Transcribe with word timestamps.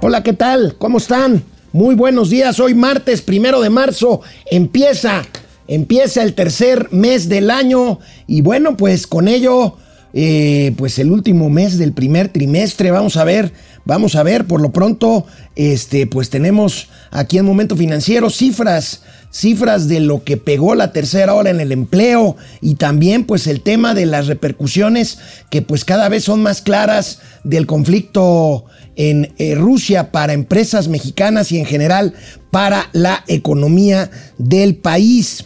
Hola, 0.00 0.22
¿qué 0.22 0.32
tal? 0.32 0.76
¿Cómo 0.78 0.98
están? 0.98 1.42
Muy 1.72 1.96
buenos 1.96 2.30
días. 2.30 2.60
Hoy 2.60 2.72
martes 2.72 3.20
primero 3.20 3.60
de 3.60 3.68
marzo 3.68 4.20
empieza, 4.48 5.24
empieza 5.66 6.22
el 6.22 6.34
tercer 6.34 6.86
mes 6.92 7.28
del 7.28 7.50
año 7.50 7.98
y 8.28 8.40
bueno, 8.40 8.76
pues 8.76 9.08
con 9.08 9.26
ello, 9.26 9.76
eh, 10.12 10.72
pues 10.76 11.00
el 11.00 11.10
último 11.10 11.50
mes 11.50 11.78
del 11.78 11.94
primer 11.94 12.28
trimestre. 12.28 12.92
Vamos 12.92 13.16
a 13.16 13.24
ver, 13.24 13.52
vamos 13.88 14.14
a 14.14 14.22
ver. 14.22 14.44
Por 14.44 14.60
lo 14.60 14.70
pronto, 14.70 15.26
este, 15.56 16.06
pues 16.06 16.30
tenemos 16.30 16.88
aquí 17.10 17.38
en 17.38 17.44
Momento 17.44 17.74
Financiero 17.74 18.30
cifras 18.30 19.02
cifras 19.30 19.88
de 19.88 20.00
lo 20.00 20.24
que 20.24 20.36
pegó 20.36 20.74
la 20.74 20.92
tercera 20.92 21.34
hora 21.34 21.50
en 21.50 21.60
el 21.60 21.72
empleo 21.72 22.36
y 22.60 22.76
también 22.76 23.24
pues 23.24 23.46
el 23.46 23.60
tema 23.60 23.94
de 23.94 24.06
las 24.06 24.26
repercusiones 24.26 25.18
que 25.50 25.60
pues 25.60 25.84
cada 25.84 26.08
vez 26.08 26.24
son 26.24 26.42
más 26.42 26.62
claras 26.62 27.20
del 27.44 27.66
conflicto 27.66 28.64
en 28.96 29.34
eh, 29.36 29.54
Rusia 29.54 30.12
para 30.12 30.32
empresas 30.32 30.88
mexicanas 30.88 31.52
y 31.52 31.58
en 31.58 31.66
general 31.66 32.14
para 32.50 32.88
la 32.92 33.22
economía 33.26 34.10
del 34.38 34.76
país. 34.76 35.44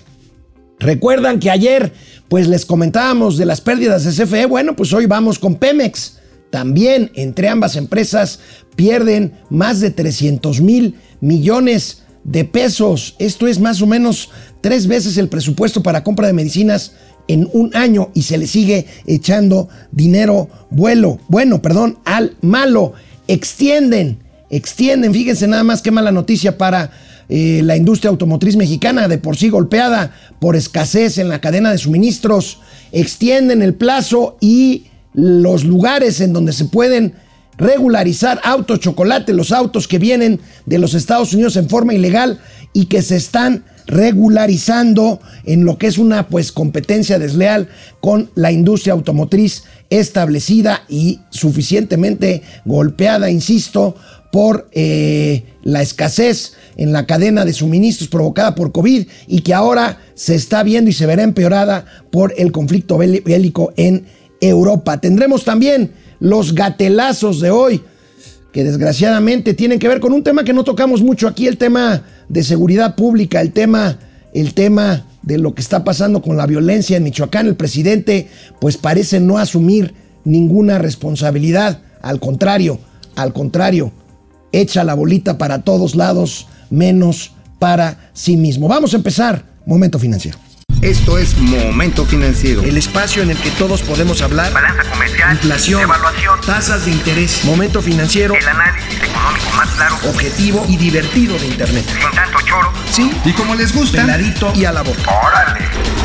Recuerdan 0.78 1.40
que 1.40 1.50
ayer 1.50 1.92
pues 2.28 2.46
les 2.46 2.64
comentábamos 2.64 3.36
de 3.36 3.46
las 3.46 3.60
pérdidas 3.60 4.04
de 4.04 4.24
CFE, 4.24 4.46
bueno 4.46 4.76
pues 4.76 4.92
hoy 4.92 5.06
vamos 5.06 5.38
con 5.38 5.56
Pemex. 5.56 6.21
También 6.52 7.10
entre 7.14 7.48
ambas 7.48 7.76
empresas 7.76 8.38
pierden 8.76 9.32
más 9.48 9.80
de 9.80 9.90
300 9.90 10.60
mil 10.60 10.96
millones 11.22 12.02
de 12.24 12.44
pesos. 12.44 13.16
Esto 13.18 13.46
es 13.46 13.58
más 13.58 13.80
o 13.80 13.86
menos 13.86 14.28
tres 14.60 14.86
veces 14.86 15.16
el 15.16 15.30
presupuesto 15.30 15.82
para 15.82 16.04
compra 16.04 16.26
de 16.26 16.34
medicinas 16.34 16.92
en 17.26 17.48
un 17.54 17.74
año 17.74 18.10
y 18.12 18.24
se 18.24 18.36
le 18.36 18.46
sigue 18.46 18.84
echando 19.06 19.70
dinero 19.92 20.50
vuelo, 20.68 21.18
bueno, 21.28 21.62
perdón, 21.62 21.96
al 22.04 22.36
malo. 22.42 22.92
Extienden, 23.28 24.18
extienden, 24.50 25.14
fíjense 25.14 25.48
nada 25.48 25.64
más 25.64 25.80
qué 25.80 25.90
mala 25.90 26.12
noticia 26.12 26.58
para 26.58 26.90
eh, 27.30 27.62
la 27.64 27.78
industria 27.78 28.10
automotriz 28.10 28.56
mexicana, 28.56 29.08
de 29.08 29.16
por 29.16 29.38
sí 29.38 29.48
golpeada 29.48 30.14
por 30.38 30.54
escasez 30.54 31.16
en 31.16 31.30
la 31.30 31.40
cadena 31.40 31.70
de 31.70 31.78
suministros. 31.78 32.58
Extienden 32.92 33.62
el 33.62 33.72
plazo 33.72 34.36
y 34.38 34.88
los 35.14 35.64
lugares 35.64 36.20
en 36.20 36.32
donde 36.32 36.52
se 36.52 36.66
pueden 36.66 37.14
regularizar 37.58 38.40
auto 38.44 38.76
chocolate, 38.76 39.34
los 39.34 39.52
autos 39.52 39.86
que 39.86 39.98
vienen 39.98 40.40
de 40.66 40.78
los 40.78 40.94
Estados 40.94 41.34
Unidos 41.34 41.56
en 41.56 41.68
forma 41.68 41.94
ilegal 41.94 42.40
y 42.72 42.86
que 42.86 43.02
se 43.02 43.16
están 43.16 43.64
regularizando 43.86 45.20
en 45.44 45.64
lo 45.64 45.76
que 45.76 45.86
es 45.86 45.98
una 45.98 46.28
pues 46.28 46.52
competencia 46.52 47.18
desleal 47.18 47.68
con 48.00 48.30
la 48.34 48.52
industria 48.52 48.94
automotriz 48.94 49.64
establecida 49.90 50.84
y 50.88 51.20
suficientemente 51.30 52.42
golpeada, 52.64 53.30
insisto, 53.30 53.96
por 54.30 54.68
eh, 54.72 55.44
la 55.62 55.82
escasez 55.82 56.54
en 56.78 56.92
la 56.92 57.06
cadena 57.06 57.44
de 57.44 57.52
suministros 57.52 58.08
provocada 58.08 58.54
por 58.54 58.72
COVID 58.72 59.06
y 59.26 59.40
que 59.40 59.52
ahora 59.52 60.00
se 60.14 60.34
está 60.34 60.62
viendo 60.62 60.88
y 60.88 60.94
se 60.94 61.04
verá 61.04 61.22
empeorada 61.22 61.84
por 62.10 62.32
el 62.38 62.50
conflicto 62.50 62.96
bélico 62.96 63.74
en 63.76 64.06
Europa. 64.42 65.00
Tendremos 65.00 65.44
también 65.44 65.92
los 66.20 66.54
gatelazos 66.54 67.40
de 67.40 67.50
hoy, 67.50 67.82
que 68.52 68.64
desgraciadamente 68.64 69.54
tienen 69.54 69.78
que 69.78 69.88
ver 69.88 70.00
con 70.00 70.12
un 70.12 70.22
tema 70.22 70.44
que 70.44 70.52
no 70.52 70.64
tocamos 70.64 71.00
mucho 71.00 71.26
aquí, 71.26 71.46
el 71.46 71.56
tema 71.56 72.02
de 72.28 72.42
seguridad 72.42 72.94
pública, 72.96 73.40
el 73.40 73.52
tema, 73.52 73.98
el 74.34 74.52
tema 74.52 75.06
de 75.22 75.38
lo 75.38 75.54
que 75.54 75.62
está 75.62 75.84
pasando 75.84 76.20
con 76.20 76.36
la 76.36 76.46
violencia 76.46 76.96
en 76.96 77.04
Michoacán. 77.04 77.46
El 77.46 77.56
presidente 77.56 78.28
pues 78.60 78.76
parece 78.76 79.20
no 79.20 79.38
asumir 79.38 79.94
ninguna 80.24 80.78
responsabilidad, 80.78 81.80
al 82.02 82.20
contrario, 82.20 82.78
al 83.16 83.32
contrario, 83.32 83.92
echa 84.52 84.84
la 84.84 84.94
bolita 84.94 85.38
para 85.38 85.62
todos 85.62 85.94
lados, 85.94 86.48
menos 86.70 87.32
para 87.58 88.10
sí 88.12 88.36
mismo. 88.36 88.68
Vamos 88.68 88.92
a 88.92 88.96
empezar, 88.96 89.44
momento 89.66 89.98
financiero. 89.98 90.38
Esto 90.82 91.16
es 91.16 91.38
Momento 91.38 92.04
Financiero. 92.04 92.60
El 92.64 92.76
espacio 92.76 93.22
en 93.22 93.30
el 93.30 93.38
que 93.38 93.52
todos 93.52 93.82
podemos 93.82 94.20
hablar. 94.20 94.52
Balanza 94.52 94.82
comercial. 94.90 95.34
Inflación. 95.34 95.80
Evaluación. 95.80 96.40
Tasas 96.44 96.86
de 96.86 96.90
interés. 96.90 97.44
Momento 97.44 97.80
Financiero. 97.80 98.34
El 98.34 98.48
análisis 98.48 99.00
económico 99.00 99.50
más 99.56 99.68
claro. 99.76 99.94
Objetivo 100.10 100.66
y 100.68 100.76
divertido 100.76 101.38
de 101.38 101.46
Internet. 101.46 101.84
Sin 101.86 102.10
tanto 102.10 102.38
choro. 102.40 102.72
Sí. 102.90 103.12
Y 103.24 103.30
como 103.30 103.54
les 103.54 103.72
gusta. 103.72 104.00
Peladito 104.00 104.52
y 104.56 104.64
a 104.64 104.72
la 104.72 104.82
boca. 104.82 105.02
Órale. 105.24 105.60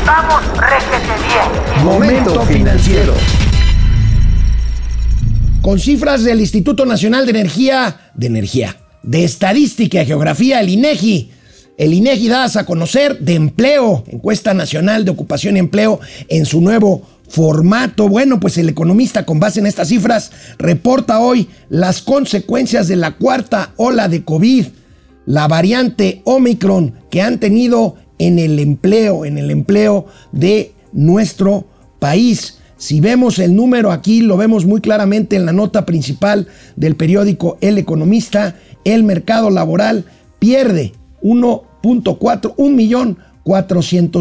Vamos, 0.06 0.44
réjete 0.56 1.12
bien. 1.26 1.84
Momento 1.84 2.46
Financiero. 2.46 3.14
Con 5.60 5.80
cifras 5.80 6.22
del 6.22 6.38
Instituto 6.38 6.86
Nacional 6.86 7.24
de 7.26 7.30
Energía, 7.30 8.12
de 8.14 8.28
Energía, 8.28 8.76
de 9.02 9.24
Estadística 9.24 10.02
y 10.02 10.06
Geografía, 10.06 10.60
el 10.60 10.68
INEGI, 10.68 11.32
el 11.78 11.94
INEGI 11.94 12.28
da 12.28 12.44
a 12.44 12.66
conocer 12.66 13.20
de 13.20 13.34
empleo, 13.34 14.04
encuesta 14.08 14.52
nacional 14.52 15.04
de 15.04 15.12
ocupación 15.12 15.56
y 15.56 15.60
empleo 15.60 16.00
en 16.28 16.44
su 16.44 16.60
nuevo 16.60 17.02
formato. 17.28 18.08
Bueno, 18.08 18.40
pues 18.40 18.58
el 18.58 18.68
economista 18.68 19.24
con 19.24 19.38
base 19.38 19.60
en 19.60 19.66
estas 19.66 19.88
cifras 19.88 20.32
reporta 20.58 21.20
hoy 21.20 21.48
las 21.68 22.02
consecuencias 22.02 22.88
de 22.88 22.96
la 22.96 23.12
cuarta 23.12 23.74
ola 23.76 24.08
de 24.08 24.24
COVID, 24.24 24.66
la 25.24 25.46
variante 25.46 26.20
Omicron 26.24 26.94
que 27.10 27.22
han 27.22 27.38
tenido 27.38 27.94
en 28.18 28.40
el 28.40 28.58
empleo, 28.58 29.24
en 29.24 29.38
el 29.38 29.52
empleo 29.52 30.06
de 30.32 30.72
nuestro 30.92 31.64
país. 32.00 32.58
Si 32.76 32.98
vemos 33.00 33.38
el 33.38 33.54
número 33.54 33.92
aquí, 33.92 34.20
lo 34.20 34.36
vemos 34.36 34.66
muy 34.66 34.80
claramente 34.80 35.36
en 35.36 35.46
la 35.46 35.52
nota 35.52 35.86
principal 35.86 36.48
del 36.74 36.96
periódico 36.96 37.56
El 37.60 37.78
Economista, 37.78 38.56
el 38.84 39.04
mercado 39.04 39.50
laboral 39.50 40.06
pierde 40.40 40.92
1 41.22 41.68
un 42.56 42.76
millón 42.76 43.18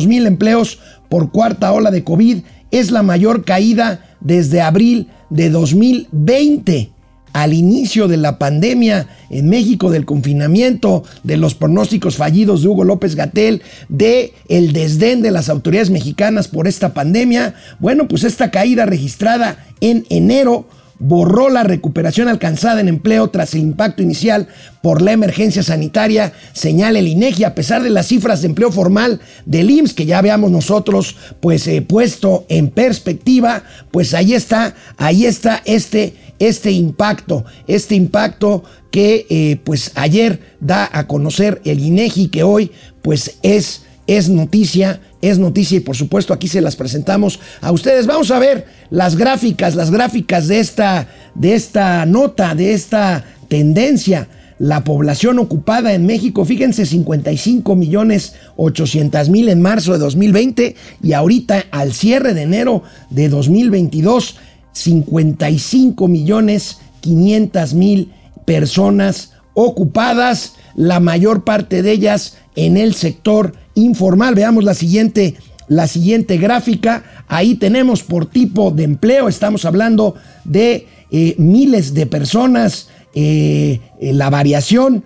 mil 0.08 0.26
empleos 0.26 0.80
por 1.10 1.32
cuarta 1.32 1.74
ola 1.74 1.92
de 1.92 2.04
COVID. 2.04 2.44
Es 2.72 2.92
la 2.92 3.04
mayor 3.04 3.44
caída 3.44 4.16
desde 4.20 4.62
abril 4.62 5.08
de 5.30 5.50
2020 5.50 6.92
al 7.34 7.54
inicio 7.54 8.08
de 8.08 8.18
la 8.18 8.40
pandemia 8.40 9.08
en 9.30 9.50
México, 9.50 9.92
del 9.92 10.06
confinamiento, 10.06 11.04
de 11.24 11.38
los 11.38 11.54
pronósticos 11.54 12.16
fallidos 12.16 12.62
de 12.62 12.70
Hugo 12.70 12.84
López 12.84 13.16
Gatel, 13.16 13.62
de 13.90 14.34
el 14.50 14.74
desdén 14.74 15.22
de 15.22 15.32
las 15.32 15.50
autoridades 15.50 15.92
mexicanas 15.92 16.48
por 16.48 16.68
esta 16.68 16.94
pandemia. 16.94 17.54
Bueno, 17.80 18.08
pues 18.08 18.24
esta 18.24 18.50
caída 18.50 18.86
registrada 18.88 19.68
en 19.82 20.06
enero 20.10 20.68
borró 21.00 21.50
la 21.50 21.64
recuperación 21.64 22.28
alcanzada 22.28 22.82
en 22.82 22.88
empleo 22.88 23.30
tras 23.30 23.54
el 23.54 23.62
impacto 23.62 24.02
inicial 24.02 24.48
por 24.82 25.02
la 25.02 25.12
emergencia 25.12 25.64
sanitaria, 25.64 26.34
señala 26.54 27.00
el 27.00 27.08
INEGI, 27.08 27.44
a 27.44 27.56
pesar 27.56 27.84
de 27.84 27.90
las 27.90 28.08
cifras 28.08 28.42
de 28.42 28.48
empleo 28.48 28.72
formal 28.72 29.20
del 29.46 29.70
IMSS 29.70 29.94
que 29.94 30.06
ya 30.06 30.22
veamos 30.22 30.52
nosotros 30.52 31.16
pues 31.40 31.68
eh, 31.68 31.82
puesto 31.82 32.46
en 32.50 32.70
perspectiva, 32.70 33.64
pues 33.92 34.14
ahí 34.14 34.34
está, 34.34 34.76
ahí 34.98 35.26
está 35.26 35.62
este 35.66 36.14
este 36.40 36.72
impacto, 36.72 37.46
este 37.68 37.96
impacto 37.96 38.64
que 38.92 39.26
eh, 39.30 39.60
pues 39.64 39.92
ayer 39.96 40.40
da 40.60 40.90
a 40.92 41.08
conocer 41.08 41.62
el 41.66 41.80
INEGI 41.80 42.30
que 42.30 42.44
hoy 42.44 42.72
pues 43.02 43.40
es 43.42 43.87
es 44.08 44.30
noticia, 44.30 45.02
es 45.22 45.38
noticia 45.38 45.78
y 45.78 45.82
por 45.82 45.96
supuesto 45.96 46.34
aquí 46.34 46.48
se 46.48 46.62
las 46.62 46.76
presentamos 46.76 47.40
a 47.62 47.72
ustedes. 47.72 48.08
Vamos 48.08 48.32
a 48.32 48.40
ver 48.40 48.66
las 48.90 49.18
gráficas, 49.18 49.76
las 49.76 49.92
gráficas 49.92 50.48
de 50.48 50.60
esta, 50.60 51.08
de 51.36 51.54
esta 51.54 52.06
nota, 52.06 52.56
de 52.56 52.74
esta 52.74 53.26
tendencia. 53.50 54.30
La 54.60 54.84
población 54.84 55.38
ocupada 55.38 55.94
en 55.94 56.08
México, 56.08 56.44
fíjense, 56.44 56.88
55 56.88 57.76
millones 57.76 58.34
800 58.56 59.30
mil 59.30 59.50
en 59.50 59.62
marzo 59.62 59.94
de 59.94 60.00
2020 60.00 60.76
y 61.04 61.14
ahorita 61.14 61.66
al 61.70 61.94
cierre 61.94 62.34
de 62.34 62.42
enero 62.42 62.82
de 63.12 63.30
2022, 63.30 64.38
55 64.72 66.08
millones 66.08 66.80
500 67.02 67.74
mil 67.76 68.12
personas 68.46 69.34
ocupadas, 69.60 70.54
la 70.76 71.00
mayor 71.00 71.44
parte 71.44 71.82
de 71.82 71.92
ellas 71.92 72.38
en 72.56 72.78
el 72.78 72.94
sector 72.94 73.54
informal. 73.74 74.36
Veamos 74.36 74.64
la 74.64 74.76
siguiente, 74.76 75.34
la 75.68 75.88
siguiente 75.88 76.38
gráfica. 76.38 77.04
Ahí 77.28 77.56
tenemos 77.56 78.04
por 78.04 78.28
tipo 78.28 78.70
de 78.70 78.84
empleo, 78.84 79.28
estamos 79.28 79.66
hablando 79.66 80.14
de 80.44 80.86
eh, 81.10 81.34
miles 81.40 81.96
de 81.96 82.06
personas. 82.06 82.90
Eh, 83.16 83.82
eh, 84.00 84.14
la 84.14 84.30
variación, 84.30 85.04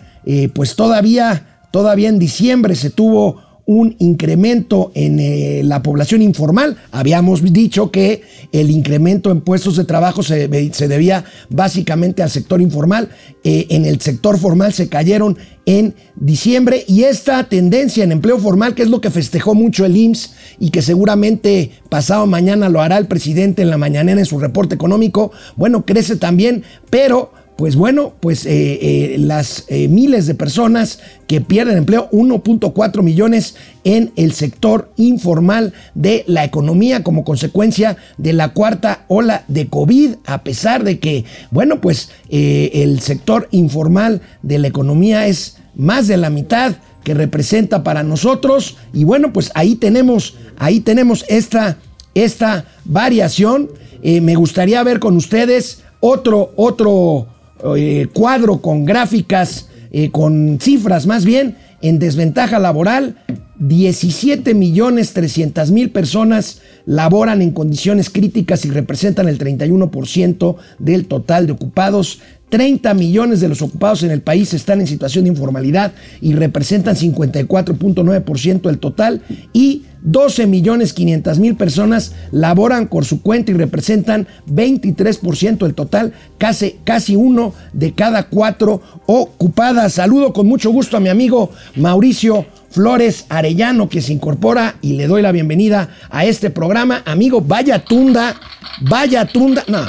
pues 0.54 0.76
todavía, 0.76 1.62
todavía 1.72 2.10
en 2.10 2.20
diciembre 2.20 2.76
se 2.76 2.90
tuvo 2.90 3.42
un 3.72 3.96
incremento 4.00 4.92
en 4.96 5.18
eh, 5.20 5.62
la 5.64 5.82
población 5.82 6.22
informal. 6.22 6.76
Habíamos 6.92 7.42
dicho 7.54 7.90
que 7.90 8.22
el 8.52 8.70
incremento 8.70 9.32
en 9.32 9.40
puestos 9.40 9.78
de 9.78 9.86
trabajo 9.86 10.24
se, 10.24 10.50
debía 10.50 11.24
básicamente 11.50 12.22
al 12.22 12.30
sector 12.30 12.62
informal. 12.62 13.08
Eh, 13.46 13.68
en 13.70 13.86
el 13.86 14.02
sector 14.02 14.38
formal 14.38 14.74
se 14.74 14.90
cayeron 14.90 15.38
en 15.66 15.96
diciembre 16.16 16.84
y 16.86 17.04
esta 17.04 17.48
tendencia 17.48 18.04
en 18.04 18.12
empleo 18.12 18.40
formal, 18.40 18.76
que 18.76 18.84
es 18.84 18.90
lo 18.90 19.00
que 19.00 19.10
festejó 19.10 19.56
mucho 19.56 19.86
el 19.86 19.96
IMSS 19.96 20.34
y 20.60 20.72
que 20.72 20.82
seguramente 20.82 21.72
pasado 21.88 22.26
mañana 22.28 22.68
lo 22.68 22.82
hará 22.82 22.98
el 22.98 23.08
presidente 23.08 23.62
en 23.62 23.70
la 23.70 23.78
mañanera 23.78 24.20
en 24.20 24.26
su 24.26 24.38
reporte 24.38 24.76
económico, 24.76 25.32
bueno, 25.56 25.86
crece 25.86 26.18
también, 26.18 26.64
pero 26.90 27.32
pues 27.62 27.76
bueno, 27.76 28.14
pues 28.20 28.48
eh, 28.48 28.80
eh, 28.82 29.18
las 29.20 29.66
eh, 29.68 29.88
miles 29.88 30.26
de 30.26 30.34
personas 30.34 30.98
que 31.28 31.42
pierden 31.42 31.78
empleo, 31.78 32.10
1.4 32.10 33.04
millones 33.04 33.54
en 33.84 34.12
el 34.16 34.34
sector 34.34 34.92
informal 34.96 35.72
de 35.94 36.24
la 36.26 36.44
economía 36.44 37.04
como 37.04 37.24
consecuencia 37.24 37.98
de 38.18 38.34
la 38.34 38.54
cuarta 38.54 39.06
ola 39.10 39.44
de 39.48 39.68
COVID, 39.68 40.16
a 40.26 40.44
pesar 40.44 40.84
de 40.84 40.98
que, 40.98 41.24
bueno, 41.52 41.82
pues 41.82 42.10
el 42.32 43.00
sector 43.00 43.48
informal 43.52 44.22
de 44.42 44.58
la 44.58 44.68
economía 44.68 45.28
es 45.28 45.58
más 45.76 46.08
de 46.08 46.18
la 46.18 46.32
mitad 46.32 46.78
que 47.04 47.14
representa 47.14 47.84
para 47.84 48.02
nosotros 48.02 48.78
y 48.92 49.04
bueno, 49.04 49.34
pues 49.34 49.52
ahí 49.54 49.76
tenemos, 49.76 50.34
ahí 50.58 50.80
tenemos 50.80 51.26
esta, 51.28 51.78
esta 52.16 52.66
variación. 52.86 53.70
me 54.02 54.34
gustaría 54.34 54.82
ver 54.82 54.98
con 54.98 55.16
ustedes 55.16 55.84
otro, 56.00 56.54
otro 56.56 57.28
eh, 57.76 58.08
cuadro 58.14 58.62
con 58.62 58.86
gráficas, 58.86 59.68
eh, 59.92 60.10
con 60.12 60.60
cifras 60.60 61.06
más 61.06 61.26
bien, 61.26 61.56
en 61.82 62.00
desventaja 62.00 62.60
laboral, 62.60 63.18
17 63.60 64.56
millones 64.56 65.14
300 65.14 65.70
mil 65.72 65.92
personas 65.92 66.62
laboran 66.86 67.42
en 67.42 67.52
condiciones 67.52 68.10
críticas 68.10 68.66
y 68.66 68.72
representan 68.72 69.28
el 69.28 69.38
31% 69.38 70.56
del 70.80 71.06
total 71.06 71.46
de 71.46 71.54
ocupados. 71.54 72.20
30 72.50 72.94
millones 72.96 73.40
de 73.40 73.48
los 73.48 73.62
ocupados 73.62 74.04
en 74.04 74.12
el 74.12 74.22
país 74.22 74.54
están 74.54 74.82
en 74.82 74.88
situación 74.88 75.26
de 75.26 75.30
informalidad 75.30 75.94
y 76.22 76.34
representan 76.34 76.96
54.9% 76.96 78.62
del 78.62 78.80
total 78.80 79.22
y 79.54 79.84
12 80.04 80.48
millones 80.48 80.94
500 80.94 81.40
mil 81.40 81.56
personas 81.56 82.14
laboran 82.32 82.88
por 82.88 83.06
su 83.06 83.22
cuenta 83.22 83.52
y 83.52 83.54
representan 83.56 84.28
23% 84.48 85.60
del 85.60 85.74
total, 85.76 86.14
casi, 86.38 86.78
casi 86.84 87.16
uno 87.16 87.54
de 87.74 87.94
cada 87.94 88.24
cuatro 88.28 88.82
ocupadas. 89.06 89.94
Saludo 89.94 90.34
con 90.34 90.48
mucho 90.48 90.72
gusto 90.72 90.98
a 90.98 91.00
mi 91.00 91.10
amigo 91.10 91.52
Mauricio 91.76 92.46
Flores 92.72 93.26
Arellano 93.30 93.90
que 93.90 94.02
se 94.02 94.14
incorpora 94.14 94.76
y 94.82 94.94
le 94.94 95.08
doy 95.08 95.22
la 95.22 95.32
bienvenida 95.32 95.90
a 96.10 96.26
este 96.26 96.50
programa. 96.50 97.04
Amigo, 97.06 97.42
vaya 97.42 97.80
tunda, 97.84 98.36
vaya 98.82 99.26
tunda. 99.26 99.64
No, 99.68 99.84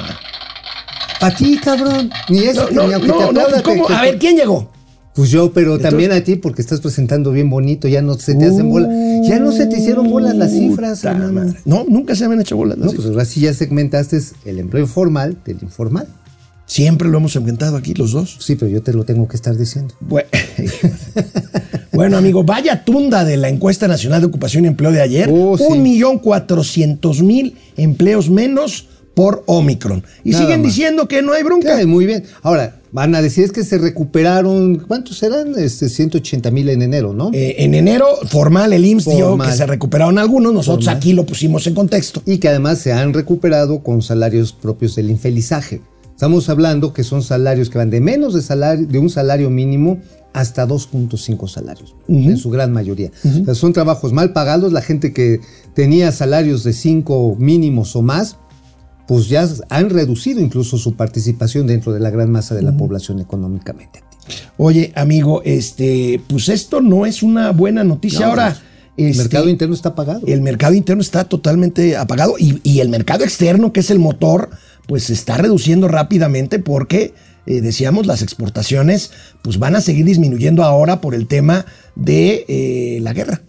a 1.20 1.30
ti, 1.30 1.56
cabrón. 1.62 2.10
Ni 2.28 2.40
eso, 2.40 2.68
no, 2.72 2.86
ni 2.88 2.92
aunque 2.94 3.12
te- 3.12 3.94
A 3.94 4.02
ver, 4.02 4.18
¿quién 4.18 4.36
llegó? 4.36 4.70
Pues 5.14 5.30
yo, 5.30 5.52
pero 5.52 5.78
también 5.78 6.10
a 6.12 6.22
ti 6.24 6.36
porque 6.36 6.62
estás 6.62 6.80
presentando 6.80 7.32
bien 7.32 7.50
bonito, 7.50 7.86
ya 7.86 8.00
no 8.00 8.14
se 8.14 8.34
te 8.34 8.46
hacen 8.46 8.70
bolas. 8.70 8.88
Ya 9.28 9.38
no 9.38 9.52
se 9.52 9.66
te 9.66 9.78
hicieron 9.78 10.08
bolas 10.10 10.34
las 10.34 10.50
cifras, 10.52 11.04
hermano. 11.04 11.32
madre. 11.32 11.58
No, 11.66 11.84
nunca 11.86 12.14
se 12.14 12.26
me 12.28 12.34
han 12.34 12.40
hecho 12.40 12.56
bolas. 12.56 12.78
No, 12.78 12.90
pues 12.90 13.06
ahora 13.06 13.24
sí 13.26 13.40
ya 13.40 13.52
segmentaste 13.52 14.18
el 14.46 14.58
empleo 14.58 14.82
informal 14.82 15.36
del 15.44 15.58
informal. 15.62 16.06
Siempre 16.64 17.08
lo 17.10 17.18
hemos 17.18 17.36
inventado 17.36 17.76
aquí 17.76 17.92
los 17.92 18.12
dos. 18.12 18.38
Sí, 18.40 18.56
pero 18.56 18.70
yo 18.70 18.82
te 18.82 18.94
lo 18.94 19.04
tengo 19.04 19.28
que 19.28 19.36
estar 19.36 19.54
diciendo. 19.56 19.94
Bue- 20.00 20.24
Bueno, 21.92 22.16
amigo, 22.16 22.42
vaya 22.42 22.84
tunda 22.84 23.22
de 23.24 23.36
la 23.36 23.50
encuesta 23.50 23.86
nacional 23.86 24.22
de 24.22 24.26
ocupación 24.28 24.64
y 24.64 24.68
empleo 24.68 24.92
de 24.92 25.02
ayer. 25.02 25.28
Oh, 25.30 25.58
sí. 25.58 25.64
Un 25.68 25.82
millón 25.82 26.18
cuatrocientos 26.20 27.22
mil 27.22 27.56
empleos 27.76 28.30
menos 28.30 28.88
por 29.14 29.42
Omicron. 29.46 30.02
Y 30.24 30.30
Nada 30.30 30.44
siguen 30.44 30.62
más. 30.62 30.70
diciendo 30.74 31.06
que 31.06 31.20
no 31.20 31.32
hay 31.34 31.42
bronca. 31.42 31.84
Muy 31.86 32.06
bien. 32.06 32.24
Ahora, 32.42 32.80
van 32.92 33.14
a 33.14 33.22
decir 33.22 33.44
es 33.44 33.52
que 33.52 33.64
se 33.64 33.78
recuperaron, 33.78 34.76
¿cuántos 34.86 35.18
serán? 35.18 35.54
Este, 35.58 35.88
180 35.88 36.50
mil 36.50 36.68
en 36.68 36.82
enero, 36.82 37.14
¿no? 37.14 37.30
Eh, 37.32 37.56
en 37.58 37.74
enero, 37.74 38.06
formal, 38.28 38.72
el 38.72 38.84
IMSS 38.84 39.06
dio 39.06 39.28
Formal. 39.30 39.50
que 39.50 39.56
se 39.56 39.66
recuperaron 39.66 40.18
algunos. 40.18 40.52
Nosotros 40.52 40.84
Formal. 40.84 40.98
aquí 40.98 41.12
lo 41.14 41.24
pusimos 41.26 41.66
en 41.66 41.74
contexto. 41.74 42.22
y 42.26 42.38
que 42.38 42.48
además 42.48 42.78
se 42.78 42.92
han 42.92 43.14
recuperado 43.14 43.82
con 43.82 44.02
salarios 44.02 44.52
propios 44.52 44.94
del 44.94 45.10
infelizaje. 45.10 45.80
Estamos 46.10 46.48
hablando 46.48 46.92
que 46.92 47.02
son 47.02 47.22
salarios 47.22 47.68
que 47.68 47.78
van 47.78 47.90
de 47.90 48.00
menos 48.00 48.34
de, 48.34 48.42
salario, 48.42 48.86
de 48.86 48.98
un 48.98 49.10
salario 49.10 49.50
mínimo 49.50 49.98
hasta 50.32 50.66
2.5 50.66 51.48
salarios, 51.48 51.94
en 52.08 52.36
su 52.36 52.48
gran 52.48 52.72
mayoría. 52.72 53.10
O 53.24 53.44
sea, 53.44 53.54
son 53.54 53.72
trabajos 53.72 54.12
mal 54.12 54.32
pagados, 54.32 54.72
la 54.72 54.82
gente 54.82 55.12
que 55.12 55.40
tenía 55.74 56.12
salarios 56.12 56.64
de 56.64 56.72
5 56.72 57.36
mínimos 57.38 57.96
o 57.96 58.02
más, 58.02 58.38
pues 59.06 59.28
ya 59.28 59.48
han 59.68 59.90
reducido 59.90 60.40
incluso 60.40 60.78
su 60.78 60.94
participación 60.94 61.66
dentro 61.66 61.92
de 61.92 62.00
la 62.00 62.10
gran 62.10 62.30
masa 62.30 62.54
de 62.54 62.62
la 62.62 62.76
población 62.76 63.20
económicamente 63.20 63.98
activa. 64.00 64.52
Oye, 64.56 64.92
amigo, 64.94 65.42
este, 65.44 66.20
pues 66.28 66.48
esto 66.48 66.80
no 66.80 67.06
es 67.06 67.22
una 67.22 67.50
buena 67.52 67.84
noticia. 67.84 68.20
No, 68.20 68.26
Ahora, 68.26 68.56
El 68.96 69.06
este, 69.08 69.22
mercado 69.22 69.48
interno 69.48 69.74
está 69.74 69.94
pagado. 69.94 70.22
el 70.26 70.40
mercado 70.42 70.74
interno 70.74 71.02
está 71.02 71.24
totalmente 71.24 71.96
apagado 71.96 72.36
y, 72.38 72.60
y 72.62 72.80
el 72.80 72.88
mercado 72.88 73.24
externo, 73.24 73.72
que 73.72 73.80
es 73.80 73.90
el 73.90 73.98
motor, 73.98 74.50
pues 74.86 75.04
se 75.04 75.12
está 75.12 75.36
reduciendo 75.36 75.88
rápidamente 75.88 76.58
porque, 76.58 77.14
eh, 77.46 77.60
decíamos, 77.60 78.06
las 78.06 78.22
exportaciones 78.22 79.10
pues 79.42 79.58
van 79.58 79.76
a 79.76 79.80
seguir 79.80 80.04
disminuyendo 80.04 80.62
ahora 80.62 81.00
por 81.00 81.14
el 81.14 81.26
tema 81.26 81.66
de 81.96 82.44
eh, 82.48 83.00
la 83.02 83.12
guerra. 83.12 83.42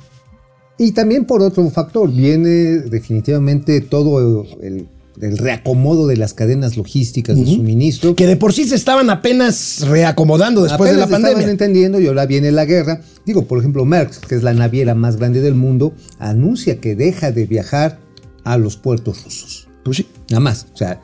Y 0.77 0.91
también 0.93 1.25
por 1.25 1.41
otro 1.41 1.69
factor, 1.69 2.11
viene 2.11 2.79
definitivamente 2.89 3.79
todo 3.81 4.45
el, 4.61 4.87
el 5.21 5.37
reacomodo 5.37 6.07
de 6.07 6.17
las 6.17 6.33
cadenas 6.33 6.77
logísticas 6.77 7.37
de 7.37 7.45
suministro. 7.45 8.15
Que 8.15 8.27
de 8.27 8.35
por 8.35 8.53
sí 8.53 8.65
se 8.65 8.75
estaban 8.75 9.09
apenas 9.09 9.81
reacomodando 9.87 10.63
después 10.63 10.91
de 10.91 10.97
la 10.97 11.03
Apenas 11.03 11.19
estaban 11.19 11.33
pandemia. 11.33 11.51
entendiendo 11.51 11.99
y 11.99 12.07
ahora 12.07 12.25
viene 12.25 12.51
la 12.51 12.65
guerra. 12.65 13.01
Digo, 13.25 13.45
por 13.45 13.59
ejemplo, 13.59 13.85
Maersk, 13.85 14.25
que 14.25 14.35
es 14.35 14.43
la 14.43 14.53
naviera 14.53 14.95
más 14.95 15.17
grande 15.17 15.41
del 15.41 15.55
mundo, 15.55 15.93
anuncia 16.19 16.79
que 16.79 16.95
deja 16.95 17.31
de 17.31 17.45
viajar 17.45 17.99
a 18.43 18.57
los 18.57 18.77
puertos 18.77 19.23
rusos. 19.23 19.67
Pues 19.83 19.97
sí. 19.97 20.07
Nada 20.29 20.39
más. 20.39 20.67
O 20.73 20.77
sea, 20.77 21.01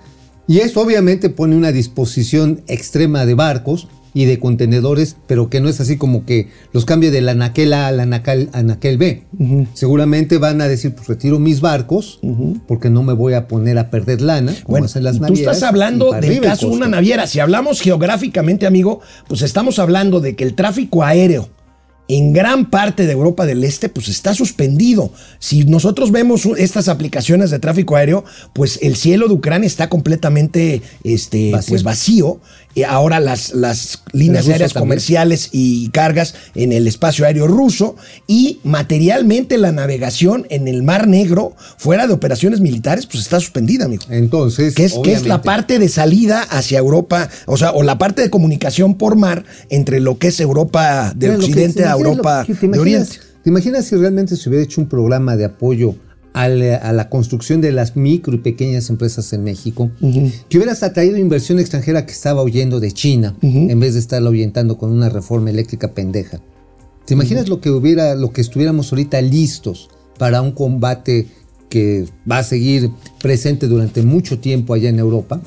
y 0.47 0.59
eso 0.59 0.81
obviamente 0.81 1.29
pone 1.29 1.55
una 1.55 1.71
disposición 1.71 2.62
extrema 2.67 3.25
de 3.25 3.35
barcos 3.35 3.88
y 4.13 4.25
de 4.25 4.39
contenedores, 4.39 5.15
pero 5.27 5.50
que 5.50 5.61
no 5.61 5.69
es 5.69 5.79
así 5.79 5.97
como 5.97 6.25
que 6.25 6.50
los 6.73 6.85
cambie 6.85 7.11
del 7.11 7.29
anaquel 7.29 7.73
A 7.73 7.88
al 7.88 8.00
anaquel, 8.00 8.50
anaquel 8.53 8.97
B. 8.97 9.23
Seguramente 9.73 10.38
van 10.38 10.61
a 10.61 10.67
decir, 10.67 10.94
pues 10.95 11.07
retiro 11.07 11.39
mis 11.39 11.61
barcos, 11.61 12.19
porque 12.67 12.89
no 12.89 13.03
me 13.03 13.13
voy 13.13 13.33
a 13.33 13.47
poner 13.47 13.77
a 13.77 13.89
perder 13.89 14.21
lana, 14.21 14.53
como 14.63 14.73
Bueno, 14.73 14.85
hacen 14.85 15.03
las 15.03 15.17
tú 15.17 15.23
navieras, 15.23 15.56
estás 15.56 15.61
y 15.61 15.65
hablando 15.69 16.11
del 16.11 16.41
caso 16.41 16.69
de 16.69 16.75
una 16.75 16.88
naviera. 16.88 17.27
Si 17.27 17.39
hablamos 17.39 17.81
geográficamente, 17.81 18.65
amigo, 18.65 19.01
pues 19.27 19.41
estamos 19.41 19.79
hablando 19.79 20.19
de 20.19 20.35
que 20.35 20.44
el 20.44 20.55
tráfico 20.55 21.03
aéreo 21.03 21.50
en 22.09 22.33
gran 22.33 22.69
parte 22.69 23.06
de 23.06 23.13
Europa 23.13 23.45
del 23.45 23.63
Este, 23.63 23.88
pues 23.88 24.09
está 24.09 24.33
suspendido. 24.33 25.13
Si 25.39 25.63
nosotros 25.63 26.11
vemos 26.11 26.45
estas 26.57 26.89
aplicaciones 26.89 27.51
de 27.51 27.59
tráfico 27.59 27.95
aéreo, 27.95 28.25
pues 28.51 28.79
el 28.81 28.97
cielo 28.97 29.27
de 29.29 29.35
Ucrania 29.35 29.67
está 29.67 29.88
completamente 29.88 30.81
este, 31.06 31.51
Vacío. 31.51 31.69
pues 31.69 31.83
vacío. 31.83 32.41
Ahora 32.88 33.19
las, 33.19 33.53
las 33.53 34.03
líneas 34.13 34.47
aéreas 34.47 34.71
también. 34.71 34.89
comerciales 34.91 35.50
y 35.51 35.89
cargas 35.89 36.34
en 36.55 36.72
el 36.72 36.88
espacio 36.88 37.25
aéreo 37.25 37.45
ruso 37.45 37.98
y 38.25 38.60
materialmente 38.63 39.57
la 39.57 39.74
navegación 39.74 40.48
en 40.50 40.67
el 40.69 40.81
Mar 40.84 41.05
Negro, 41.07 41.55
fuera 41.77 42.07
de 42.07 42.13
operaciones 42.13 42.62
militares, 42.62 43.05
pues 43.05 43.24
está 43.24 43.39
suspendida, 43.41 43.84
amigo. 43.86 44.03
Entonces, 44.10 44.75
Que 44.75 44.86
es, 44.86 44.93
que 45.03 45.12
es 45.12 45.25
la 45.27 45.41
parte 45.41 45.77
de 45.77 45.89
salida 45.89 46.41
hacia 46.41 46.79
Europa, 46.79 47.29
o 47.48 47.57
sea, 47.57 47.72
o 47.72 47.84
la 47.84 47.98
parte 47.98 48.22
de 48.22 48.29
comunicación 48.29 48.95
por 48.95 49.17
mar 49.17 49.43
entre 49.69 50.00
lo 50.00 50.17
que 50.17 50.27
es 50.29 50.39
Europa 50.39 51.12
de 51.15 51.27
Mira, 51.27 51.34
lo 51.34 51.39
que- 51.39 51.45
Occidente 51.51 51.81
¿te 51.81 51.86
a 51.86 51.98
Europa 52.08 52.44
que- 52.46 52.56
¿te 52.56 52.65
imaginas- 52.65 52.82
Oriente. 53.10 53.18
¿Te 53.44 53.50
imaginas 53.50 53.86
si 53.86 53.96
realmente 53.96 54.36
se 54.36 54.50
hubiera 54.50 54.63
hecho 54.63 54.82
un 54.82 54.88
programa 54.89 55.38
de 55.38 55.46
apoyo 55.46 55.96
a 56.34 56.48
la, 56.48 56.75
a 56.75 56.94
la 56.94 57.10
construcción 57.10 57.62
de 57.62 57.72
las 57.72 57.96
micro 57.96 58.34
y 58.36 58.39
pequeñas 58.39 58.89
empresas 58.89 59.32
en 59.34 59.44
México? 59.44 59.89
Que 60.50 60.58
hubieras 60.58 60.84
atraído 60.84 61.18
inversión 61.18 61.58
extranjera 61.60 62.06
que 62.06 62.12
estaba 62.12 62.44
huyendo 62.44 62.79
de 62.79 62.91
China, 62.91 63.36
en 63.41 63.79
vez 63.79 63.94
de 63.94 64.00
estarla 64.01 64.27
ahuyentando 64.29 64.77
con 64.77 64.91
una 64.91 65.10
reforma 65.10 65.50
eléctrica 65.50 65.94
pendeja. 65.94 66.39
¿Te 67.06 67.13
imaginas 67.15 67.48
lo 67.50 67.60
que 67.62 67.72
hubiera, 67.72 68.13
lo 68.15 68.32
que 68.32 68.41
estuviéramos 68.41 68.91
ahorita 68.91 69.22
listos 69.22 69.89
para 70.20 70.41
un 70.41 70.51
combate 70.51 71.27
que 71.69 72.05
va 72.29 72.39
a 72.39 72.43
seguir 72.43 72.89
presente 73.21 73.67
durante 73.67 74.01
mucho 74.01 74.39
tiempo 74.39 74.73
allá 74.73 74.89
en 74.89 74.97
Europa, 74.99 75.39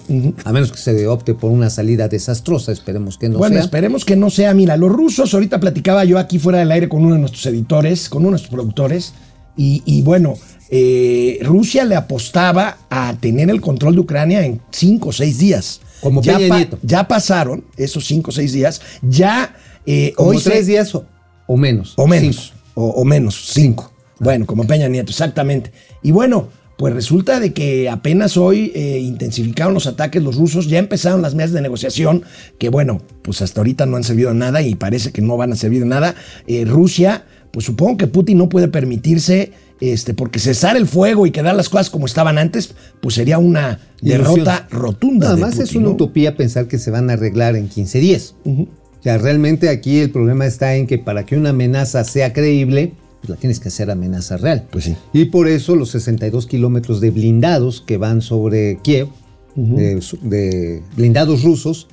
a 0.44 0.52
menos 0.52 0.70
que 0.72 0.78
se 0.78 1.06
opte 1.08 1.34
por 1.34 1.50
una 1.50 1.68
salida 1.68 2.08
desastrosa, 2.08 2.70
esperemos 2.72 3.18
que 3.18 3.28
no 3.28 3.38
bueno, 3.38 3.54
sea. 3.56 3.64
esperemos 3.64 4.04
que 4.04 4.14
no 4.16 4.30
sea. 4.30 4.54
Mira, 4.54 4.76
los 4.76 4.90
rusos, 4.92 5.34
ahorita 5.34 5.58
platicaba 5.60 6.04
yo 6.04 6.18
aquí 6.18 6.38
fuera 6.38 6.58
del 6.60 6.70
aire 6.70 6.88
con 6.88 7.04
uno 7.04 7.14
de 7.14 7.20
nuestros 7.20 7.44
editores, 7.46 8.08
con 8.08 8.22
uno 8.22 8.28
de 8.28 8.32
nuestros 8.32 8.52
productores, 8.54 9.14
y, 9.56 9.82
y 9.84 10.02
bueno, 10.02 10.34
eh, 10.70 11.38
Rusia 11.42 11.84
le 11.84 11.96
apostaba 11.96 12.78
a 12.88 13.14
tener 13.20 13.50
el 13.50 13.60
control 13.60 13.94
de 13.96 14.00
Ucrania 14.00 14.46
en 14.46 14.60
cinco 14.70 15.10
o 15.10 15.12
seis 15.12 15.38
días. 15.38 15.80
Como 16.00 16.22
ya, 16.22 16.38
Peña 16.38 16.56
Nieto. 16.56 16.78
ya 16.82 17.06
pasaron 17.06 17.64
esos 17.76 18.06
cinco 18.06 18.30
o 18.30 18.32
seis 18.32 18.52
días, 18.52 18.80
ya 19.02 19.54
eh, 19.86 20.12
Como 20.16 20.30
hoy 20.30 20.38
se- 20.38 20.50
tres 20.50 20.66
días 20.66 20.94
o, 20.94 21.04
o 21.46 21.56
menos. 21.56 21.94
O 21.96 22.06
menos. 22.06 22.54
O 22.74 23.04
menos, 23.04 23.50
cinco. 23.52 23.91
Bueno, 24.22 24.46
como 24.46 24.66
Peña 24.66 24.88
Nieto, 24.88 25.10
exactamente. 25.10 25.72
Y 26.02 26.12
bueno, 26.12 26.48
pues 26.78 26.94
resulta 26.94 27.40
de 27.40 27.52
que 27.52 27.90
apenas 27.90 28.36
hoy 28.36 28.72
eh, 28.74 28.98
intensificaron 29.00 29.74
los 29.74 29.86
ataques 29.86 30.22
los 30.22 30.36
rusos, 30.36 30.68
ya 30.68 30.78
empezaron 30.78 31.22
las 31.22 31.34
mesas 31.34 31.52
de 31.52 31.60
negociación, 31.60 32.22
que 32.58 32.68
bueno, 32.68 33.02
pues 33.22 33.42
hasta 33.42 33.60
ahorita 33.60 33.86
no 33.86 33.96
han 33.96 34.04
servido 34.04 34.30
de 34.30 34.36
nada 34.36 34.62
y 34.62 34.74
parece 34.74 35.12
que 35.12 35.22
no 35.22 35.36
van 35.36 35.52
a 35.52 35.56
servir 35.56 35.80
de 35.80 35.86
nada. 35.86 36.14
Eh, 36.46 36.64
Rusia 36.64 37.24
pues 37.52 37.66
supongo 37.66 37.98
que 37.98 38.06
Putin 38.06 38.38
no 38.38 38.48
puede 38.48 38.66
permitirse, 38.68 39.52
este, 39.80 40.14
porque 40.14 40.38
cesar 40.38 40.76
el 40.76 40.86
fuego 40.86 41.26
y 41.26 41.30
quedar 41.30 41.54
las 41.54 41.68
cosas 41.68 41.90
como 41.90 42.06
estaban 42.06 42.38
antes, 42.38 42.74
pues 43.00 43.14
sería 43.14 43.38
una 43.38 43.78
derrota 44.00 44.66
rotunda. 44.70 45.26
Nada 45.26 45.36
de 45.36 45.42
más 45.42 45.58
es 45.58 45.74
una 45.74 45.88
¿no? 45.88 45.92
utopía 45.92 46.34
pensar 46.34 46.66
que 46.66 46.78
se 46.78 46.90
van 46.90 47.10
a 47.10 47.12
arreglar 47.12 47.54
en 47.54 47.68
15 47.68 48.00
días. 48.00 48.34
O 48.44 48.66
sea, 49.02 49.18
realmente 49.18 49.68
aquí 49.68 49.98
el 49.98 50.10
problema 50.10 50.46
está 50.46 50.74
en 50.76 50.86
que 50.86 50.98
para 50.98 51.26
que 51.26 51.36
una 51.36 51.50
amenaza 51.50 52.04
sea 52.04 52.32
creíble, 52.32 52.94
pues 53.22 53.30
la 53.30 53.36
tienes 53.36 53.58
que 53.60 53.68
hacer 53.68 53.90
amenaza 53.90 54.36
real. 54.36 54.66
Pues 54.70 54.84
sí. 54.84 54.96
Y 55.14 55.26
por 55.26 55.48
eso 55.48 55.74
los 55.76 55.90
62 55.90 56.46
kilómetros 56.46 57.00
de 57.00 57.10
blindados 57.10 57.80
que 57.80 57.96
van 57.96 58.20
sobre 58.20 58.78
Kiev, 58.82 59.08
de, 59.56 60.02
su- 60.02 60.18
de 60.22 60.82
blindados 60.96 61.42
rusos, 61.42 61.88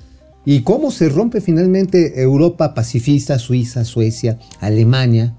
y 0.45 0.61
cómo 0.61 0.89
se 0.91 1.07
rompe 1.09 1.39
finalmente 1.41 2.21
Europa 2.21 2.73
pacifista, 2.73 3.37
Suiza, 3.39 3.85
Suecia, 3.85 4.39
Alemania. 4.59 5.35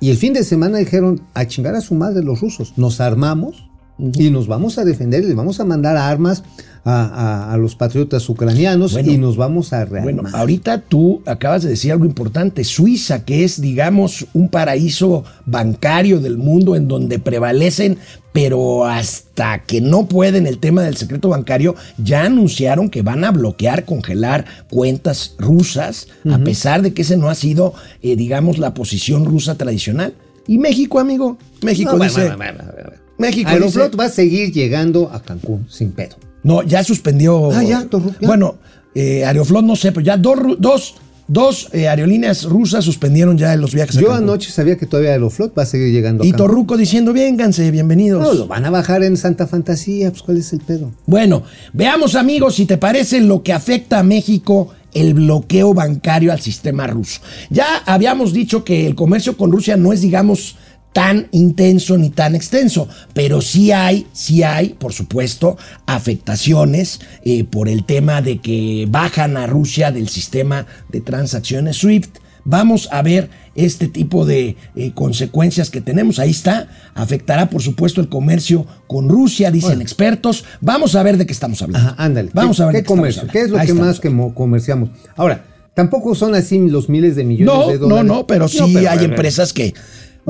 Y 0.00 0.10
el 0.10 0.16
fin 0.16 0.32
de 0.32 0.42
semana 0.44 0.78
dijeron 0.78 1.20
a 1.34 1.46
chingar 1.46 1.74
a 1.76 1.80
su 1.80 1.94
madre 1.94 2.22
los 2.24 2.40
rusos. 2.40 2.72
Nos 2.76 3.00
armamos 3.00 3.69
y 4.14 4.30
nos 4.30 4.46
vamos 4.46 4.78
a 4.78 4.84
defender, 4.84 5.24
les 5.24 5.34
vamos 5.34 5.60
a 5.60 5.64
mandar 5.64 5.96
armas 5.96 6.42
a, 6.84 7.04
a- 7.04 7.52
a 7.52 7.56
los 7.58 7.76
patriotas 7.76 8.26
ucranianos 8.30 8.92
Bueno. 8.94 9.12
y 9.12 9.18
nos 9.18 9.36
vamos 9.36 9.72
a 9.74 9.84
rearmar. 9.84 10.14
Bueno, 10.14 10.22
ahorita 10.32 10.80
tú 10.80 11.20
acabas 11.26 11.62
de 11.62 11.68
decir 11.70 11.92
algo 11.92 12.06
importante. 12.06 12.64
Suiza, 12.64 13.24
que 13.26 13.44
es, 13.44 13.60
digamos, 13.60 14.26
un 14.32 14.48
paraíso 14.48 15.24
bancario 15.44 16.20
del 16.20 16.38
mundo 16.38 16.76
en 16.76 16.88
donde 16.88 17.18
prevalecen, 17.18 17.98
pero 18.32 18.86
hasta 18.86 19.58
que 19.64 19.80
no 19.82 20.06
pueden 20.06 20.46
el 20.46 20.56
tema 20.58 20.82
del 20.82 20.96
secreto 20.96 21.28
bancario, 21.28 21.74
ya 21.98 22.24
anunciaron 22.24 22.88
que 22.88 23.02
van 23.02 23.24
a 23.24 23.30
bloquear, 23.32 23.84
congelar 23.84 24.46
cuentas 24.70 25.34
rusas, 25.38 26.06
a 26.32 26.38
pesar 26.38 26.80
de 26.80 26.94
que 26.94 27.02
ese 27.02 27.16
no 27.18 27.28
ha 27.28 27.34
sido, 27.34 27.74
eh, 28.02 28.16
digamos, 28.16 28.56
la 28.58 28.72
posición 28.72 29.26
rusa 29.26 29.56
tradicional. 29.56 30.14
Y 30.46 30.56
México, 30.58 30.98
amigo, 30.98 31.36
México 31.62 31.96
No, 31.96 32.02
dice... 32.04 32.24
bueno, 32.36 32.64
bueno. 32.74 32.89
México 33.20 33.50
Aeroflot 33.50 33.86
dice- 33.92 33.96
va 33.96 34.04
a 34.06 34.08
seguir 34.10 34.52
llegando 34.52 35.10
a 35.12 35.22
Cancún 35.22 35.66
sin 35.68 35.92
pedo. 35.92 36.16
No, 36.42 36.62
ya 36.62 36.82
suspendió. 36.82 37.50
Ah, 37.52 37.62
ya, 37.62 37.84
Torru- 37.84 38.14
ya. 38.20 38.26
Bueno, 38.26 38.56
eh, 38.94 39.24
Aeroflot 39.24 39.64
no 39.64 39.76
sé, 39.76 39.92
pero 39.92 40.04
ya 40.04 40.16
dos, 40.16 40.38
dos, 40.58 40.94
dos 41.28 41.68
eh, 41.72 41.86
aerolíneas 41.86 42.44
rusas 42.44 42.84
suspendieron 42.84 43.36
ya 43.38 43.54
los 43.56 43.74
viajes 43.74 43.96
a 43.96 44.00
Yo 44.00 44.08
Cancún. 44.08 44.24
anoche 44.24 44.50
sabía 44.50 44.76
que 44.76 44.86
todavía 44.86 45.12
Aeroflot 45.12 45.56
va 45.56 45.62
a 45.64 45.66
seguir 45.66 45.92
llegando 45.92 46.24
a 46.24 46.26
Y. 46.26 46.32
Torruco 46.32 46.76
diciendo, 46.76 47.12
vénganse, 47.12 47.70
bienvenidos. 47.70 48.22
No, 48.22 48.32
lo 48.34 48.46
van 48.46 48.64
a 48.64 48.70
bajar 48.70 49.02
en 49.04 49.16
Santa 49.16 49.46
Fantasía, 49.46 50.10
pues 50.10 50.22
¿cuál 50.22 50.38
es 50.38 50.52
el 50.52 50.60
pedo? 50.60 50.90
Bueno, 51.06 51.42
veamos 51.72 52.14
amigos 52.14 52.54
si 52.56 52.64
te 52.66 52.78
parece 52.78 53.20
lo 53.20 53.42
que 53.42 53.52
afecta 53.52 53.98
a 53.98 54.02
México 54.02 54.70
el 54.92 55.14
bloqueo 55.14 55.72
bancario 55.72 56.32
al 56.32 56.40
sistema 56.40 56.86
ruso. 56.88 57.20
Ya 57.48 57.66
habíamos 57.86 58.32
dicho 58.32 58.64
que 58.64 58.88
el 58.88 58.96
comercio 58.96 59.36
con 59.36 59.52
Rusia 59.52 59.76
no 59.76 59.92
es, 59.92 60.00
digamos, 60.00 60.56
tan 60.92 61.28
intenso 61.30 61.96
ni 61.96 62.10
tan 62.10 62.34
extenso, 62.34 62.88
pero 63.14 63.40
sí 63.40 63.70
hay, 63.70 64.06
sí 64.12 64.42
hay, 64.42 64.70
por 64.70 64.92
supuesto, 64.92 65.56
afectaciones 65.86 67.00
eh, 67.24 67.44
por 67.44 67.68
el 67.68 67.84
tema 67.84 68.22
de 68.22 68.38
que 68.38 68.86
bajan 68.90 69.36
a 69.36 69.46
Rusia 69.46 69.92
del 69.92 70.08
sistema 70.08 70.66
de 70.88 71.00
transacciones 71.00 71.76
SWIFT. 71.78 72.18
Vamos 72.44 72.88
a 72.90 73.02
ver 73.02 73.28
este 73.54 73.86
tipo 73.86 74.24
de 74.24 74.56
eh, 74.74 74.92
consecuencias 74.94 75.68
que 75.70 75.80
tenemos. 75.82 76.18
Ahí 76.18 76.30
está. 76.30 76.68
Afectará, 76.94 77.50
por 77.50 77.62
supuesto, 77.62 78.00
el 78.00 78.08
comercio 78.08 78.66
con 78.86 79.08
Rusia, 79.08 79.50
dicen 79.50 79.68
Bueno. 79.70 79.82
expertos. 79.82 80.44
Vamos 80.60 80.94
a 80.96 81.02
ver 81.02 81.18
de 81.18 81.26
qué 81.26 81.32
estamos 81.32 81.60
hablando. 81.62 81.90
Ajá, 81.90 82.02
ándale. 82.02 82.30
Vamos 82.32 82.56
¿Qué, 82.56 82.62
a 82.62 82.66
ver 82.66 82.72
qué 82.72 82.78
de 82.78 82.82
qué 82.82 82.88
comercio? 82.88 83.22
¿Qué 83.30 83.40
es 83.42 83.50
lo 83.50 83.58
Ahí 83.58 83.66
que 83.66 83.74
más 83.74 84.00
que 84.00 84.10
comerciamos? 84.34 84.88
Ahora, 85.16 85.44
tampoco 85.74 86.14
son 86.14 86.34
así 86.34 86.58
los 86.58 86.88
miles 86.88 87.14
de 87.14 87.24
millones 87.24 87.54
No, 87.54 87.66
de 87.68 87.74
no, 87.74 87.78
dólares. 87.80 88.04
no, 88.06 88.26
pero 88.26 88.48
sí 88.48 88.58
No, 88.58 88.66
pero, 88.68 88.78
hay 88.78 88.86
a 88.86 88.94
ver, 88.94 89.10
empresas 89.10 89.52
que. 89.52 89.74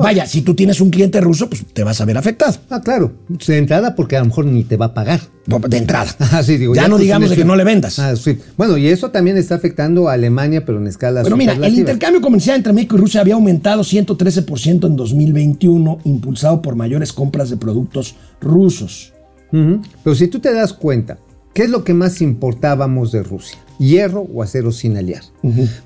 Vaya, 0.01 0.25
si 0.25 0.41
tú 0.41 0.55
tienes 0.55 0.81
un 0.81 0.89
cliente 0.89 1.21
ruso, 1.21 1.49
pues 1.49 1.65
te 1.73 1.83
vas 1.83 2.01
a 2.01 2.05
ver 2.05 2.17
afectado. 2.17 2.57
Ah, 2.69 2.81
claro. 2.81 3.13
De 3.27 3.57
entrada 3.57 3.95
porque 3.95 4.17
a 4.17 4.19
lo 4.19 4.25
mejor 4.25 4.45
ni 4.45 4.63
te 4.63 4.77
va 4.77 4.87
a 4.87 4.93
pagar. 4.93 5.21
De 5.45 5.77
entrada. 5.77 6.15
Ah, 6.31 6.43
sí, 6.43 6.57
digo, 6.57 6.73
ya, 6.73 6.83
no 6.83 6.91
pues, 6.91 7.01
digamos 7.01 7.29
de 7.29 7.35
que 7.35 7.43
no 7.43 7.55
le 7.55 7.63
vendas. 7.63 7.99
Ah, 7.99 8.15
sí. 8.15 8.37
Bueno, 8.55 8.77
y 8.77 8.87
eso 8.87 9.11
también 9.11 9.37
está 9.37 9.55
afectando 9.55 10.07
a 10.07 10.13
Alemania, 10.13 10.63
pero 10.65 10.77
en 10.77 10.87
escala 10.87 11.23
Pero 11.23 11.35
mira, 11.35 11.53
el 11.53 11.75
intercambio 11.75 12.21
comercial 12.21 12.57
entre 12.57 12.71
México 12.71 12.95
y 12.95 12.99
Rusia 12.99 13.21
había 13.21 13.33
aumentado 13.33 13.81
113% 13.81 14.87
en 14.87 14.95
2021, 14.95 15.99
impulsado 16.05 16.61
por 16.61 16.75
mayores 16.75 17.11
compras 17.11 17.49
de 17.49 17.57
productos 17.57 18.15
rusos. 18.39 19.13
Pero 19.51 20.15
si 20.15 20.27
tú 20.27 20.39
te 20.39 20.53
das 20.53 20.71
cuenta, 20.71 21.17
¿qué 21.53 21.63
es 21.63 21.69
lo 21.69 21.83
que 21.83 21.93
más 21.93 22.21
importábamos 22.21 23.11
de 23.11 23.23
Rusia? 23.23 23.57
¿Hierro 23.81 24.27
o 24.31 24.43
acero 24.43 24.71
sin 24.71 24.95
aliar? 24.95 25.23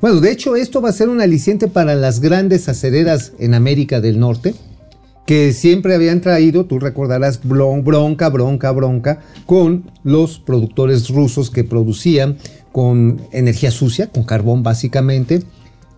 Bueno, 0.02 0.20
de 0.20 0.30
hecho, 0.30 0.58
esto 0.58 0.82
va 0.82 0.90
a 0.90 0.92
ser 0.92 1.08
un 1.08 1.22
aliciente 1.22 1.70
para 1.70 1.96
las 1.96 2.20
grandes 2.20 2.68
acereras 2.68 3.32
en 3.40 3.54
América 3.54 4.02
del 4.02 4.20
Norte, 4.20 4.54
que 5.25 5.54
siempre 5.54 5.96
habían 5.96 6.20
traído, 6.20 6.66
tú 6.66 6.78
recordarás, 6.78 7.40
bronca, 7.42 8.28
bronca, 8.28 8.72
bronca, 8.72 9.22
con 9.46 9.90
los 10.04 10.40
productores 10.40 11.08
rusos 11.08 11.50
que 11.50 11.64
producían 11.64 12.36
con 12.74 13.22
energía 13.32 13.72
sucia, 13.72 14.08
con 14.08 14.25
carbón 14.25 14.62
básicamente, 14.62 15.44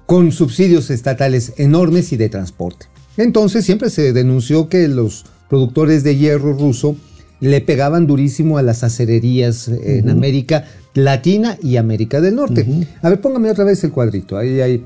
con 0.06 0.32
subsidios 0.32 0.92
estatales 0.92 1.54
enormes 1.58 2.14
y 2.14 2.18
de 2.18 2.30
transporte. 2.30 2.86
Entonces 3.18 3.66
siempre 3.66 3.90
se 3.90 4.14
denunció 4.14 4.70
que 4.70 4.88
los 4.88 5.26
productores 5.50 6.04
de 6.04 6.16
hierro 6.16 6.54
ruso 6.54 6.96
le 7.40 7.62
pegaban 7.62 8.08
durísimo 8.08 8.58
a 8.58 8.62
las 8.62 8.84
acererías 8.84 9.68
eh, 9.68 10.00
en 10.00 10.10
América 10.10 10.66
Latina 10.94 11.58
y 11.62 11.78
América 11.78 12.22
del 12.22 12.36
Norte. 12.36 12.66
A 13.02 13.10
ver, 13.10 13.22
póngame 13.22 13.52
otra 13.52 13.64
vez 13.64 13.84
el 13.84 13.92
cuadrito. 13.92 14.38
Ahí 14.38 14.60
hay 14.62 14.86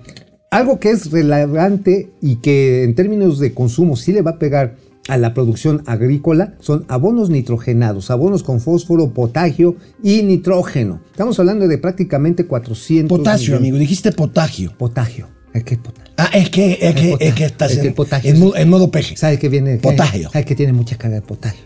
algo 0.50 0.80
que 0.80 0.90
es 0.92 1.10
relevante 1.12 2.12
y 2.22 2.38
que 2.38 2.84
en 2.84 2.96
términos 2.96 3.40
de 3.40 3.54
consumo 3.54 3.96
sí 3.96 4.12
le 4.12 4.22
va 4.22 4.32
a 4.32 4.40
pegar 4.40 4.76
a 5.08 5.18
la 5.18 5.34
producción 5.34 5.82
agrícola 5.88 6.54
son 6.60 6.86
abonos 6.88 7.30
nitrogenados, 7.30 8.12
abonos 8.12 8.44
con 8.44 8.60
fósforo, 8.62 9.12
potasio 9.14 9.76
y 10.04 10.22
nitrógeno. 10.24 11.02
Estamos 11.12 11.40
hablando 11.40 11.68
de 11.68 11.78
prácticamente 11.78 12.46
400 12.46 13.18
Potasio, 13.18 13.46
millones. 13.54 13.60
amigo, 13.62 13.78
dijiste 13.78 14.12
potasio. 14.12 14.74
Potasio. 14.78 15.28
¿Eh, 15.54 15.64
¿Qué 15.64 15.78
potasio? 15.78 16.14
Ah, 16.18 16.30
es 16.34 16.50
que, 16.50 16.78
es 16.82 16.94
que, 16.96 17.10
potasio. 17.12 17.18
es 17.20 17.34
que 17.34 17.46
estás 17.46 17.72
Es 17.72 17.80
que 17.80 17.88
en, 17.88 17.94
potasio, 17.94 18.30
en 18.30 18.36
sí. 18.36 18.42
modo, 18.44 18.56
en 18.56 18.70
modo 18.70 18.92
peje. 18.92 19.18
¿Sabe 19.18 19.40
qué 19.40 19.50
viene? 19.50 19.78
Potasio. 19.78 20.30
¿Sabe 20.32 20.46
que 20.46 20.56
tiene 20.56 20.72
mucha 20.72 20.98
carga 20.98 21.16
de 21.16 21.22
potasio? 21.24 21.64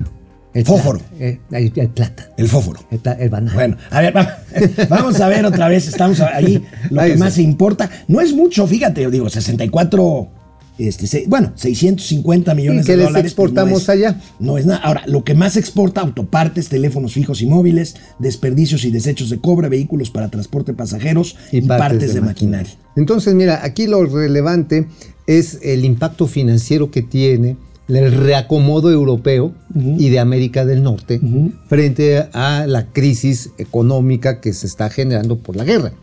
El 0.56 0.66
Fósforo. 0.66 1.00
plata, 1.00 1.16
eh, 1.20 1.40
el, 1.52 1.72
el 1.76 1.90
plata. 1.90 2.30
El 2.38 2.48
fósforo. 2.48 2.80
El, 2.90 3.00
el 3.20 3.30
banano. 3.30 3.54
Bueno, 3.54 3.78
a 3.92 4.02
ver, 4.02 4.16
va- 4.16 4.38
vamos 4.90 5.20
a 5.22 5.28
ver 5.28 5.46
otra 5.46 5.68
vez, 5.68 5.88
estamos 5.88 6.20
ahí, 6.22 6.64
lo 6.90 7.02
Ahí 7.02 7.10
que 7.10 7.14
está. 7.14 7.26
más 7.26 7.38
importa. 7.38 7.90
No 8.08 8.22
es 8.22 8.34
mucho, 8.34 8.66
fíjate, 8.66 9.02
yo 9.04 9.12
digo, 9.12 9.30
64, 9.30 10.30
este, 10.78 11.08
se- 11.08 11.26
bueno, 11.28 11.52
650 11.56 12.54
millones 12.56 12.84
¿Y 12.84 12.86
qué 12.86 12.92
de 12.94 12.98
les 13.00 13.06
dólares. 13.08 13.34
pues, 13.34 13.48
exportamos 13.50 13.72
no 13.74 13.78
es- 13.80 13.90
allá? 13.90 14.22
No 14.40 14.58
es 14.58 14.66
nada. 14.66 14.80
Ahora, 14.82 15.04
lo 15.08 15.24
que 15.26 15.34
más 15.36 15.58
exporta, 15.58 16.02
autopartes, 16.02 16.70
teléfonos 16.70 17.14
fijos 17.14 17.42
y 17.42 17.46
móviles, 17.48 17.96
desperdicios 18.20 18.86
y 18.86 18.92
desechos 18.92 19.30
de 19.30 19.40
cobre, 19.40 19.68
vehículos 19.70 20.10
para 20.10 20.30
transporte 20.30 20.72
de 20.72 20.78
pasajeros 20.78 21.36
y, 21.52 21.62
partes, 21.62 22.14
de, 22.14 22.22
maquinaria. 22.22 22.72
Entonces, 22.96 23.34
mira, 23.34 23.60
aquí 23.64 23.88
lo 23.88 24.06
relevante 24.06 24.88
es 25.28 25.60
el 25.64 25.84
impacto 25.84 26.28
financiero 26.28 26.92
que 26.92 27.02
tiene 27.02 27.58
el 27.88 28.12
reacomodo 28.12 28.92
europeo 28.92 29.54
y 29.76 30.10
de 30.10 30.20
América 30.20 30.66
del 30.66 30.82
Norte 30.84 31.22
frente 31.68 32.28
a 32.34 32.66
la 32.68 32.88
crisis 32.92 33.52
económica 33.58 34.42
que 34.42 34.54
se 34.54 34.68
está 34.68 34.90
generando 34.90 35.38
por 35.38 35.56
la 35.56 35.64
guerra. 35.64 35.94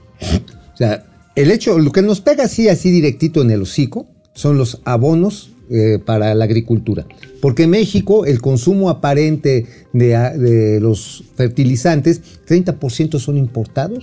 O 0.73 0.77
sea, 0.77 1.05
el 1.35 1.51
hecho, 1.51 1.79
lo 1.79 1.93
que 1.93 2.03
nos 2.03 2.21
pega 2.21 2.45
así, 2.45 2.69
así 2.69 2.91
directito 2.91 3.43
en 3.43 3.51
el 3.51 3.62
hocico, 3.62 4.07
son 4.35 4.59
los 4.59 4.81
abonos 4.85 5.51
eh, 5.71 5.99
para 6.05 6.35
la 6.35 6.45
agricultura. 6.45 7.07
Porque 7.43 7.65
en 7.65 7.71
México 7.71 8.25
el 8.25 8.41
consumo 8.41 8.89
aparente 8.89 9.67
de, 9.93 10.15
a- 10.17 10.31
de 10.31 10.79
los 10.81 11.25
fertilizantes, 11.35 12.23
30% 12.49 13.19
son 13.19 13.37
importados 13.37 13.99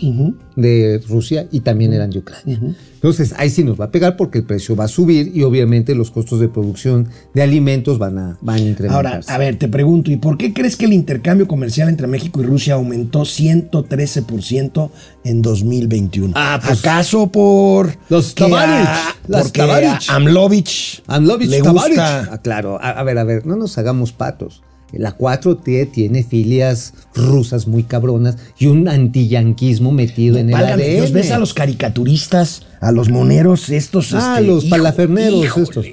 de 0.57 1.01
Rusia 1.07 1.47
y 1.51 1.61
también 1.61 1.93
eran 1.93 2.09
de 2.11 2.19
Ucrania. 2.19 2.59
Entonces 2.95 3.33
ahí 3.37 3.49
sí 3.49 3.63
nos 3.63 3.79
va 3.79 3.85
a 3.85 3.91
pegar 3.91 4.17
porque 4.17 4.39
el 4.39 4.43
precio 4.43 4.75
va 4.75 4.83
a 4.83 4.87
subir 4.89 5.31
y 5.33 5.43
obviamente 5.43 5.95
los 5.95 6.11
costos 6.11 6.41
de 6.41 6.49
producción 6.49 7.07
de 7.33 7.41
alimentos 7.41 7.97
van 7.97 8.17
a, 8.17 8.37
van 8.41 8.57
a 8.57 8.59
Ahora, 8.59 8.69
incrementarse. 8.71 9.31
a 9.31 9.37
ver, 9.37 9.55
te 9.57 9.69
pregunto, 9.69 10.11
¿y 10.11 10.17
por 10.17 10.37
qué 10.37 10.53
crees 10.53 10.75
que 10.75 10.83
el 10.85 10.91
intercambio 10.91 11.47
comercial 11.47 11.87
entre 11.87 12.07
México 12.07 12.41
y 12.41 12.45
Rusia 12.45 12.73
aumentó 12.73 13.21
113% 13.21 14.89
en 15.23 15.41
2021? 15.41 16.33
Ah, 16.35 16.59
pues, 16.65 16.79
¿Acaso 16.79 17.31
por 17.31 17.89
los 18.09 18.33
que 18.33 18.43
Tabarich, 18.43 18.87
a- 18.87 19.15
las 19.27 19.43
porque 19.43 19.61
Amlovich, 20.09 21.01
Amlovich 21.07 21.49
le 21.49 21.61
Tabarich. 21.61 21.89
gusta 21.97 22.27
Ah, 22.33 22.41
claro, 22.41 22.77
a, 22.81 22.89
a 22.91 23.03
ver, 23.03 23.17
a 23.17 23.23
ver, 23.23 23.28
no 23.45 23.55
nos 23.55 23.77
hagamos 23.77 24.11
patos. 24.11 24.61
La 24.91 25.15
4T 25.15 25.91
tiene 25.91 26.23
filias 26.23 26.93
rusas 27.13 27.67
muy 27.67 27.83
cabronas 27.83 28.37
y 28.57 28.65
un 28.67 28.87
antiyanquismo 28.87 29.91
metido 29.91 30.37
en 30.37 30.49
el 30.49 30.55
ADN. 30.55 30.77
Dios, 30.95 31.11
ves 31.11 31.29
a 31.31 31.37
los 31.37 31.53
caricaturistas, 31.53 32.63
a 32.81 32.91
los 32.91 33.09
moneros 33.09 33.69
estos. 33.69 34.13
Ah, 34.13 34.37
este, 34.39 34.47
los 34.47 34.63
hijo- 34.65 34.71
palaferneros 34.75 35.45
híjole, 35.45 35.63
estos. 35.63 35.85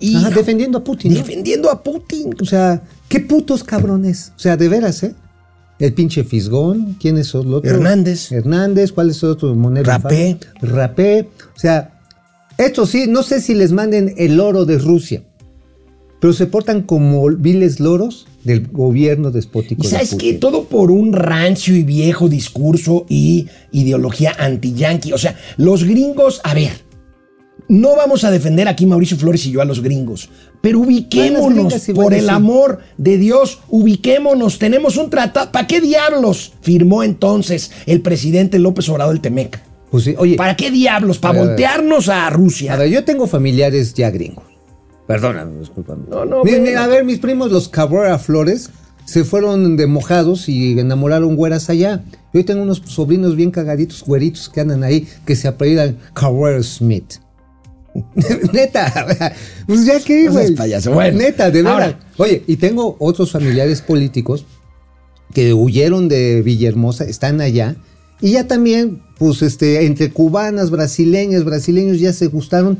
hijo. 0.00 0.30
defendiendo 0.30 0.78
a 0.78 0.84
Putin. 0.84 1.12
¿no? 1.12 1.18
Defendiendo 1.18 1.70
a 1.70 1.82
Putin. 1.82 2.34
O 2.42 2.44
sea, 2.44 2.82
qué 3.08 3.20
putos 3.20 3.64
cabrones. 3.64 4.32
O 4.36 4.38
sea, 4.38 4.56
de 4.58 4.68
veras, 4.68 5.02
¿eh? 5.02 5.14
El 5.78 5.94
pinche 5.94 6.22
Fisgón, 6.22 6.96
¿quiénes 7.00 7.28
son 7.28 7.46
los 7.50 7.58
otros? 7.60 7.72
Hernández. 7.72 8.30
Hernández, 8.32 8.92
¿cuál 8.92 9.10
es 9.10 9.22
el 9.22 9.30
otro 9.30 9.54
monero? 9.54 9.86
Rapé. 9.90 10.36
Rapé. 10.60 11.28
O 11.56 11.58
sea, 11.58 11.98
Esto 12.58 12.84
sí, 12.86 13.06
no 13.08 13.22
sé 13.22 13.40
si 13.40 13.54
les 13.54 13.72
manden 13.72 14.14
el 14.18 14.38
oro 14.38 14.66
de 14.66 14.76
Rusia, 14.78 15.22
pero 16.22 16.32
se 16.32 16.46
portan 16.46 16.82
como 16.82 17.28
viles 17.30 17.80
loros 17.80 18.28
del 18.44 18.68
gobierno 18.68 19.32
despótico. 19.32 19.82
Y 19.84 19.88
sabes 19.88 20.12
de 20.12 20.18
que 20.18 20.26
Putin. 20.26 20.38
todo 20.38 20.64
por 20.66 20.92
un 20.92 21.12
rancio 21.12 21.74
y 21.74 21.82
viejo 21.82 22.28
discurso 22.28 23.06
y 23.08 23.48
ideología 23.72 24.32
anti-yankee. 24.38 25.12
O 25.14 25.18
sea, 25.18 25.36
los 25.56 25.82
gringos, 25.82 26.40
a 26.44 26.54
ver, 26.54 26.70
no 27.66 27.96
vamos 27.96 28.22
a 28.22 28.30
defender 28.30 28.68
aquí 28.68 28.86
Mauricio 28.86 29.16
Flores 29.16 29.44
y 29.46 29.50
yo 29.50 29.62
a 29.62 29.64
los 29.64 29.82
gringos, 29.82 30.28
pero 30.60 30.78
ubiquémonos, 30.78 31.74
por 31.92 32.14
el 32.14 32.30
amor 32.30 32.78
de 32.98 33.18
Dios, 33.18 33.58
ubiquémonos. 33.68 34.60
Tenemos 34.60 34.98
un 34.98 35.10
tratado. 35.10 35.50
¿Para 35.50 35.66
qué 35.66 35.80
diablos 35.80 36.52
firmó 36.60 37.02
entonces 37.02 37.72
el 37.86 38.00
presidente 38.00 38.60
López 38.60 38.88
Obrador 38.88 39.16
el 39.16 39.20
Temec? 39.20 39.60
Pues 39.90 40.04
sí, 40.04 40.14
oye, 40.16 40.36
¿Para 40.36 40.54
qué 40.54 40.70
diablos? 40.70 41.18
¿Para 41.18 41.32
ver, 41.32 41.40
a 41.40 41.42
ver. 41.42 41.50
voltearnos 41.50 42.08
a 42.08 42.30
Rusia? 42.30 42.74
a 42.74 42.76
ver, 42.76 42.90
yo 42.90 43.02
tengo 43.02 43.26
familiares 43.26 43.92
ya 43.94 44.08
gringos. 44.12 44.51
Perdóname, 45.06 45.58
discúlpame. 45.60 46.04
No, 46.08 46.24
no, 46.24 46.44
Mi- 46.44 46.52
a 46.74 46.86
ver, 46.86 47.04
mis 47.04 47.18
primos, 47.18 47.50
los 47.50 47.68
Cabrera 47.68 48.18
Flores, 48.18 48.70
se 49.04 49.24
fueron 49.24 49.76
de 49.76 49.86
mojados 49.86 50.48
y 50.48 50.78
enamoraron 50.78 51.34
güeras 51.36 51.68
allá. 51.70 52.04
Yo 52.32 52.44
tengo 52.44 52.62
unos 52.62 52.82
sobrinos 52.86 53.36
bien 53.36 53.50
cagaditos, 53.50 54.02
güeritos, 54.04 54.48
que 54.48 54.60
andan 54.60 54.84
ahí, 54.84 55.06
que 55.26 55.36
se 55.36 55.48
apellidan 55.48 55.98
Cabrera 56.14 56.62
Smith. 56.62 57.14
Neta, 58.52 59.34
pues 59.66 59.84
ya 59.84 60.00
que, 60.00 60.28
güey. 60.28 60.54
payaso, 60.54 60.92
bueno. 60.92 61.18
Neta, 61.18 61.50
de 61.50 61.62
verdad. 61.62 61.82
Ahora. 61.82 61.98
Oye, 62.16 62.42
y 62.46 62.56
tengo 62.56 62.96
otros 63.00 63.32
familiares 63.32 63.82
políticos 63.82 64.46
que 65.34 65.52
huyeron 65.52 66.08
de 66.08 66.42
Villahermosa, 66.42 67.04
están 67.04 67.40
allá, 67.40 67.76
y 68.20 68.32
ya 68.32 68.46
también, 68.46 69.02
pues, 69.18 69.42
este, 69.42 69.84
entre 69.84 70.10
cubanas, 70.10 70.70
brasileñas, 70.70 71.44
brasileños 71.44 71.98
ya 72.00 72.12
se 72.12 72.28
gustaron 72.28 72.78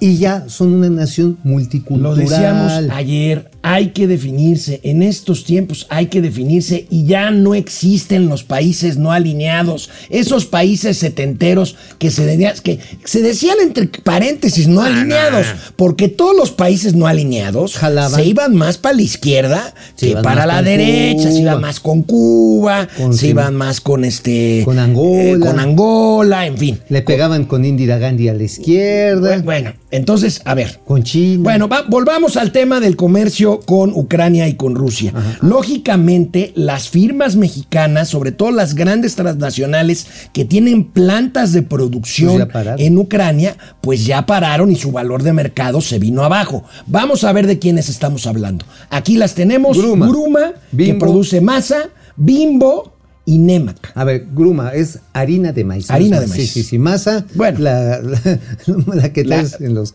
y 0.00 0.16
ya 0.16 0.44
son 0.48 0.72
una 0.72 0.88
nación 0.90 1.38
Lo 1.44 1.50
multicultural. 1.50 2.16
decíamos 2.16 2.72
ayer, 2.90 3.50
hay 3.62 3.88
que 3.90 4.06
definirse, 4.06 4.80
en 4.82 5.02
estos 5.02 5.44
tiempos 5.44 5.86
hay 5.90 6.06
que 6.06 6.22
definirse 6.22 6.86
y 6.90 7.04
ya 7.04 7.30
no 7.30 7.54
existen 7.54 8.26
los 8.28 8.42
países 8.42 8.96
no 8.96 9.12
alineados, 9.12 9.90
esos 10.08 10.46
países 10.46 10.96
setenteros 10.96 11.76
que 11.98 12.10
se, 12.10 12.24
de- 12.24 12.54
que 12.62 12.78
se 13.04 13.20
decían 13.20 13.56
entre 13.62 13.88
paréntesis 14.02 14.66
no 14.68 14.80
alineados, 14.80 15.46
porque 15.76 16.08
todos 16.08 16.34
los 16.34 16.50
países 16.50 16.94
no 16.94 17.06
alineados 17.06 17.76
Jalaban. 17.76 18.12
se 18.18 18.24
iban 18.26 18.54
más 18.56 18.78
para 18.78 18.96
la 18.96 19.02
izquierda 19.02 19.74
Se 19.96 20.08
que 20.14 20.16
para 20.22 20.46
la 20.46 20.62
derecha, 20.62 21.30
se 21.30 21.40
iban 21.40 21.60
más 21.60 21.80
con 21.80 22.02
Cuba, 22.02 22.88
Con 22.96 23.12
se 23.12 23.20
sí. 23.20 23.26
iban 23.28 23.54
más 23.54 23.80
con 23.82 24.04
este... 24.06 24.62
Con 24.64 24.78
Angola. 24.78 25.46
con 25.46 25.60
Angola, 25.60 26.46
en 26.46 26.56
fin. 26.56 26.78
Le 26.88 27.02
pegaban 27.02 27.44
con 27.44 27.64
Indira 27.66 27.98
Gandhi 27.98 28.28
a 28.28 28.34
la 28.34 28.42
izquierda, 28.44 29.38
Bueno, 29.42 29.72
entonces, 29.90 30.40
a 30.44 30.54
ver, 30.54 30.80
con 30.84 31.02
China. 31.02 31.42
bueno, 31.42 31.68
va- 31.68 31.84
volvamos 31.88 32.36
al 32.36 32.52
tema 32.52 32.80
del 32.80 32.96
comercio 32.96 33.60
con 33.60 33.90
Ucrania 33.94 34.46
y 34.48 34.54
con 34.54 34.74
Rusia. 34.74 35.12
Lógicamente, 35.40 36.52
las 36.56 36.88
firmas 36.88 37.36
mexicanas, 37.36 38.08
sobre 38.08 38.32
todo 38.32 38.50
las 38.50 38.74
grandes 38.74 39.14
transnacionales 39.14 40.06
que 40.32 40.44
tienen 40.44 40.84
plantas 40.84 41.52
de 41.52 41.62
Pues 41.62 41.68
producción 41.80 42.48
pararon. 42.52 42.80
en 42.80 42.98
Ucrania, 42.98 43.56
pues 43.80 44.06
ya 44.06 44.26
pararon 44.26 44.70
y 44.70 44.76
su 44.76 44.90
valor 44.92 45.22
de 45.22 45.32
mercado 45.32 45.80
se 45.80 45.98
vino 45.98 46.22
abajo. 46.24 46.64
Vamos 46.86 47.24
a 47.24 47.32
ver 47.32 47.46
de 47.46 47.58
quiénes 47.58 47.88
estamos 47.88 48.26
hablando. 48.26 48.64
Aquí 48.90 49.16
las 49.16 49.34
tenemos. 49.34 49.76
Gruma. 49.76 50.06
Gruma, 50.08 50.52
que 50.76 50.94
produce 50.94 51.40
masa, 51.40 51.90
Bimbo 52.16 52.94
y 53.26 53.38
Nemac. 53.38 53.92
A 53.94 54.04
ver, 54.04 54.26
gruma 54.34 54.70
es 54.74 54.98
harina 55.12 55.52
de 55.52 55.62
maíz. 55.64 55.90
Harina 55.90 56.20
de 56.20 56.26
maíz. 56.26 56.42
Sí, 56.50 56.62
sí, 56.62 56.62
sí. 56.70 56.78
Masa. 56.78 57.26
Bueno. 57.34 57.58
La, 57.60 58.00
la, 58.00 58.20
la 58.94 59.12
que 59.12 59.24
La- 59.24 59.36
traes 59.36 59.60
en 59.60 59.74
los 59.74 59.94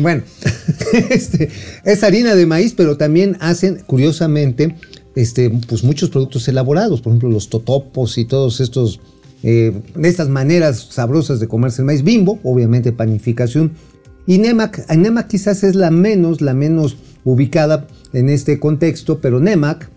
Bueno, 0.00 0.22
este, 1.10 1.48
es 1.84 2.02
harina 2.04 2.34
de 2.34 2.46
maíz, 2.46 2.74
pero 2.76 2.96
también 2.96 3.36
hacen, 3.40 3.82
curiosamente, 3.86 4.76
este, 5.16 5.50
pues 5.50 5.82
muchos 5.84 6.10
productos 6.10 6.46
elaborados. 6.48 7.00
Por 7.00 7.12
ejemplo, 7.12 7.30
los 7.30 7.48
totopos 7.48 8.18
y 8.18 8.24
todos 8.26 8.60
estos. 8.60 9.00
eh, 9.42 9.72
estas 10.02 10.28
maneras 10.28 10.88
sabrosas 10.90 11.40
de 11.40 11.48
comerse 11.48 11.82
el 11.82 11.86
maíz. 11.86 12.02
Bimbo, 12.02 12.38
obviamente, 12.44 12.92
panificación. 12.92 13.72
Y 14.26 14.38
Nemac, 14.38 14.86
Nemac 14.94 15.26
quizás 15.28 15.64
es 15.64 15.74
la 15.74 15.90
menos, 15.90 16.42
la 16.42 16.52
menos 16.52 16.96
ubicada 17.24 17.86
en 18.12 18.28
este 18.28 18.58
contexto, 18.60 19.20
pero 19.20 19.40
Nemac 19.40 19.88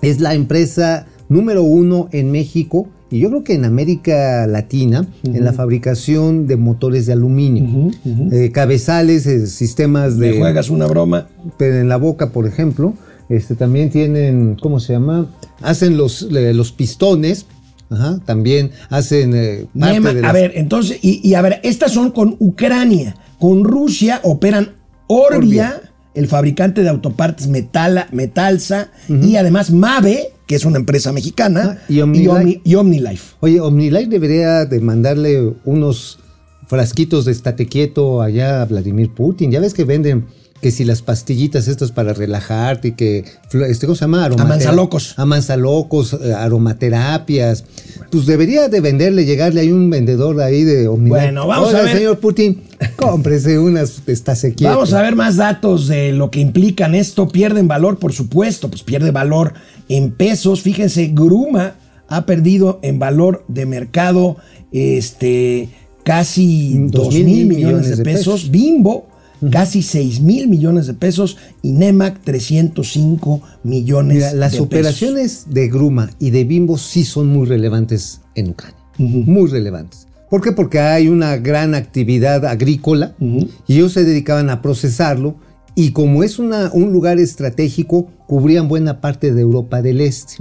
es 0.00 0.20
la 0.20 0.34
empresa 0.34 1.06
número 1.28 1.62
uno 1.62 2.08
en 2.12 2.30
México 2.30 2.88
y 3.10 3.20
yo 3.20 3.28
creo 3.28 3.44
que 3.44 3.54
en 3.54 3.64
América 3.64 4.46
Latina 4.46 5.06
en 5.22 5.44
la 5.44 5.52
fabricación 5.52 6.46
de 6.46 6.56
motores 6.56 7.06
de 7.06 7.12
aluminio. 7.12 7.90
Eh, 8.32 8.50
cabezales, 8.52 9.26
eh, 9.26 9.46
sistemas 9.46 10.14
¿Me 10.16 10.28
de 10.28 10.38
juegas 10.38 10.68
una 10.70 10.86
broma? 10.86 11.28
pero 11.58 11.76
en 11.76 11.88
la 11.88 11.96
boca, 11.96 12.30
por 12.30 12.46
ejemplo. 12.46 12.94
Este, 13.28 13.54
también 13.54 13.88
tienen, 13.90 14.56
¿cómo 14.60 14.80
se 14.80 14.92
llama? 14.92 15.26
Hacen 15.62 15.96
los, 15.96 16.22
eh, 16.30 16.52
los 16.52 16.72
pistones. 16.72 17.46
Ajá, 17.90 18.18
también 18.24 18.70
hacen 18.90 19.32
eh, 19.34 19.66
parte 19.78 20.00
Nema- 20.00 20.12
de 20.14 20.26
a 20.26 20.32
ver, 20.32 20.52
entonces, 20.56 20.98
y, 21.02 21.20
y 21.26 21.34
a 21.34 21.42
ver, 21.42 21.60
estas 21.62 21.92
son 21.92 22.10
con 22.10 22.36
Ucrania. 22.40 23.14
Con 23.38 23.62
Rusia 23.64 24.20
operan 24.24 24.70
Orbia, 25.06 25.36
Orbia. 25.38 25.80
el 26.14 26.26
fabricante 26.26 26.82
de 26.82 26.88
autopartes 26.88 27.46
Metala, 27.46 28.08
Metalsa, 28.10 28.88
y 29.08 29.36
además 29.36 29.70
Mave, 29.70 30.28
que 30.46 30.54
es 30.56 30.64
una 30.64 30.78
empresa 30.78 31.12
mexicana, 31.12 31.78
Ah, 31.80 31.84
y 31.88 32.00
OmniLife. 32.00 32.30
Omni- 32.30 32.60
y 32.64 32.74
OmniLife. 32.74 33.34
Oye, 33.40 33.60
OmniLife 33.60 34.08
debería 34.10 34.64
de 34.66 34.80
mandarle 34.80 35.54
unos 35.64 36.18
frasquitos 36.66 37.24
de 37.24 37.32
estate 37.32 37.66
quieto 37.66 38.20
allá 38.22 38.62
a 38.62 38.64
Vladimir 38.66 39.10
Putin. 39.10 39.50
Ya 39.50 39.60
ves 39.60 39.74
que 39.74 39.84
venden 39.84 40.26
que 40.64 40.70
si 40.70 40.86
las 40.86 41.02
pastillitas 41.02 41.68
estas 41.68 41.92
para 41.92 42.14
relajarte 42.14 42.88
y 42.88 42.92
que, 42.92 43.26
este, 43.68 43.84
¿cómo 43.84 43.96
se 43.96 44.06
llama? 44.06 44.24
Amansalocos. 44.24 45.12
Amansalocos, 45.18 46.14
eh, 46.14 46.32
aromaterapias. 46.32 47.66
Pues 48.10 48.24
debería 48.24 48.70
de 48.70 48.80
venderle, 48.80 49.26
llegarle 49.26 49.60
ahí 49.60 49.70
un 49.70 49.90
vendedor 49.90 50.40
ahí 50.40 50.64
de. 50.64 50.88
Bueno, 50.88 51.46
vamos 51.46 51.68
Oiga, 51.68 51.80
a 51.80 51.82
ver. 51.82 51.98
señor 51.98 52.18
Putin, 52.18 52.62
cómprese 52.96 53.58
unas 53.58 54.00
estate 54.06 54.54
quieto. 54.54 54.72
Vamos 54.72 54.94
a 54.94 55.02
ver 55.02 55.14
más 55.14 55.36
datos 55.36 55.86
de 55.86 56.12
lo 56.12 56.30
que 56.30 56.40
implican 56.40 56.94
esto. 56.94 57.28
Pierden 57.28 57.68
valor, 57.68 57.98
por 57.98 58.14
supuesto, 58.14 58.70
pues 58.70 58.82
pierde 58.82 59.10
valor 59.10 59.52
en 59.90 60.12
pesos. 60.12 60.62
Fíjense, 60.62 61.10
Gruma 61.12 61.74
ha 62.08 62.24
perdido 62.24 62.80
en 62.82 62.98
valor 62.98 63.44
de 63.48 63.66
mercado 63.66 64.38
este, 64.72 65.68
casi 66.04 66.86
Dos 66.88 67.12
2 67.12 67.14
mil 67.16 67.26
mil 67.26 67.46
millones 67.48 67.90
de, 67.90 67.96
de 67.96 68.02
pesos. 68.02 68.50
Casi 69.50 69.82
6 69.82 70.20
mil 70.20 70.48
millones 70.48 70.86
de 70.86 70.94
pesos. 70.94 71.36
Y 71.62 71.72
Nemac, 71.72 72.20
305 72.22 73.42
millones 73.62 74.16
Mira, 74.16 74.32
las 74.34 74.52
de 74.52 74.58
pesos. 74.58 74.66
operaciones 74.66 75.46
de 75.50 75.68
Gruma 75.68 76.10
y 76.18 76.30
de 76.30 76.44
Bimbo 76.44 76.78
sí 76.78 77.04
son 77.04 77.28
muy 77.28 77.46
relevantes 77.46 78.20
en 78.34 78.50
Ucrania. 78.50 78.78
Muy 78.98 79.50
relevantes. 79.50 80.06
¿Por 80.30 80.40
qué? 80.40 80.52
Porque 80.52 80.80
hay 80.80 81.08
una 81.08 81.36
gran 81.36 81.74
actividad 81.74 82.44
agrícola 82.44 83.14
y 83.20 83.48
ellos 83.74 83.92
se 83.92 84.04
dedicaban 84.04 84.50
a 84.50 84.62
procesarlo 84.62 85.36
y 85.76 85.90
como 85.90 86.22
es 86.22 86.38
una- 86.38 86.70
un 86.72 86.92
lugar 86.92 87.18
estratégico, 87.18 88.08
cubrían 88.28 88.68
buena 88.68 89.00
parte 89.00 89.34
de 89.34 89.40
Europa 89.42 89.82
del 89.82 90.00
Este. 90.00 90.34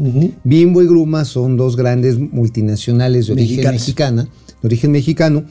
Bimbo 0.43 0.81
y 0.81 0.85
Gruma 0.87 1.25
son 1.25 1.57
dos 1.57 1.75
grandes 1.75 2.17
multinacionales 2.19 3.27
de 3.27 3.33
origen 3.33 3.55
Mexicanas. 3.57 3.81
mexicana, 3.81 4.23
de 4.61 4.67
origen 4.67 4.91
mexicano, 4.91 5.43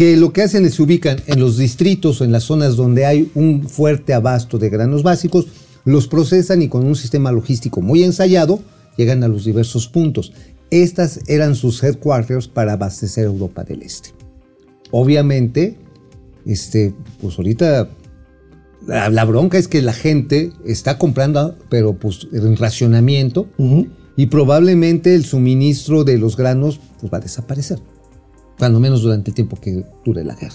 que 0.00 0.16
lo 0.16 0.32
que 0.32 0.40
hacen 0.40 0.64
es 0.64 0.76
se 0.76 0.82
ubican 0.82 1.18
en 1.26 1.40
los 1.40 1.58
distritos 1.58 2.22
o 2.22 2.24
en 2.24 2.32
las 2.32 2.44
zonas 2.44 2.74
donde 2.74 3.04
hay 3.04 3.30
un 3.34 3.68
fuerte 3.68 4.14
abasto 4.14 4.56
de 4.56 4.70
granos 4.70 5.02
básicos, 5.02 5.48
los 5.84 6.08
procesan 6.08 6.62
y 6.62 6.68
con 6.68 6.86
un 6.86 6.96
sistema 6.96 7.30
logístico 7.30 7.82
muy 7.82 8.02
ensayado 8.02 8.60
llegan 8.96 9.22
a 9.24 9.28
los 9.28 9.44
diversos 9.44 9.88
puntos. 9.88 10.32
Estas 10.70 11.20
eran 11.26 11.54
sus 11.54 11.84
headquarters 11.84 12.48
para 12.48 12.72
abastecer 12.72 13.26
Europa 13.26 13.62
del 13.62 13.82
Este. 13.82 14.08
Obviamente, 14.90 15.76
este, 16.46 16.94
pues 17.20 17.36
ahorita 17.36 17.90
la, 18.86 19.10
la 19.10 19.24
bronca 19.26 19.58
es 19.58 19.68
que 19.68 19.82
la 19.82 19.92
gente 19.92 20.50
está 20.64 20.96
comprando, 20.96 21.58
pero 21.68 21.92
pues 21.92 22.26
en 22.32 22.56
racionamiento 22.56 23.48
y 24.16 24.26
probablemente 24.28 25.14
el 25.14 25.26
suministro 25.26 26.04
de 26.04 26.16
los 26.16 26.38
granos 26.38 26.80
pues, 26.98 27.12
va 27.12 27.18
a 27.18 27.20
desaparecer. 27.20 27.80
Cuando 28.60 28.78
menos 28.78 29.02
durante 29.02 29.30
el 29.30 29.34
tiempo 29.34 29.56
que 29.60 29.82
dure 30.04 30.22
la 30.22 30.34
guerra. 30.36 30.54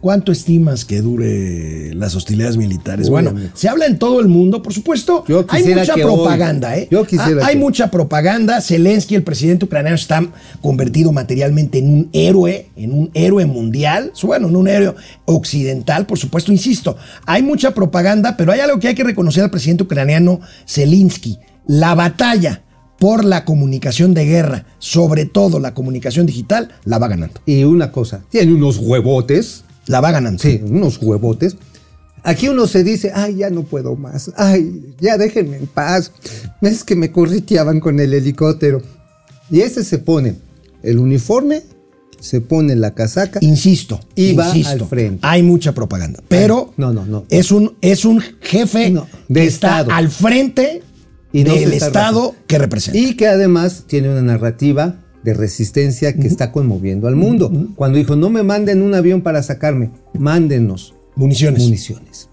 ¿Cuánto 0.00 0.30
estimas 0.30 0.84
que 0.84 1.00
dure 1.00 1.94
las 1.94 2.14
hostilidades 2.14 2.56
militares? 2.58 3.06
Uy, 3.06 3.10
bueno, 3.12 3.30
amigo. 3.30 3.48
se 3.54 3.68
habla 3.68 3.86
en 3.86 3.98
todo 3.98 4.20
el 4.20 4.28
mundo, 4.28 4.62
por 4.62 4.72
supuesto. 4.74 5.24
Yo 5.26 5.44
hay 5.48 5.64
mucha 5.64 5.94
propaganda, 5.94 6.72
hoy- 6.74 6.80
¿eh? 6.80 6.88
yo 6.90 7.04
quisiera 7.06 7.42
Ah, 7.42 7.46
hay 7.48 7.54
que- 7.54 7.60
mucha 7.60 7.90
propaganda. 7.90 8.60
Zelensky, 8.60 9.14
el 9.14 9.22
presidente 9.22 9.64
ucraniano, 9.64 9.94
está 9.96 10.24
convertido 10.60 11.12
materialmente 11.12 11.78
en 11.78 11.88
un 11.88 12.10
héroe, 12.12 12.68
en 12.76 12.92
un 12.92 13.10
héroe 13.14 13.46
mundial. 13.46 14.12
Bueno, 14.22 14.48
en 14.48 14.56
un 14.56 14.68
héroe 14.68 14.94
occidental, 15.24 16.06
por 16.06 16.18
supuesto, 16.18 16.52
insisto. 16.52 16.96
Hay 17.24 17.42
mucha 17.42 17.72
propaganda, 17.72 18.36
pero 18.36 18.52
hay 18.52 18.60
algo 18.60 18.78
que 18.78 18.88
hay 18.88 18.94
que 18.94 19.04
reconocer 19.04 19.44
al 19.44 19.50
presidente 19.50 19.84
ucraniano 19.84 20.40
Zelensky. 20.68 21.38
La 21.66 21.94
batalla 21.94 22.62
por 22.98 23.24
la 23.24 23.44
comunicación 23.44 24.14
de 24.14 24.24
guerra, 24.24 24.66
sobre 24.78 25.26
todo 25.26 25.60
la 25.60 25.74
comunicación 25.74 26.26
digital, 26.26 26.70
la 26.84 26.98
va 26.98 27.08
ganando. 27.08 27.40
Y 27.46 27.64
una 27.64 27.92
cosa, 27.92 28.22
tiene 28.30 28.54
unos 28.54 28.78
huevotes 28.78 29.64
La 29.86 30.00
va 30.00 30.10
ganando. 30.10 30.42
Sí, 30.42 30.60
unos 30.64 30.98
huevotes. 31.00 31.56
Aquí 32.22 32.48
uno 32.48 32.66
se 32.66 32.82
dice, 32.82 33.12
ay, 33.14 33.36
ya 33.36 33.50
no 33.50 33.62
puedo 33.62 33.94
más, 33.94 34.32
ay, 34.36 34.94
ya 35.00 35.16
déjenme 35.16 35.58
en 35.58 35.66
paz. 35.68 36.10
Es 36.60 36.82
que 36.82 36.96
me 36.96 37.12
corriteaban 37.12 37.78
con 37.78 38.00
el 38.00 38.12
helicóptero. 38.14 38.82
Y 39.48 39.60
ese 39.60 39.84
se 39.84 39.98
pone 39.98 40.34
el 40.82 40.98
uniforme, 40.98 41.62
se 42.18 42.40
pone 42.40 42.74
la 42.74 42.94
casaca. 42.94 43.38
Insisto. 43.42 44.00
Y 44.16 44.32
va 44.32 44.48
insisto, 44.48 44.72
al 44.84 44.88
frente. 44.88 45.18
Hay 45.22 45.44
mucha 45.44 45.72
propaganda. 45.72 46.20
Pero 46.26 46.72
no, 46.76 46.92
no, 46.92 47.06
no. 47.06 47.26
Es 47.28 47.52
un, 47.52 47.76
es 47.80 48.04
un 48.04 48.20
jefe 48.40 48.90
No, 48.90 49.06
de 49.28 49.42
que 49.42 49.46
está 49.46 49.80
Estado. 49.82 49.92
al 49.92 50.08
frente 50.10 50.82
Y 51.32 51.44
no 51.44 51.54
del 51.54 51.72
Estado 51.72 52.34
que 52.46 52.58
representa. 52.58 52.98
Y 52.98 53.14
que 53.14 53.26
además 53.26 53.84
tiene 53.86 54.08
una 54.10 54.22
narrativa 54.22 54.96
de 55.26 55.34
resistencia 55.34 56.14
que 56.14 56.28
está 56.28 56.52
conmoviendo 56.52 57.08
al 57.08 57.16
mundo. 57.16 57.50
Cuando 57.74 57.98
dijo, 57.98 58.14
no 58.14 58.30
me 58.30 58.44
manden 58.44 58.80
un 58.80 58.94
avión 58.94 59.22
para 59.22 59.42
sacarme, 59.42 59.90
mándenos 60.14 60.94
Municiones. 61.16 61.62
municiones. 61.62 62.28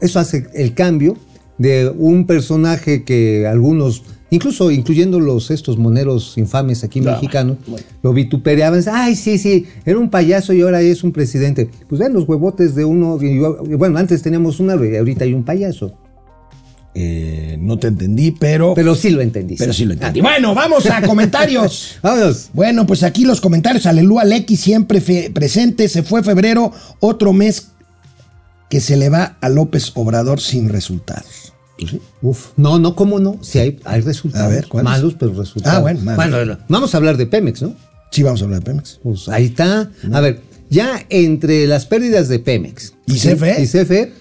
Eso 0.00 0.18
hace 0.18 0.46
el 0.54 0.72
cambio 0.74 1.16
de 1.58 1.88
un 1.90 2.26
personaje 2.26 3.04
que 3.04 3.46
algunos, 3.46 4.02
incluso 4.30 4.70
incluyendo 4.70 5.20
los 5.20 5.50
estos 5.50 5.76
moneros 5.76 6.38
infames 6.38 6.84
aquí 6.84 7.02
mexicanos, 7.02 7.58
lo 8.02 8.14
vituperaban. 8.14 8.82
Ay, 8.90 9.14
sí, 9.14 9.36
sí, 9.36 9.66
era 9.84 9.98
un 9.98 10.08
payaso 10.08 10.54
y 10.54 10.62
ahora 10.62 10.80
es 10.80 11.04
un 11.04 11.12
presidente. 11.12 11.68
Pues 11.86 12.00
ven 12.00 12.14
los 12.14 12.26
huevotes 12.26 12.74
de 12.74 12.86
uno. 12.86 13.18
bueno, 13.76 13.98
antes 13.98 14.22
teníamos 14.22 14.58
una 14.58 14.74
y 14.76 14.96
ahorita 14.96 15.24
hay 15.24 15.34
un 15.34 15.44
payaso. 15.44 15.98
Eh, 16.98 17.58
no 17.60 17.78
te 17.78 17.88
entendí, 17.88 18.30
pero, 18.30 18.72
pero, 18.72 18.74
Pero 18.74 18.94
sí 18.94 19.10
lo 19.10 19.20
entendí. 19.20 19.58
sí 19.58 19.84
lo 19.84 19.92
entendí. 19.92 20.22
Bueno, 20.22 20.54
vamos 20.54 20.86
a 20.86 21.02
comentarios. 21.02 21.98
Vámonos. 22.02 22.48
Bueno, 22.54 22.86
pues 22.86 23.02
aquí 23.02 23.26
los 23.26 23.42
comentarios. 23.42 23.84
Aleluya, 23.84 24.24
Lecky 24.24 24.56
siempre 24.56 25.02
fe- 25.02 25.30
presente. 25.30 25.90
Se 25.90 26.02
fue 26.02 26.22
febrero, 26.22 26.72
otro 27.00 27.34
mes 27.34 27.68
que 28.70 28.80
se 28.80 28.96
le 28.96 29.10
va 29.10 29.36
a 29.42 29.48
López 29.50 29.92
Obrador 29.94 30.40
sin 30.40 30.70
resultados. 30.70 31.52
Pues 31.78 31.90
sí. 31.90 32.00
Uf, 32.22 32.46
no, 32.56 32.78
no, 32.78 32.96
¿cómo 32.96 33.18
no? 33.20 33.38
Si 33.42 33.58
hay, 33.58 33.78
hay 33.84 34.00
resultados. 34.00 34.46
A 34.46 34.48
ver, 34.48 34.66
¿cuáles? 34.66 34.84
Malos, 34.90 35.16
pero 35.18 35.34
resultados. 35.34 35.76
Ah, 35.78 35.82
bueno, 35.82 36.00
malos. 36.00 36.16
Bueno, 36.46 36.58
vamos 36.68 36.94
a 36.94 36.96
hablar 36.96 37.18
de 37.18 37.26
Pemex, 37.26 37.60
¿no? 37.60 37.74
Sí, 38.10 38.22
vamos 38.22 38.40
a 38.40 38.44
hablar 38.46 38.60
de 38.60 38.64
Pemex. 38.70 39.00
Pues 39.02 39.28
ahí 39.28 39.44
está. 39.44 39.90
A 40.12 40.20
ver, 40.22 40.40
ya 40.70 41.04
entre 41.10 41.66
las 41.66 41.84
pérdidas 41.84 42.28
de 42.28 42.38
Pemex 42.38 42.94
¿Y 43.06 43.18
CFE? 43.18 43.62
y 43.62 43.66
CFE, 43.66 44.12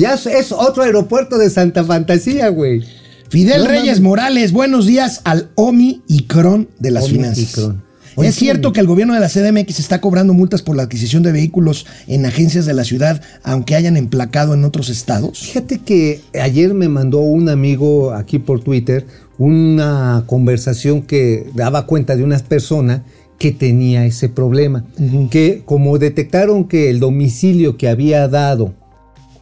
ya 0.00 0.14
es, 0.14 0.50
otro 0.52 0.82
aeropuerto 0.82 1.38
de 1.38 1.50
Santa 1.50 1.84
Fantasía, 1.84 2.48
güey. 2.48 2.82
Fidel 3.28 3.64
No 3.64 3.70
Reyes. 3.70 4.00
Morales, 4.00 4.50
buenos 4.50 4.86
días 4.86 5.20
al 5.24 5.50
OMI 5.54 6.02
y 6.08 6.24
CRON 6.24 6.68
de 6.78 6.90
las 6.90 7.04
Omi 7.04 7.12
y 7.12 7.16
finanzas. 7.16 7.52
Cron. 7.52 7.82
Oye, 8.16 8.30
es 8.30 8.34
cierto 8.34 8.72
que 8.72 8.80
el 8.80 8.86
gobierno 8.86 9.14
de 9.14 9.20
la 9.20 9.28
CDMX 9.28 9.78
está 9.78 10.00
cobrando 10.00 10.34
multas 10.34 10.62
por 10.62 10.74
la 10.74 10.82
adquisición 10.82 11.22
de 11.22 11.30
vehículos 11.30 11.86
en 12.08 12.26
agencias 12.26 12.66
de 12.66 12.74
la 12.74 12.82
ciudad, 12.82 13.22
aunque 13.44 13.76
hayan 13.76 13.96
emplacado 13.96 14.54
en 14.54 14.64
otros 14.64 14.88
estados. 14.88 15.38
Fíjate 15.38 15.78
que 15.78 16.20
ayer 16.40 16.74
me 16.74 16.88
mandó 16.88 17.20
un 17.20 17.48
amigo 17.48 18.12
aquí 18.12 18.38
por 18.38 18.64
Twitter 18.64 19.06
una 19.38 20.24
conversación 20.26 21.02
que 21.02 21.46
daba 21.54 21.86
cuenta 21.86 22.16
de 22.16 22.24
una 22.24 22.38
persona 22.38 23.04
que 23.38 23.52
tenía 23.52 24.04
ese 24.04 24.28
problema. 24.28 24.84
Que 25.30 25.62
como 25.64 25.98
detectaron 25.98 26.64
que 26.64 26.90
el 26.90 27.00
domicilio 27.00 27.78
que 27.78 27.88
había 27.88 28.28
dado 28.28 28.74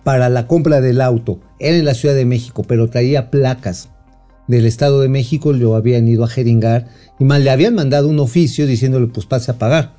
para 0.09 0.31
la 0.31 0.47
compra 0.47 0.81
del 0.81 1.03
auto 1.03 1.39
era 1.61 1.77
en 1.77 1.85
la 1.85 1.93
Ciudad 1.93 2.15
de 2.15 2.25
México, 2.25 2.65
pero 2.67 2.89
traía 2.89 3.31
placas 3.31 3.91
del 4.47 4.65
Estado 4.65 5.03
de 5.03 5.09
México, 5.11 5.53
lo 5.53 5.75
habían 5.75 6.09
ido 6.09 6.25
a 6.25 6.29
jeringar 6.29 6.89
y 7.21 7.25
más 7.25 7.43
le 7.43 7.51
habían 7.51 7.75
mandado 7.75 8.09
un 8.09 8.19
oficio 8.19 8.67
diciéndole 8.67 9.09
pues 9.09 9.27
pase 9.27 9.51
a 9.51 9.59
pagar. 9.59 9.99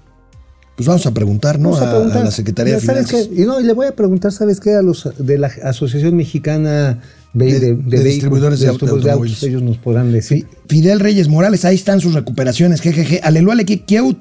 Pues 0.75 0.87
vamos 0.87 1.05
a 1.05 1.13
preguntar, 1.13 1.59
¿no? 1.59 1.75
A, 1.75 1.87
a 1.87 1.91
preguntar. 1.91 2.21
a 2.21 2.25
la 2.25 2.31
Secretaría 2.31 2.73
de 2.77 2.81
Mira, 2.81 2.93
¿sabes 2.95 3.07
Finanzas. 3.07 3.29
qué? 3.35 3.41
Y 3.43 3.45
no, 3.45 3.59
y 3.59 3.65
le 3.65 3.73
voy 3.73 3.85
a 3.85 3.95
preguntar, 3.95 4.31
¿sabes 4.31 4.59
qué? 4.59 4.71
A 4.73 4.81
los 4.81 5.07
de 5.19 5.37
la 5.37 5.51
Asociación 5.63 6.15
Mexicana 6.15 7.01
de, 7.35 7.45
De- 7.45 7.51
de- 7.59 7.59
de 7.59 7.67
de 7.67 7.75
vehículos, 7.75 8.03
distribuidores 8.05 8.59
de 8.61 8.67
auto- 8.69 8.85
distribuidores 8.87 9.03
de 9.05 9.11
autos, 9.11 9.29
automóviles. 9.29 9.43
ellos 9.43 9.61
nos 9.61 9.77
podrán 9.77 10.11
decir. 10.11 10.47
Fi- 10.67 10.75
Fidel 10.75 10.99
Reyes 11.01 11.27
Morales, 11.27 11.65
ahí 11.65 11.75
están 11.75 12.01
sus 12.01 12.15
recuperaciones, 12.15 12.81
jejeje. 12.81 13.19
Aleluya, 13.21 13.63
¿qué, 13.63 14.01
ut- 14.01 14.17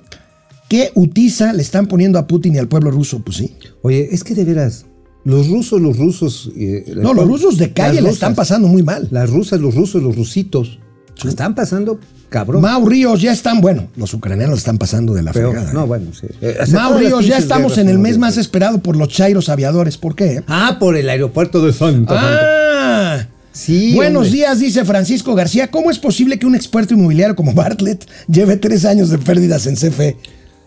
¿qué 0.69 0.91
utiza 0.95 1.55
le 1.55 1.63
están 1.63 1.87
poniendo 1.87 2.19
a 2.19 2.27
Putin 2.27 2.57
y 2.57 2.59
al 2.59 2.69
pueblo 2.69 2.91
ruso? 2.91 3.21
Pues 3.25 3.39
sí. 3.39 3.55
Oye, 3.81 4.11
es 4.13 4.23
que 4.23 4.35
de 4.35 4.45
veras, 4.45 4.85
los 5.29 5.49
rusos, 5.49 5.81
los 5.81 5.97
rusos. 5.99 6.51
eh, 6.57 6.85
No, 6.97 7.13
los 7.13 7.27
rusos 7.29 7.59
de 7.59 7.73
calle 7.73 8.01
rusas, 8.01 8.15
están 8.15 8.35
pasando 8.35 8.67
muy 8.69 8.83
mal. 8.83 9.09
Las 9.11 9.29
rusas, 9.31 9.61
los 9.61 9.75
rusos, 9.75 10.03
los 10.03 10.17
rusitos. 10.17 10.79
la 11.23 11.31
Están 11.31 11.55
pasando 11.55 12.01
cabrón. 12.31 12.63
Mau 12.63 12.87
Ríos 12.89 13.21
ya 13.21 13.33
están, 13.33 13.61
bueno, 13.61 13.89
los 13.97 14.13
ucranianos 14.15 14.59
están 14.59 14.79
pasando 14.79 15.13
de 15.15 15.23
la 15.23 15.33
fregada. 15.33 15.73
No, 15.73 15.85
¿eh? 15.85 15.87
bueno, 15.87 16.07
sí. 16.19 16.27
Eh, 16.41 16.57
Mau 16.73 16.97
Ríos, 16.99 17.27
ya 17.27 17.37
estamos 17.39 17.73
guerras 17.73 17.79
en 17.79 17.89
el 17.91 17.99
mes 17.99 18.17
más 18.19 18.37
esperado 18.39 18.79
por 18.83 18.97
los 18.97 19.09
chairos 19.09 19.49
aviadores. 19.51 19.99
¿Por 19.99 20.15
qué? 20.17 20.43
Ah, 20.47 20.77
por 20.81 20.97
el 20.97 21.09
aeropuerto 21.11 21.61
de 21.65 21.73
Santa. 21.73 22.15
Santa. 22.15 22.41
Ah, 22.43 23.27
Sí, 23.53 23.93
Buenos 23.95 24.27
hombre. 24.27 24.37
días, 24.39 24.61
dice 24.61 24.85
Francisco 24.85 25.35
García. 25.35 25.69
¿Cómo 25.69 25.91
es 25.91 25.99
posible 25.99 26.39
que 26.39 26.47
un 26.47 26.55
experto 26.55 26.95
inmobiliario 26.95 27.35
como 27.35 27.53
Bartlett 27.55 28.07
lleve 28.29 28.57
tres 28.57 28.85
años 28.85 29.11
de 29.11 29.19
pérdidas 29.19 29.67
en 29.67 29.75
CFE? 29.75 30.17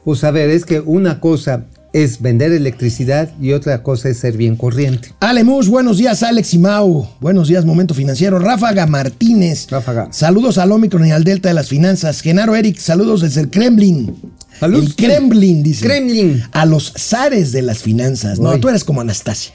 Pues 0.04 0.24
a 0.26 0.32
ver, 0.32 0.50
es 0.50 0.66
que 0.66 0.82
una 0.82 1.20
cosa 1.22 1.66
es 1.94 2.22
vender 2.22 2.52
electricidad 2.52 3.30
y 3.42 3.52
otra 3.52 3.84
cosa 3.84 4.10
es 4.10 4.18
ser 4.18 4.38
bien 4.38 4.56
corriente. 4.56 5.14
Alemus, 5.20 5.68
buenos 5.68 5.98
días, 5.98 6.24
Alex 6.24 6.54
y 6.54 6.60
Mau. 6.60 7.08
Buenos 7.20 7.48
días, 7.48 7.66
Momento 7.66 7.94
Financiero. 7.94 8.40
Ráfaga 8.40 8.88
Martínez. 8.88 9.68
Ráfaga. 9.70 10.08
Saludos 10.12 10.58
al 10.58 10.72
Omicron 10.72 11.06
y 11.06 11.12
al 11.12 11.24
Delta 11.24 11.50
de 11.50 11.56
las 11.56 11.68
Finanzas. 11.68 12.22
Genaro 12.22 12.56
Eric, 12.56 12.78
saludos 12.78 13.22
desde 13.22 13.42
el 13.42 13.50
Kremlin. 13.50 14.16
Saludos. 14.60 14.86
El 14.86 14.96
Kremlin, 14.96 15.64
dice. 15.64 15.86
Kremlin. 15.86 16.44
A 16.52 16.66
los 16.66 16.94
zares 16.98 17.52
de 17.52 17.62
las 17.62 17.80
finanzas. 17.80 18.40
No, 18.40 18.60
tú 18.60 18.70
eres 18.70 18.84
como 18.84 19.02
Anastasia. 19.02 19.54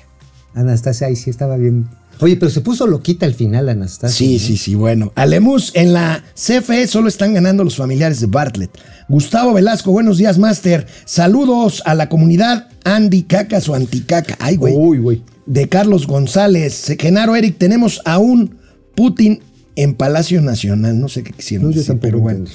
Anastasia, 0.55 1.07
ahí 1.07 1.17
sí 1.17 1.31
estaba 1.31 1.57
bien. 1.57 1.87
Oye, 2.21 2.37
pero 2.37 2.51
se 2.51 2.63
puso 2.63 2.87
loquita 2.87 3.27
al 3.27 3.35
final, 3.35 3.69
Anastasia. 3.69 4.17
Sí, 4.17 4.39
sí, 4.39 4.57
sí, 4.57 4.75
bueno. 4.75 5.13
Alemus, 5.15 5.73
en 5.75 5.93
la 5.93 6.25
CFE 6.35 6.87
solo 6.87 7.09
están 7.09 7.35
ganando 7.35 7.63
los 7.63 7.77
familiares 7.77 8.21
de 8.21 8.27
Bartlett. 8.27 8.71
Gustavo 9.09 9.53
Velasco, 9.53 9.93
buenos 9.93 10.19
días, 10.19 10.37
Master. 10.37 10.87
Saludos 11.05 11.81
a 11.87 11.95
la 11.95 12.09
comunidad 12.09 12.69
Andy 12.85 13.23
Cacas 13.23 13.69
o 13.69 13.75
Anticaca. 13.75 14.37
Ay, 14.41 14.57
güey. 14.57 14.75
Uy, 14.77 14.99
güey. 14.99 15.23
De 15.47 15.69
Carlos 15.69 16.09
González. 16.09 16.97
Genaro 16.99 17.37
Eric, 17.37 17.57
tenemos 17.57 18.01
a 18.05 18.19
un 18.19 18.57
Putin 18.97 19.41
en 19.77 19.95
Palacio 19.95 20.43
Nacional. 20.43 21.01
No 21.01 21.09
sé 21.09 21.23
qué 21.23 21.33
quisieron 21.33 21.71
No, 21.71 21.77
decir, 21.77 21.99
pero 22.01 22.19
bueno. 22.19 22.47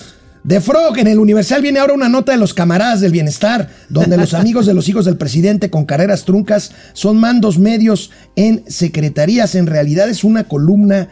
De 0.44 0.60
Frog, 0.60 0.98
en 0.98 1.08
el 1.08 1.20
Universal 1.20 1.62
viene 1.62 1.80
ahora 1.80 1.94
una 1.94 2.10
nota 2.10 2.32
de 2.32 2.38
los 2.40 2.54
camaradas 2.54 3.00
del 3.00 3.12
bienestar, 3.12 3.70
donde 3.90 4.18
los 4.18 4.34
amigos 4.34 4.66
de 4.66 4.74
los 4.74 4.90
hijos 4.90 5.06
del 5.06 5.16
presidente 5.16 5.70
con 5.70 5.86
carreras 5.86 6.26
truncas 6.26 6.72
son 6.94 7.18
mandos 7.18 7.60
medios 7.60 8.10
en 8.36 8.64
secretarías. 8.68 9.54
En 9.56 9.68
realidad 9.68 10.10
es 10.10 10.24
una 10.24 10.46
columna 10.46 11.10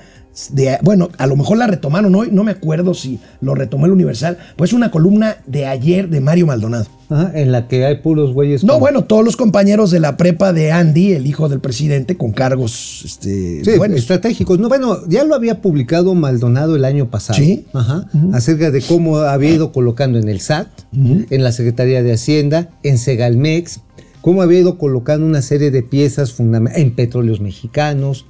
de, 0.51 0.77
bueno, 0.83 1.09
a 1.17 1.27
lo 1.27 1.35
mejor 1.35 1.57
la 1.57 1.67
retomaron 1.67 2.15
hoy, 2.15 2.29
no 2.31 2.43
me 2.43 2.51
acuerdo 2.51 2.93
si 2.93 3.19
lo 3.41 3.55
retomó 3.55 3.85
el 3.87 3.91
Universal, 3.91 4.37
pues 4.55 4.71
una 4.73 4.89
columna 4.91 5.37
de 5.45 5.65
ayer 5.65 6.09
de 6.09 6.21
Mario 6.21 6.45
Maldonado. 6.47 6.85
Ajá, 7.09 7.31
en 7.33 7.51
la 7.51 7.67
que 7.67 7.85
hay 7.85 7.95
puros 7.97 8.33
güeyes. 8.33 8.63
No, 8.63 8.79
bueno, 8.79 9.03
todos 9.03 9.25
los 9.25 9.35
compañeros 9.35 9.89
de 9.89 9.99
la 9.99 10.15
prepa 10.15 10.53
de 10.53 10.71
Andy, 10.71 11.13
el 11.13 11.25
hijo 11.25 11.49
del 11.49 11.59
presidente, 11.59 12.15
con 12.15 12.31
cargos, 12.31 13.01
este, 13.03 13.65
Sí, 13.65 13.77
buenos. 13.77 13.97
estratégicos. 13.97 14.59
No, 14.59 14.69
bueno, 14.69 14.99
ya 15.07 15.23
lo 15.23 15.33
había 15.33 15.59
publicado 15.61 16.13
Maldonado 16.13 16.75
el 16.75 16.85
año 16.85 17.09
pasado. 17.09 17.37
Sí. 17.39 17.65
Ajá. 17.73 18.05
Acerca 18.31 18.69
de 18.69 18.81
cómo 18.83 19.17
había 19.17 19.49
ido 19.49 19.71
colocando 19.71 20.19
en 20.19 20.29
el 20.29 20.39
SAT, 20.39 20.67
en 20.93 21.43
la 21.43 21.51
Secretaría 21.51 22.03
de 22.03 22.13
Hacienda, 22.13 22.69
en 22.83 22.99
Segalmex, 22.99 23.81
cómo 24.21 24.43
había 24.43 24.59
ido 24.59 24.77
colocando 24.77 25.25
una 25.25 25.41
serie 25.41 25.71
de 25.71 25.81
piezas 25.81 26.31
fundamentales 26.33 26.85
en 26.85 26.95
petróleos 26.95 27.41
mexicanos, 27.41 28.27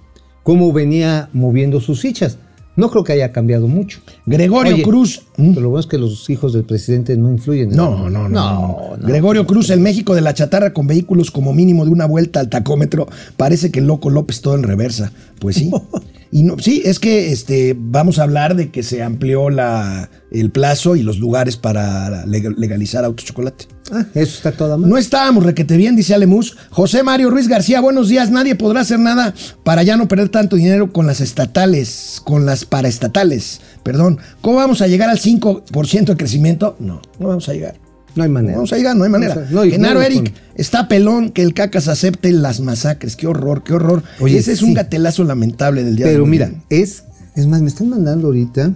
cómo 0.49 0.73
venía 0.73 1.29
moviendo 1.31 1.79
sus 1.79 2.01
fichas. 2.01 2.39
No 2.75 2.89
creo 2.89 3.03
que 3.03 3.13
haya 3.13 3.31
cambiado 3.31 3.67
mucho. 3.67 3.99
Gregorio 4.25 4.73
Oye, 4.73 4.81
Cruz. 4.81 5.21
Pero 5.37 5.61
lo 5.61 5.69
bueno 5.69 5.79
es 5.79 5.85
que 5.85 5.99
los 5.99 6.27
hijos 6.27 6.53
del 6.53 6.63
presidente 6.63 7.15
no 7.17 7.29
influyen. 7.29 7.69
en 7.69 7.77
No, 7.77 8.09
no, 8.09 8.27
no, 8.27 8.29
no, 8.29 8.97
no. 8.97 9.07
Gregorio 9.07 9.45
Cruz, 9.45 9.69
el 9.69 9.79
México 9.79 10.15
de 10.15 10.21
la 10.21 10.33
chatarra 10.33 10.73
con 10.73 10.87
vehículos 10.87 11.29
como 11.29 11.53
mínimo 11.53 11.85
de 11.85 11.91
una 11.91 12.07
vuelta 12.07 12.39
al 12.39 12.49
tacómetro. 12.49 13.07
Parece 13.37 13.69
que 13.69 13.77
el 13.77 13.85
loco 13.85 14.09
López 14.09 14.41
todo 14.41 14.55
en 14.55 14.63
reversa. 14.63 15.11
Pues 15.39 15.57
sí. 15.57 15.69
Y 16.31 16.43
no, 16.43 16.59
sí, 16.59 16.83
es 16.85 16.99
que 16.99 17.31
este, 17.31 17.75
vamos 17.75 18.19
a 18.19 18.23
hablar 18.23 18.55
de 18.55 18.69
que 18.69 18.83
se 18.83 19.01
amplió 19.01 19.49
la, 19.49 20.11
el 20.31 20.51
plazo 20.51 20.95
y 20.95 21.01
los 21.03 21.17
lugares 21.19 21.57
para 21.57 22.25
leg- 22.25 22.55
legalizar 22.57 23.03
autos 23.05 23.25
chocolate. 23.25 23.65
Ah, 23.91 24.05
eso 24.13 24.37
está 24.37 24.51
toda 24.51 24.77
mal. 24.77 24.87
No 24.89 24.97
estábamos 24.97 25.43
requete 25.43 25.75
bien, 25.75 25.95
dice 25.95 26.13
Alemus. 26.13 26.55
José 26.69 27.01
Mario 27.01 27.31
Ruiz 27.31 27.47
García, 27.47 27.81
buenos 27.81 28.07
días. 28.09 28.29
Nadie 28.29 28.53
podrá 28.55 28.81
hacer 28.81 28.99
nada 28.99 29.33
para 29.63 29.81
ya 29.81 29.97
no 29.97 30.07
perder 30.07 30.29
tanto 30.29 30.55
dinero 30.57 30.93
con 30.93 31.07
las 31.07 31.21
estatales, 31.21 32.21
con 32.23 32.45
las 32.45 32.65
paraestatales. 32.65 33.61
Perdón. 33.83 34.19
¿Cómo 34.41 34.57
vamos 34.57 34.81
a 34.81 34.87
llegar 34.87 35.09
al 35.09 35.17
5% 35.19 36.05
de 36.05 36.17
crecimiento? 36.17 36.75
No, 36.79 37.01
no 37.19 37.27
vamos 37.29 37.49
a 37.49 37.53
llegar. 37.53 37.75
No 38.15 38.23
hay 38.23 38.29
No 38.29 38.33
manera. 38.33 38.55
vamos 38.55 38.73
a 38.73 38.77
llegar, 38.77 38.95
no 38.95 39.03
hay 39.03 39.09
manera. 39.09 39.35
No, 39.49 39.63
no, 39.65 39.71
Genaro 39.71 39.99
no, 39.99 40.05
Eric, 40.05 40.33
está 40.55 40.87
pelón 40.87 41.29
que 41.29 41.41
el 41.43 41.53
cacas 41.53 41.87
acepte 41.87 42.31
las 42.31 42.59
masacres. 42.59 43.15
Qué 43.15 43.27
horror, 43.27 43.63
qué 43.63 43.73
horror. 43.73 44.03
Oye, 44.19 44.37
Ese 44.37 44.53
es 44.53 44.59
sí. 44.59 44.65
un 44.65 44.73
gatelazo 44.73 45.23
lamentable 45.23 45.83
del 45.83 45.95
día 45.95 46.05
de 46.07 46.11
Pero 46.13 46.23
hoy. 46.25 46.29
mira, 46.29 46.51
es, 46.69 47.03
es 47.35 47.47
más, 47.47 47.61
me 47.61 47.67
están 47.69 47.89
mandando 47.89 48.27
ahorita. 48.27 48.73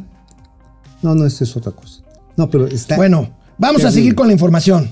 No, 1.04 1.14
no, 1.14 1.26
esto 1.26 1.44
es 1.44 1.56
otra 1.56 1.72
cosa. 1.72 2.02
No, 2.36 2.50
pero 2.50 2.66
está. 2.66 2.96
Bueno, 2.96 3.30
vamos 3.58 3.84
a 3.84 3.92
seguir 3.92 4.16
con 4.16 4.28
la 4.28 4.34
información. 4.34 4.90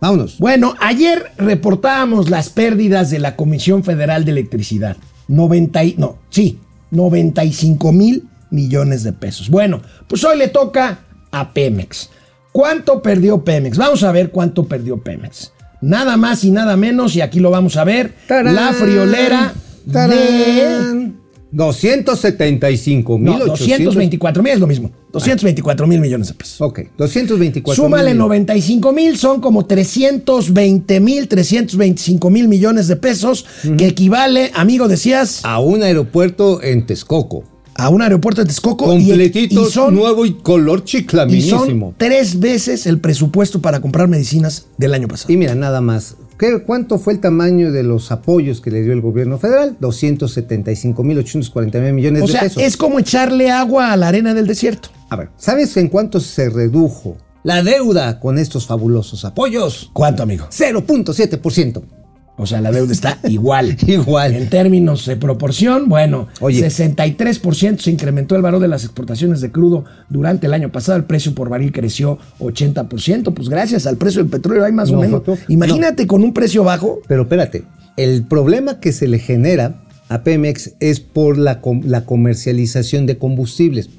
Vámonos. 0.00 0.38
Bueno, 0.38 0.74
ayer 0.80 1.30
reportábamos 1.36 2.30
las 2.30 2.48
pérdidas 2.48 3.10
de 3.10 3.18
la 3.18 3.36
Comisión 3.36 3.84
Federal 3.84 4.24
de 4.24 4.32
Electricidad. 4.32 4.96
90 5.28 5.84
y, 5.84 5.94
no, 5.98 6.18
sí, 6.30 6.58
95 6.90 7.92
mil 7.92 8.28
millones 8.50 9.02
de 9.04 9.12
pesos. 9.12 9.50
Bueno, 9.50 9.82
pues 10.08 10.24
hoy 10.24 10.38
le 10.38 10.48
toca 10.48 11.00
a 11.30 11.52
Pemex. 11.52 12.10
¿Cuánto 12.50 13.02
perdió 13.02 13.44
Pemex? 13.44 13.76
Vamos 13.76 14.02
a 14.02 14.10
ver 14.10 14.30
cuánto 14.30 14.64
perdió 14.66 14.98
Pemex. 15.02 15.52
Nada 15.82 16.16
más 16.16 16.44
y 16.44 16.50
nada 16.50 16.76
menos, 16.76 17.14
y 17.14 17.20
aquí 17.20 17.38
lo 17.38 17.50
vamos 17.50 17.76
a 17.76 17.84
ver, 17.84 18.14
¡Tarán! 18.26 18.54
la 18.54 18.72
friolera 18.72 19.54
de... 19.84 21.12
¡Tarán! 21.52 21.68
275 22.04 23.18
mil. 23.18 23.26
No, 23.26 23.38
224 23.46 24.42
mil 24.42 24.52
es 24.52 24.60
lo 24.60 24.66
mismo. 24.66 24.90
224 25.12 25.86
mil 25.86 26.00
millones 26.00 26.28
de 26.28 26.34
pesos. 26.34 26.60
Ok, 26.60 26.80
224 26.96 27.82
Súmale 27.82 28.10
mil. 28.10 28.18
95 28.18 28.92
mil, 28.92 29.16
son 29.18 29.40
como 29.40 29.66
320 29.66 31.00
mil, 31.00 31.26
325 31.28 32.30
mil 32.30 32.48
millones 32.48 32.88
de 32.88 32.96
pesos, 32.96 33.44
que 33.76 33.86
equivale, 33.88 34.50
amigo, 34.54 34.88
decías, 34.88 35.44
A 35.44 35.58
un 35.60 35.82
aeropuerto 35.82 36.62
en 36.62 36.86
Texcoco. 36.86 37.44
a 37.74 37.88
un 37.88 38.02
aeropuerto 38.02 38.42
de 38.42 38.46
Texcoco. 38.46 38.84
y- 38.96 39.06
Completito, 39.06 39.66
y 39.66 39.70
son, 39.70 39.94
nuevo 39.94 40.26
y 40.26 40.34
color 40.34 40.80
y 40.80 40.84
chiclaminísimo. 40.84 41.86
son 41.86 41.94
tres 41.96 42.38
veces 42.38 42.86
el 42.86 43.00
presupuesto 43.00 43.60
para 43.60 43.80
comprar 43.80 44.06
medicinas 44.06 44.66
del 44.76 44.94
año 44.94 45.08
pasado. 45.08 45.32
Y 45.32 45.36
mira, 45.36 45.54
nada 45.54 45.80
más. 45.80 46.16
¿Qué, 46.40 46.62
¿Cuánto 46.62 46.98
fue 46.98 47.12
el 47.12 47.20
tamaño 47.20 47.70
de 47.70 47.82
los 47.82 48.10
apoyos 48.10 48.62
que 48.62 48.70
le 48.70 48.80
dio 48.80 48.94
el 48.94 49.02
gobierno 49.02 49.36
federal? 49.36 49.76
275.849 49.78 51.92
millones 51.92 52.22
o 52.22 52.26
de 52.26 52.32
sea, 52.32 52.40
pesos. 52.40 52.62
es 52.62 52.78
como 52.78 52.98
echarle 52.98 53.50
agua 53.50 53.92
a 53.92 53.96
la 53.98 54.08
arena 54.08 54.32
del 54.32 54.46
desierto. 54.46 54.88
A 55.10 55.16
ver, 55.16 55.28
¿sabes 55.36 55.76
en 55.76 55.88
cuánto 55.88 56.18
se 56.18 56.48
redujo 56.48 57.18
la 57.42 57.62
deuda 57.62 58.18
con 58.20 58.38
estos 58.38 58.66
fabulosos 58.66 59.26
apoyos? 59.26 59.90
¿Cuánto, 59.92 60.22
amigo? 60.22 60.46
0.7%. 60.50 61.99
O 62.40 62.46
sea, 62.46 62.60
la 62.60 62.72
deuda 62.72 62.92
está 62.92 63.18
igual. 63.28 63.76
Igual. 63.86 64.34
En 64.34 64.48
términos 64.48 65.04
de 65.06 65.16
proporción, 65.16 65.88
bueno, 65.88 66.28
Oye. 66.40 66.66
63% 66.66 67.78
se 67.80 67.90
incrementó 67.90 68.34
el 68.36 68.42
valor 68.42 68.60
de 68.60 68.68
las 68.68 68.84
exportaciones 68.84 69.40
de 69.40 69.50
crudo 69.50 69.84
durante 70.08 70.46
el 70.46 70.54
año 70.54 70.72
pasado. 70.72 70.96
El 70.96 71.04
precio 71.04 71.34
por 71.34 71.48
barril 71.48 71.72
creció 71.72 72.18
80%. 72.40 73.34
Pues 73.34 73.48
gracias 73.48 73.86
al 73.86 73.96
precio 73.96 74.22
del 74.22 74.30
petróleo 74.30 74.64
hay 74.64 74.72
más 74.72 74.90
o 74.90 74.94
No, 74.94 75.00
menos. 75.00 75.22
no, 75.26 75.34
no. 75.34 75.38
Imagínate 75.48 76.06
con 76.06 76.22
un 76.24 76.32
precio 76.32 76.64
bajo. 76.64 77.00
Pero 77.06 77.22
espérate, 77.22 77.64
el 77.96 78.24
problema 78.24 78.80
que 78.80 78.92
se 78.92 79.06
le 79.08 79.18
genera 79.18 79.82
a 80.08 80.22
Pemex 80.24 80.72
es 80.80 81.00
por 81.00 81.38
la, 81.38 81.60
com- 81.60 81.82
la 81.84 82.04
comercialización 82.06 83.06
de 83.06 83.18
combustibles. 83.18 83.90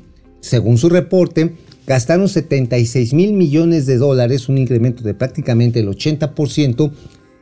Según 0.42 0.78
su 0.78 0.90
reporte, 0.90 1.54
gastaron 1.86 2.28
76 2.28 3.14
mil 3.14 3.34
millones 3.34 3.86
de 3.86 3.98
dólares, 3.98 4.50
un 4.50 4.58
incremento 4.58 5.04
de 5.04 5.14
prácticamente 5.14 5.80
el 5.80 5.88
80% 5.88 6.92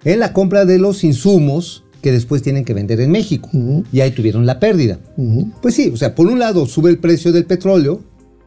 en 0.04 0.20
la 0.20 0.34
compra 0.34 0.66
de 0.66 0.80
los 0.80 1.04
insumos 1.04 1.84
que 2.02 2.12
después 2.12 2.42
tienen 2.42 2.66
que 2.66 2.74
vender 2.74 3.02
en 3.02 3.12
México. 3.12 3.50
Y 3.92 4.00
ahí 4.02 4.12
tuvieron 4.12 4.46
la 4.46 4.60
pérdida. 4.60 5.00
Pues 5.62 5.76
sí, 5.76 5.92
o 5.94 5.98
sea, 5.98 6.16
por 6.16 6.28
un 6.28 6.40
lado 6.40 6.66
sube 6.66 6.90
el 6.90 7.00
precio 7.00 7.32
del 7.32 7.46
petróleo, 7.46 8.02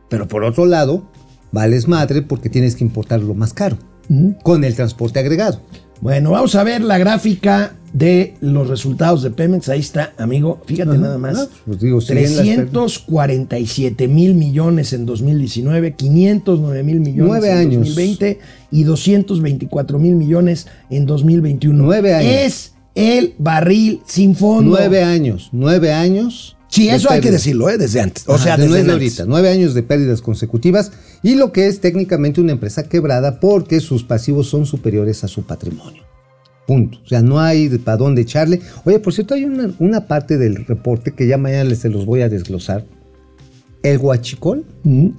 pero 0.09 0.29
por 0.29 0.45
otro 0.45 0.67
lado, 0.67 1.09
vales 1.53 1.89
madre 1.89 2.23
porque 2.23 2.49
tienes 2.49 2.77
que 2.77 2.85
importarlo 2.85 3.35
más 3.35 3.53
caro, 3.53 3.79
con 4.43 4.65
el 4.65 4.75
transporte 4.75 5.19
agregado. 5.19 5.61
Bueno, 6.03 6.33
vamos 6.33 6.57
a 6.57 6.65
ver 6.65 6.83
la 6.83 6.99
gráfica 6.99 7.75
de 7.93 8.35
los 8.41 8.67
resultados 8.67 9.23
de 9.23 9.31
Pemex. 9.31 9.69
Ahí 9.69 9.79
está, 9.79 10.13
amigo. 10.19 10.61
Fíjate 10.67 10.91
Ajá. 10.91 10.99
nada 10.99 11.17
más. 11.17 11.39
Ah, 11.39 11.47
pues 11.65 11.79
digo, 11.79 12.01
siguen 12.01 12.25
las 12.25 12.45
347 12.45 14.09
mil 14.09 14.35
millones 14.35 14.93
en 14.95 15.07
2019, 15.07 15.95
509 15.95 16.83
mil 16.83 16.99
millones 16.99 17.29
Nueve 17.29 17.53
en 17.53 17.57
años. 17.57 17.87
2020 17.87 18.41
y 18.73 18.83
224 18.83 20.01
mil 20.01 20.17
millones 20.17 20.67
en 20.91 21.07
2021. 21.07 21.85
Nueve 21.85 22.15
años. 22.15 22.33
Es 22.33 22.75
el 22.97 23.35
barril 23.39 24.01
sin 24.05 24.35
fondo. 24.35 24.77
Nueve 24.77 25.05
años, 25.05 25.51
nueve 25.53 25.93
años. 25.93 26.57
Sí, 26.73 26.89
eso 26.89 27.11
hay 27.11 27.21
que 27.21 27.31
decirlo, 27.31 27.69
¿eh? 27.69 27.77
desde 27.77 28.01
antes. 28.01 28.25
O 28.27 28.33
Ajá, 28.35 28.45
sea, 28.45 28.57
de- 28.57 28.65
no 28.67 28.73
desde 28.73 28.81
es 28.81 28.87
de 28.87 28.93
antes. 28.95 29.19
ahorita, 29.19 29.25
nueve 29.31 29.51
años 29.51 29.75
de 29.75 29.83
pérdidas 29.83 30.23
consecutivas 30.23 30.91
y 31.23 31.35
lo 31.35 31.53
que 31.53 31.67
es 31.67 31.81
técnicamente 31.81 32.41
una 32.41 32.53
empresa 32.53 32.85
quebrada 32.85 33.41
porque 33.41 33.79
sus 33.81 34.05
pasivos 34.05 34.49
son 34.49 34.65
superiores 34.65 35.23
a 35.23 35.29
su 35.29 35.43
patrimonio. 35.43 36.03
Punto. 36.67 36.99
O 37.05 37.09
sea, 37.09 37.21
no 37.21 37.41
hay 37.41 37.69
para 37.79 37.99
dónde 37.99 38.23
echarle. 38.23 38.61
Oye, 38.85 38.99
por 39.01 39.13
cierto, 39.13 39.35
hay 39.35 39.45
una, 39.45 39.71
una 39.81 40.07
parte 40.07 40.39
del 40.39 40.65
reporte 40.65 41.13
que 41.13 41.27
ya 41.27 41.37
mañana 41.37 41.65
les 41.65 41.81
se 41.81 41.91
los 41.91 42.07
voy 42.07 42.23
a 42.23 42.31
desglosar. 42.31 42.87
El 43.83 43.99
huachicol, 43.99 44.65
Ujú, 44.85 45.13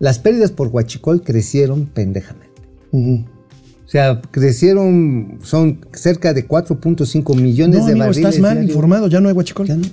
las 0.00 0.18
pérdidas 0.18 0.50
por 0.50 0.68
huachicol 0.68 1.22
crecieron 1.22 1.86
pendejamente. 1.86 2.60
O 2.92 3.24
sea, 3.90 4.20
crecieron, 4.30 5.38
son 5.42 5.80
cerca 5.94 6.34
de 6.34 6.46
4.5 6.46 7.34
millones 7.40 7.78
No, 7.80 7.86
de 7.86 7.92
amigo, 7.92 8.06
barriles. 8.08 8.28
estás 8.34 8.40
mal 8.40 8.62
informado. 8.62 9.06
Ya 9.06 9.20
no 9.20 9.28
hay 9.28 9.34
guachicol. 9.34 9.66
Ya 9.66 9.76
no. 9.76 9.86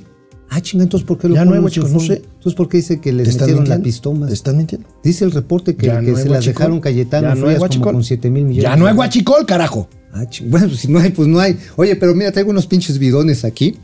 Ah, 0.49 0.61
chinga, 0.61 0.83
entonces 0.83 1.07
¿por 1.07 1.17
qué 1.17 1.27
lo 1.27 1.35
Ya 1.35 1.43
no 1.43 1.51
ponen 1.51 1.65
en 1.65 1.71
su 1.71 1.81
huachicol, 1.81 1.93
no 1.93 2.07
sé. 2.07 2.21
Entonces 2.23 2.53
¿por 2.53 2.69
qué 2.69 2.77
dice 2.77 3.01
que 3.01 3.11
les 3.11 3.23
¿Te 3.25 3.29
estás 3.31 3.47
metieron 3.47 3.69
la 3.69 3.79
pistoma? 3.79 4.27
¿Te 4.27 4.33
estás 4.33 4.55
mintiendo? 4.55 4.87
Dice 5.03 5.25
el 5.25 5.31
reporte 5.31 5.75
que, 5.75 5.87
no 5.87 6.17
se 6.17 6.29
las 6.29 6.45
dejaron 6.45 6.79
Cayetano 6.79 7.29
Ya 7.29 7.35
no 7.35 7.45
Frías 7.47 7.59
como 7.77 7.91
con 7.93 8.03
7 8.03 8.29
mil 8.29 8.45
millones. 8.45 8.63
Ya 8.63 8.75
no 8.75 8.87
hay 8.87 8.93
guachicol, 8.93 9.45
carajo. 9.45 9.89
Ah, 10.13 10.23
ching- 10.29 10.45
bueno, 10.49 10.67
pues 10.67 10.79
si 10.79 10.87
no 10.87 10.99
hay, 10.99 11.09
pues 11.09 11.27
no 11.27 11.39
hay. 11.39 11.57
Oye, 11.75 11.95
pero 11.95 12.15
mira, 12.15 12.31
traigo 12.31 12.51
unos 12.51 12.67
pinches 12.67 12.99
bidones 12.99 13.43
aquí. 13.43 13.77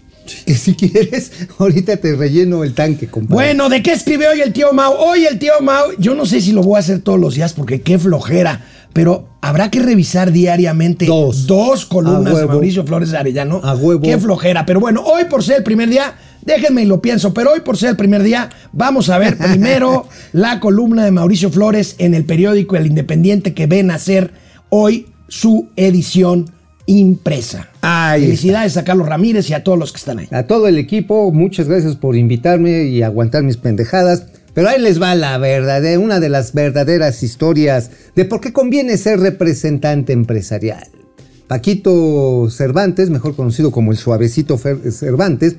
Que 0.46 0.54
si 0.54 0.76
quieres, 0.76 1.32
ahorita 1.58 1.98
te 1.98 2.16
relleno 2.16 2.64
el 2.64 2.74
tanque, 2.74 3.08
compadre. 3.08 3.34
Bueno, 3.34 3.70
¿de 3.70 3.82
qué 3.82 3.92
escribe 3.92 4.28
hoy 4.28 4.40
el 4.42 4.54
tío 4.54 4.72
Mau? 4.72 4.94
Hoy 4.94 5.26
el 5.26 5.40
tío 5.40 5.54
Mau, 5.62 5.92
yo 5.98 6.14
no 6.14 6.26
sé 6.28 6.40
si 6.42 6.52
lo 6.52 6.62
voy 6.62 6.76
a 6.78 6.80
hacer 6.80 7.00
todos 7.00 7.20
los 7.20 7.34
días 7.34 7.54
porque 7.54 7.82
qué 7.82 7.98
flojera, 7.98 8.64
pero 8.94 9.30
habrá 9.42 9.72
que 9.72 9.80
revisar 9.80 10.32
diariamente 10.32 11.06
Dos. 11.06 11.48
dos 11.48 11.86
columnas 11.86 12.38
de. 12.38 12.46
Mauricio 12.46 12.86
Flores 12.86 13.14
Arellano. 13.14 13.62
A 13.64 13.76
huevo. 13.76 14.02
Qué 14.02 14.18
flojera, 14.18 14.66
pero 14.66 14.80
bueno, 14.80 15.02
hoy 15.04 15.26
por 15.26 15.44
ser 15.44 15.58
el 15.58 15.64
primer 15.64 15.90
día, 15.90 16.16
déjenme 16.44 16.84
y 16.84 16.86
lo 16.86 17.02
pienso, 17.02 17.34
pero 17.34 17.52
hoy 17.52 17.62
por 17.62 17.78
ser 17.78 17.90
el 17.90 17.98
primer 17.98 18.24
día, 18.24 18.50
vamos 18.72 19.10
a 19.10 19.18
ver 19.18 19.38
primero 19.52 20.08
la 20.34 20.60
columna 20.60 21.06
de 21.06 21.12
Mauricio 21.12 21.50
Flores 21.50 21.96
en 21.98 22.14
el 22.14 22.26
periódico 22.26 22.76
El 22.76 22.88
Independiente 22.88 23.54
que 23.54 23.68
ven 23.68 23.92
a 23.92 23.96
hacer 23.96 24.32
hoy 24.70 25.08
su 25.28 25.70
edición 25.76 26.52
impresa. 26.86 27.70
Ahí 27.82 28.22
está. 28.22 28.26
Felicidades 28.26 28.78
a 28.78 28.84
Carlos 28.84 29.08
Ramírez 29.08 29.50
y 29.50 29.54
a 29.54 29.64
todos 29.64 29.80
los 29.80 29.92
que 29.92 29.98
están 29.98 30.20
ahí. 30.20 30.28
A 30.32 30.44
todo 30.44 30.68
el 30.68 30.78
equipo, 30.78 31.32
muchas 31.32 31.68
gracias 31.68 31.96
por 31.96 32.18
invitarme 32.18 32.84
y 32.84 33.02
aguantar 33.02 33.44
mis 33.44 33.58
pendejadas. 33.58 34.26
Pero 34.54 34.70
ahí 34.70 34.82
les 34.82 35.02
va 35.02 35.16
la 35.16 35.38
verdadera, 35.38 36.00
una 36.00 36.20
de 36.20 36.30
las 36.30 36.54
verdaderas 36.54 37.24
historias 37.24 37.90
de 38.16 38.26
por 38.26 38.42
qué 38.42 38.52
conviene 38.52 38.98
ser 38.98 39.20
representante 39.20 40.14
empresarial. 40.14 40.88
Paquito 41.48 42.50
Cervantes, 42.50 43.10
mejor 43.10 43.36
conocido 43.36 43.72
como 43.72 43.92
el 43.92 43.98
suavecito 43.98 44.58
Fer- 44.58 44.92
Cervantes, 44.92 45.56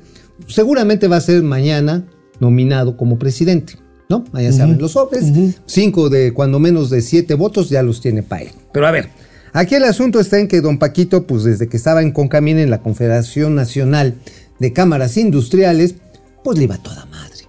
seguramente 0.47 1.07
va 1.07 1.17
a 1.17 1.21
ser 1.21 1.43
mañana 1.43 2.05
nominado 2.39 2.97
como 2.97 3.17
presidente. 3.19 3.77
¿No? 4.09 4.25
Allá 4.33 4.51
se 4.51 4.61
abren 4.61 4.79
los 4.79 4.91
sobres. 4.91 5.23
Cinco 5.65 6.09
de, 6.09 6.33
cuando 6.33 6.59
menos 6.59 6.89
de 6.89 7.01
siete 7.01 7.35
votos, 7.35 7.69
ya 7.69 7.81
los 7.81 8.01
tiene 8.01 8.21
para 8.21 8.43
él. 8.43 8.51
Pero 8.71 8.85
a 8.85 8.91
ver, 8.91 9.09
aquí 9.53 9.75
el 9.75 9.85
asunto 9.85 10.19
está 10.19 10.37
en 10.39 10.47
que 10.47 10.61
don 10.61 10.77
Paquito, 10.77 11.25
pues 11.25 11.45
desde 11.45 11.67
que 11.67 11.77
estaba 11.77 12.01
en 12.01 12.11
Concamín 12.11 12.59
en 12.59 12.69
la 12.69 12.81
Confederación 12.81 13.55
Nacional 13.55 14.15
de 14.59 14.73
Cámaras 14.73 15.17
Industriales, 15.17 15.95
pues 16.43 16.57
le 16.57 16.65
iba 16.65 16.77
toda 16.77 17.05
madre. 17.05 17.47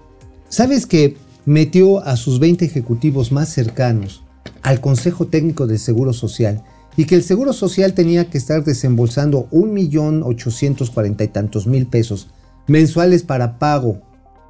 ¿Sabes 0.48 0.87
que 0.87 1.16
metió 1.46 2.04
a 2.04 2.16
sus 2.16 2.38
20 2.38 2.64
ejecutivos 2.64 3.33
más 3.33 3.48
cercanos 3.48 4.22
al 4.62 4.80
Consejo 4.80 5.26
Técnico 5.26 5.66
del 5.66 5.78
Seguro 5.78 6.12
Social 6.12 6.62
y 6.96 7.04
que 7.07 7.16
el 7.16 7.22
Seguro 7.22 7.52
Social 7.52 7.94
tenía 7.94 8.30
que 8.30 8.38
estar 8.38 8.64
desembolsando 8.64 9.48
un 9.50 9.72
millón 9.72 10.22
ochocientos 10.22 10.90
cuarenta 10.90 11.24
y 11.24 11.28
tantos 11.28 11.66
mil 11.66 11.87
pesos 11.87 12.28
mensuales 12.66 13.22
para 13.22 13.59
pago 13.59 14.00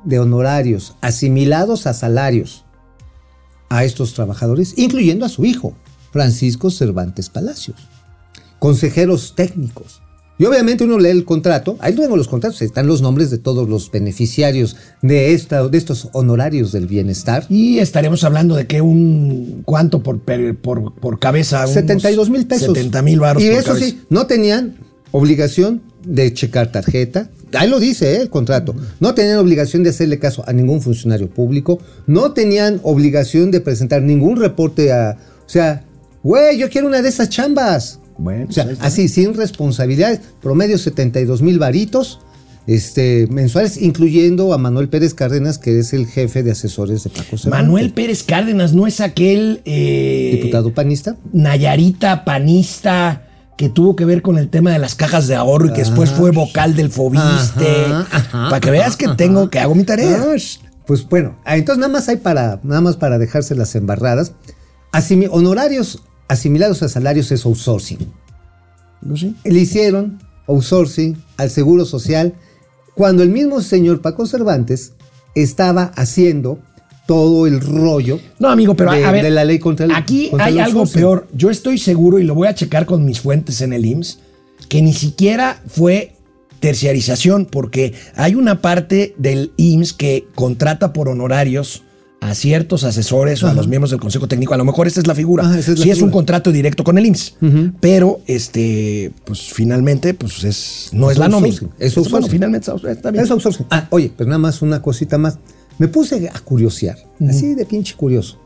de 0.05 0.19
honorarios 0.19 0.95
asimilados 1.01 1.87
a 1.87 1.95
salarios 1.95 2.65
a 3.71 3.85
estos 3.85 4.15
trabajadores, 4.15 4.75
incluyendo 4.77 5.25
a 5.25 5.31
su 5.31 5.45
hijo, 5.45 5.75
Francisco 6.13 6.71
Cervantes 6.71 7.29
Palacios, 7.29 7.89
consejeros 8.61 9.35
técnicos. 9.35 10.04
Y 10.37 10.45
obviamente 10.47 10.83
uno 10.83 10.99
lee 10.99 11.11
el 11.11 11.25
contrato, 11.25 11.77
ahí 11.79 11.95
tengo 11.95 12.17
los 12.17 12.27
contratos, 12.27 12.61
están 12.61 12.89
los 12.89 13.03
nombres 13.03 13.31
de 13.31 13.39
todos 13.39 13.69
los 13.69 13.91
beneficiarios 13.91 14.77
de, 15.01 15.33
esta, 15.33 15.69
de 15.69 15.79
estos 15.79 16.09
honorarios 16.13 16.73
del 16.73 16.89
bienestar. 16.89 17.47
Y 17.49 17.79
estaremos 17.79 18.25
hablando 18.25 18.57
de 18.57 18.67
que 18.67 18.81
un. 18.81 19.63
¿Cuánto 19.65 20.03
por, 20.03 20.21
por, 20.21 20.95
por 20.95 21.19
cabeza? 21.21 21.61
Unos 21.61 21.71
72 21.71 22.31
mil 22.31 22.47
pesos. 22.47 22.77
70 22.77 23.03
mil 23.03 23.21
baros 23.21 23.43
Y 23.43 23.49
por 23.49 23.59
eso 23.59 23.69
cabeza. 23.69 23.87
sí, 23.87 24.01
no 24.11 24.27
tenían 24.27 24.75
obligación 25.13 25.83
de 26.05 26.33
checar 26.35 26.73
tarjeta. 26.73 27.31
Ahí 27.53 27.69
lo 27.69 27.79
dice 27.79 28.17
¿eh? 28.17 28.23
el 28.23 28.31
contrato. 28.31 28.75
No 28.99 29.15
tenían 29.15 29.39
obligación 29.39 29.85
de 29.85 29.91
hacerle 29.91 30.19
caso 30.19 30.43
a 30.49 30.53
ningún 30.53 30.83
funcionario 30.83 31.31
público. 31.31 31.79
No 32.09 32.33
tenían 32.33 32.81
obligación 32.83 33.53
de 33.53 33.61
presentar 33.61 34.03
ningún 34.03 34.37
reporte 34.37 34.93
a. 34.93 35.17
O 35.47 35.49
sea, 35.49 35.85
güey, 36.25 36.59
yo 36.59 36.69
quiero 36.69 36.89
una 36.89 37.03
de 37.03 37.09
esas 37.09 37.29
chambas. 37.29 38.01
Bueno, 38.19 38.47
O 38.49 38.53
sea, 38.53 38.65
pues 38.65 38.79
así, 38.81 39.09
sin 39.09 39.35
responsabilidades, 39.35 40.21
promedio 40.43 40.79
72 40.79 41.43
mil 41.43 41.59
varitos. 41.59 42.21
este, 42.67 43.27
mensuales, 43.31 43.77
incluyendo 43.77 44.55
a 44.55 44.59
Manuel 44.59 44.89
Pérez 44.89 45.13
Cárdenas, 45.13 45.59
que 45.59 45.79
es 45.79 45.93
el 45.93 46.07
jefe 46.07 46.43
de 46.43 46.53
asesores 46.53 47.05
de 47.05 47.11
Paco 47.11 47.37
Cervantes. 47.37 47.51
Manuel 47.67 47.93
Pérez 47.93 48.23
Cárdenas 48.23 48.73
no 48.73 48.87
es 48.87 49.01
aquel 49.03 49.61
eh, 49.67 50.31
Diputado 50.37 50.73
panista. 50.73 51.17
Nayarita 51.35 52.25
panista 52.25 53.29
que 53.59 53.69
tuvo 53.69 53.95
que 53.97 54.05
ver 54.07 54.23
con 54.23 54.39
el 54.39 54.49
tema 54.49 54.73
de 54.73 54.79
las 54.79 54.95
cajas 54.95 55.27
de 55.29 55.35
ahorro 55.35 55.67
y 55.67 55.73
que 55.75 55.81
después 55.81 56.09
fue 56.11 56.31
vocal 56.31 56.75
del 56.75 56.89
Fobiste. 56.91 57.85
Ajá, 57.87 58.07
ajá, 58.11 58.49
para 58.49 58.61
que 58.61 58.71
veas 58.71 58.97
que 58.97 59.09
tengo 59.09 59.51
que 59.51 59.61
hago 59.61 59.75
mi 59.75 59.85
tarea. 59.85 60.25
Ah, 60.27 60.35
Pues 60.87 61.07
bueno, 61.09 61.37
ah, 61.45 61.57
entonces 61.59 61.79
nada 61.81 61.93
más 61.93 62.09
hay 62.09 62.17
para, 62.17 62.61
nada 62.65 62.81
más 62.81 62.97
para 62.97 63.19
dejarse 63.19 63.55
las 63.55 63.75
embarradas. 63.75 64.33
Asimi- 64.93 65.29
honorarios 65.31 66.03
asimilados 66.29 66.83
a 66.83 66.89
salarios 66.89 67.31
es 67.33 67.45
outsourcing. 67.45 67.99
Sé. 69.17 69.35
Le 69.45 69.61
hicieron 69.61 70.19
outsourcing 70.47 71.17
al 71.37 71.51
Seguro 71.51 71.85
Social 71.85 72.35
cuando 72.95 73.23
el 73.23 73.29
mismo 73.29 73.61
señor 73.61 74.01
Paco 74.01 74.27
Cervantes 74.27 74.93
estaba 75.35 75.93
haciendo 75.97 76.59
todo 77.07 77.47
el 77.47 77.61
rollo. 77.61 78.19
No, 78.39 78.49
amigo, 78.49 78.75
pero 78.75 78.93
de, 78.93 79.05
a 79.05 79.13
ver, 79.13 79.25
de 79.25 79.31
la 79.31 79.45
ley 79.45 79.59
contra 79.59 79.85
el 79.85 79.93
aquí 79.93 80.31
contra 80.31 80.47
hay 80.47 80.59
algo 80.59 80.87
peor. 80.87 81.29
Yo 81.35 81.51
estoy 81.51 81.79
seguro 81.79 82.19
y 82.19 82.25
lo 82.25 82.35
voy 82.35 82.49
a 82.49 82.55
checar 82.55 82.87
con 82.87 83.05
mis 83.05 83.21
fuentes 83.21 83.61
en 83.61 83.73
el 83.73 83.85
IMSS 83.85 84.21
que 84.69 84.83
ni 84.83 84.93
siquiera 84.93 85.63
fue 85.67 86.13
terciarización 86.61 87.47
porque 87.47 87.95
hay 88.15 88.35
una 88.35 88.63
parte 88.63 89.15
del 89.19 89.53
IMSS 89.57 89.93
que 89.93 90.27
contrata 90.35 90.93
por 90.93 91.09
honorarios 91.09 91.83
a 92.31 92.35
ciertos 92.35 92.85
asesores 92.85 93.43
o 93.43 93.49
a 93.49 93.53
los 93.55 93.69
miembros 93.69 93.91
del 93.91 94.01
Consejo 94.01 94.27
Técnico. 94.29 94.55
A 94.55 94.57
lo 94.57 94.65
mejor 94.65 94.87
esta 94.87 94.99
es 95.01 95.07
la 95.07 95.15
figura. 95.15 95.45
Ajá, 95.45 95.59
es 95.59 95.69
la 95.69 95.77
sí 95.77 95.91
es 95.91 96.01
un 96.01 96.11
contrato 96.11 96.51
directo 96.53 96.83
con 96.83 96.97
el 96.97 97.05
IMSS, 97.07 97.37
pero 97.81 98.21
este, 98.27 99.13
pues 99.27 99.41
finalmente, 99.53 100.15
pues 100.15 100.43
es 100.45 100.89
no 100.93 101.11
es, 101.11 101.17
Es 101.17 101.19
la 101.19 101.29
nómina. 101.29 101.49
outsourcing, 101.55 101.69
es 101.79 101.95
bueno, 101.95 102.05
outsourcing. 102.07 102.31
finalmente 102.31 102.71
es- 102.75 102.85
está 102.97 103.11
bien. 103.11 103.25
Es 103.25 103.31
outsourcing. 103.31 103.67
Ah, 103.71 103.87
oye, 103.91 104.11
pero 104.17 104.29
nada 104.31 104.39
más 104.39 104.63
una 104.63 104.81
cosita 104.81 105.19
más. 105.19 105.39
Me 105.79 105.89
puse 105.89 106.29
a 106.33 106.39
curiosear, 106.41 106.97
así 107.29 107.55
de 107.55 107.67
pinche 107.67 107.95
curioso, 107.95 108.39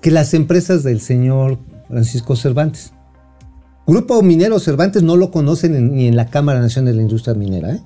que 0.00 0.10
las 0.10 0.32
empresas 0.34 0.82
del 0.82 1.00
señor 1.00 1.58
Francisco 1.88 2.36
Cervantes, 2.36 2.92
Grupo 3.86 4.22
Minero 4.22 4.58
Cervantes 4.60 5.02
no 5.02 5.16
lo 5.16 5.30
conocen 5.30 5.74
en- 5.74 5.94
ni 5.96 6.06
en 6.06 6.16
la 6.16 6.26
Cámara 6.30 6.60
Nacional 6.60 6.92
de 6.92 6.96
la 6.96 7.02
Industria 7.02 7.34
Minera, 7.34 7.74
¿eh? 7.74 7.80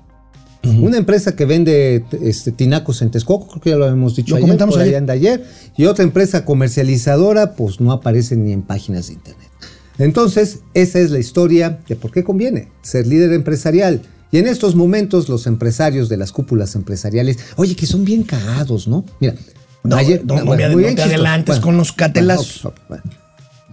Una 0.69 0.97
empresa 0.97 1.35
que 1.35 1.45
vende 1.45 2.03
este, 2.21 2.51
tinacos 2.51 3.01
en 3.01 3.11
Texcoco, 3.11 3.47
creo 3.47 3.61
que 3.61 3.69
ya 3.71 3.75
lo 3.75 3.85
habíamos 3.85 4.15
dicho 4.15 4.31
Lo 4.31 4.37
ayer, 4.37 4.43
comentamos 4.47 4.75
por 4.75 4.81
ayer. 4.83 5.09
ayer, 5.11 5.43
y 5.77 5.85
otra 5.85 6.03
empresa 6.03 6.43
comercializadora, 6.45 7.53
pues 7.53 7.79
no 7.81 7.91
aparece 7.91 8.35
ni 8.35 8.51
en 8.51 8.61
páginas 8.61 9.07
de 9.07 9.13
internet. 9.13 9.49
Entonces, 9.97 10.59
esa 10.73 10.99
es 10.99 11.11
la 11.11 11.19
historia 11.19 11.79
de 11.87 11.95
por 11.95 12.11
qué 12.11 12.23
conviene 12.23 12.69
ser 12.81 13.07
líder 13.07 13.31
empresarial. 13.33 14.01
Y 14.31 14.37
en 14.39 14.47
estos 14.47 14.75
momentos, 14.75 15.29
los 15.29 15.47
empresarios 15.47 16.09
de 16.09 16.17
las 16.17 16.31
cúpulas 16.33 16.75
empresariales, 16.75 17.37
oye, 17.55 17.75
que 17.75 17.85
son 17.85 18.03
bien 18.03 18.23
cagados, 18.23 18.87
¿no? 18.87 19.05
Mira, 19.21 19.35
No, 19.83 19.95
no, 19.95 20.01
no 20.43 20.55
me- 20.55 20.67
no 20.67 20.95
te 20.95 21.01
adelantes 21.03 21.59
con 21.59 21.77
los 21.77 21.91
catelazos. 21.93 22.61
bueno, 22.63 22.79
bueno. 22.89 23.03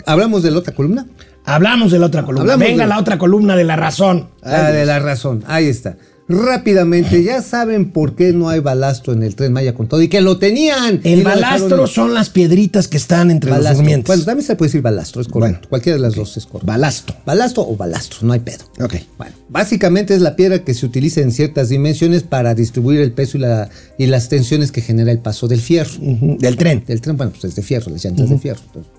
¿Hablamos 0.06 0.42
de 0.42 0.50
la 0.50 0.58
otra 0.58 0.74
columna? 0.74 1.06
Hablamos 1.44 1.90
de 1.90 1.98
la 1.98 2.06
otra 2.06 2.22
columna. 2.22 2.42
Hablamos 2.42 2.66
Venga 2.68 2.84
de- 2.84 2.88
la 2.88 2.98
otra 2.98 3.18
columna 3.18 3.56
de 3.56 3.64
la 3.64 3.76
razón. 3.76 4.28
Ah, 4.42 4.70
de 4.70 4.84
la 4.86 4.98
razón, 5.00 5.42
ahí 5.48 5.66
está. 5.66 5.96
Rápidamente, 6.28 7.22
ya 7.22 7.42
saben 7.42 7.90
por 7.90 8.14
qué 8.14 8.32
no 8.32 8.48
hay 8.48 8.60
balastro 8.60 9.12
en 9.12 9.22
el 9.22 9.34
tren 9.34 9.52
Maya 9.52 9.74
con 9.74 9.86
todo 9.88 10.00
y 10.00 10.08
que 10.08 10.20
lo 10.20 10.38
tenían. 10.38 11.00
El 11.04 11.22
balastro 11.24 11.86
son 11.86 12.14
las 12.14 12.30
piedritas 12.30 12.88
que 12.88 12.96
están 12.96 13.30
entre 13.30 13.50
los 13.50 13.58
balastro. 13.58 13.76
durmientes. 13.78 14.06
Bueno, 14.06 14.24
también 14.24 14.46
se 14.46 14.56
puede 14.56 14.68
decir 14.68 14.82
balastro, 14.82 15.20
es 15.20 15.28
correcto. 15.28 15.58
Bueno, 15.58 15.68
Cualquiera 15.68 15.96
de 15.96 16.02
las 16.02 16.14
dos 16.14 16.36
es 16.36 16.46
correcto. 16.46 16.66
Balasto. 16.66 17.14
Balastro 17.26 17.62
o 17.68 17.76
balastro, 17.76 18.20
no 18.22 18.32
hay 18.32 18.40
pedo. 18.40 18.64
Ok. 18.80 18.94
Bueno, 19.18 19.34
básicamente 19.48 20.14
es 20.14 20.20
la 20.22 20.34
piedra 20.36 20.64
que 20.64 20.74
se 20.74 20.86
utiliza 20.86 21.20
en 21.20 21.32
ciertas 21.32 21.68
dimensiones 21.68 22.22
para 22.22 22.54
distribuir 22.54 23.00
el 23.00 23.12
peso 23.12 23.36
y, 23.36 23.40
la- 23.40 23.68
y 23.98 24.06
las 24.06 24.28
tensiones 24.28 24.72
que 24.72 24.80
genera 24.80 25.10
el 25.12 25.18
paso 25.18 25.48
del 25.48 25.60
fierro. 25.60 25.90
Del 26.00 26.56
tren. 26.56 26.84
Del 26.86 27.00
tren, 27.00 27.16
bueno, 27.16 27.32
pues 27.32 27.44
es 27.44 27.56
de 27.56 27.62
fierro, 27.62 27.90
las 27.90 28.04
llantas 28.04 28.30
de 28.30 28.38
fierro. 28.38 28.60
Entonces, 28.66 28.92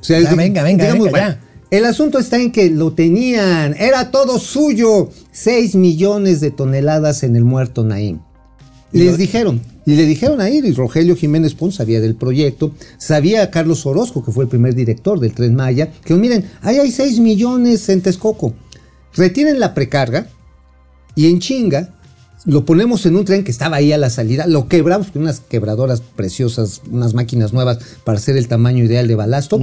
o 0.00 0.04
sea, 0.04 0.18
Ya, 0.20 0.24
es 0.24 0.30
de- 0.30 0.36
venga, 0.36 0.62
venga, 0.62 0.92
venga, 0.92 1.10
ya. 1.10 1.40
El 1.70 1.84
asunto 1.84 2.20
está 2.20 2.38
en 2.40 2.52
que 2.52 2.70
lo 2.70 2.92
tenían, 2.92 3.74
era 3.78 4.12
todo 4.12 4.38
suyo. 4.38 5.10
6 5.32 5.74
millones 5.74 6.40
de 6.40 6.52
toneladas 6.52 7.24
en 7.24 7.34
el 7.34 7.44
muerto 7.44 7.82
Naim. 7.84 8.20
Les 8.92 9.18
dijeron, 9.18 9.60
y 9.84 9.96
le 9.96 10.06
dijeron 10.06 10.40
a 10.40 10.48
él, 10.48 10.64
y 10.64 10.72
Rogelio 10.72 11.16
Jiménez 11.16 11.54
Pons 11.54 11.74
sabía 11.74 12.00
del 12.00 12.14
proyecto, 12.14 12.72
sabía 12.98 13.42
a 13.42 13.50
Carlos 13.50 13.84
Orozco, 13.84 14.24
que 14.24 14.30
fue 14.30 14.44
el 14.44 14.48
primer 14.48 14.74
director 14.74 15.18
del 15.18 15.34
Tren 15.34 15.54
Maya, 15.56 15.90
que 16.04 16.14
miren, 16.14 16.48
ahí 16.62 16.78
hay 16.78 16.90
6 16.90 17.18
millones 17.18 17.88
en 17.88 18.00
Texcoco. 18.00 18.54
Retienen 19.14 19.58
la 19.58 19.74
precarga 19.74 20.28
y 21.14 21.28
en 21.28 21.40
chinga 21.40 21.94
lo 22.44 22.64
ponemos 22.64 23.04
en 23.06 23.16
un 23.16 23.24
tren 23.24 23.42
que 23.42 23.50
estaba 23.50 23.76
ahí 23.76 23.92
a 23.92 23.98
la 23.98 24.08
salida, 24.08 24.46
lo 24.46 24.68
quebramos 24.68 25.10
con 25.10 25.22
unas 25.22 25.40
quebradoras 25.40 26.00
preciosas, 26.00 26.80
unas 26.88 27.12
máquinas 27.12 27.52
nuevas 27.52 27.78
para 28.04 28.18
hacer 28.18 28.36
el 28.36 28.46
tamaño 28.46 28.84
ideal 28.84 29.08
de 29.08 29.16
balasto, 29.16 29.58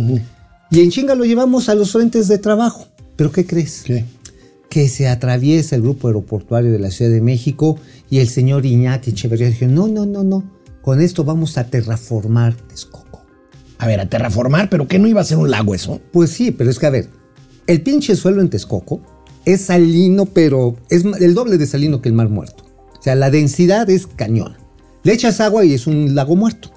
y 0.71 0.81
en 0.81 0.89
chinga 0.91 1.15
lo 1.15 1.25
llevamos 1.25 1.69
a 1.69 1.75
los 1.75 1.91
frentes 1.91 2.27
de 2.27 2.37
trabajo. 2.37 2.87
¿Pero 3.15 3.31
qué 3.31 3.45
crees? 3.45 3.83
¿Qué? 3.85 4.05
que 4.69 4.89
se 4.89 5.07
atraviesa 5.07 5.75
el 5.75 5.83
grupo 5.83 6.07
aeroportuario 6.07 6.71
de 6.71 6.79
la 6.79 6.89
Ciudad 6.89 7.11
de 7.11 7.21
México 7.21 7.77
y 8.09 8.17
el 8.17 8.27
señor 8.27 8.65
Iñaki 8.65 9.11
Echeverría 9.11 9.47
dijo, 9.51 9.67
no, 9.67 9.87
no, 9.87 10.07
no, 10.07 10.23
no, 10.23 10.43
con 10.81 10.99
esto 10.99 11.23
vamos 11.23 11.59
a 11.59 11.65
terraformar 11.67 12.55
Texcoco. 12.55 13.21
A 13.77 13.85
ver, 13.85 13.99
a 13.99 14.09
terraformar, 14.09 14.71
pero 14.71 14.87
¿qué 14.87 14.97
no 14.97 15.07
iba 15.07 15.21
a 15.21 15.25
ser 15.25 15.37
un 15.37 15.51
lago 15.51 15.75
eso? 15.75 16.01
Pues 16.11 16.31
sí, 16.31 16.49
pero 16.49 16.71
es 16.71 16.79
que 16.79 16.87
a 16.87 16.89
ver, 16.89 17.07
el 17.67 17.83
pinche 17.83 18.15
suelo 18.15 18.41
en 18.41 18.49
Texcoco 18.49 18.99
es 19.45 19.61
salino, 19.61 20.25
pero 20.25 20.75
es 20.89 21.05
el 21.19 21.35
doble 21.35 21.59
de 21.59 21.67
salino 21.67 22.01
que 22.01 22.09
el 22.09 22.15
mar 22.15 22.29
muerto. 22.29 22.65
O 22.99 23.03
sea, 23.03 23.13
la 23.13 23.29
densidad 23.29 23.87
es 23.91 24.07
cañón. 24.07 24.53
Le 25.03 25.13
echas 25.13 25.39
agua 25.39 25.65
y 25.65 25.73
es 25.75 25.85
un 25.85 26.15
lago 26.15 26.35
muerto. 26.35 26.71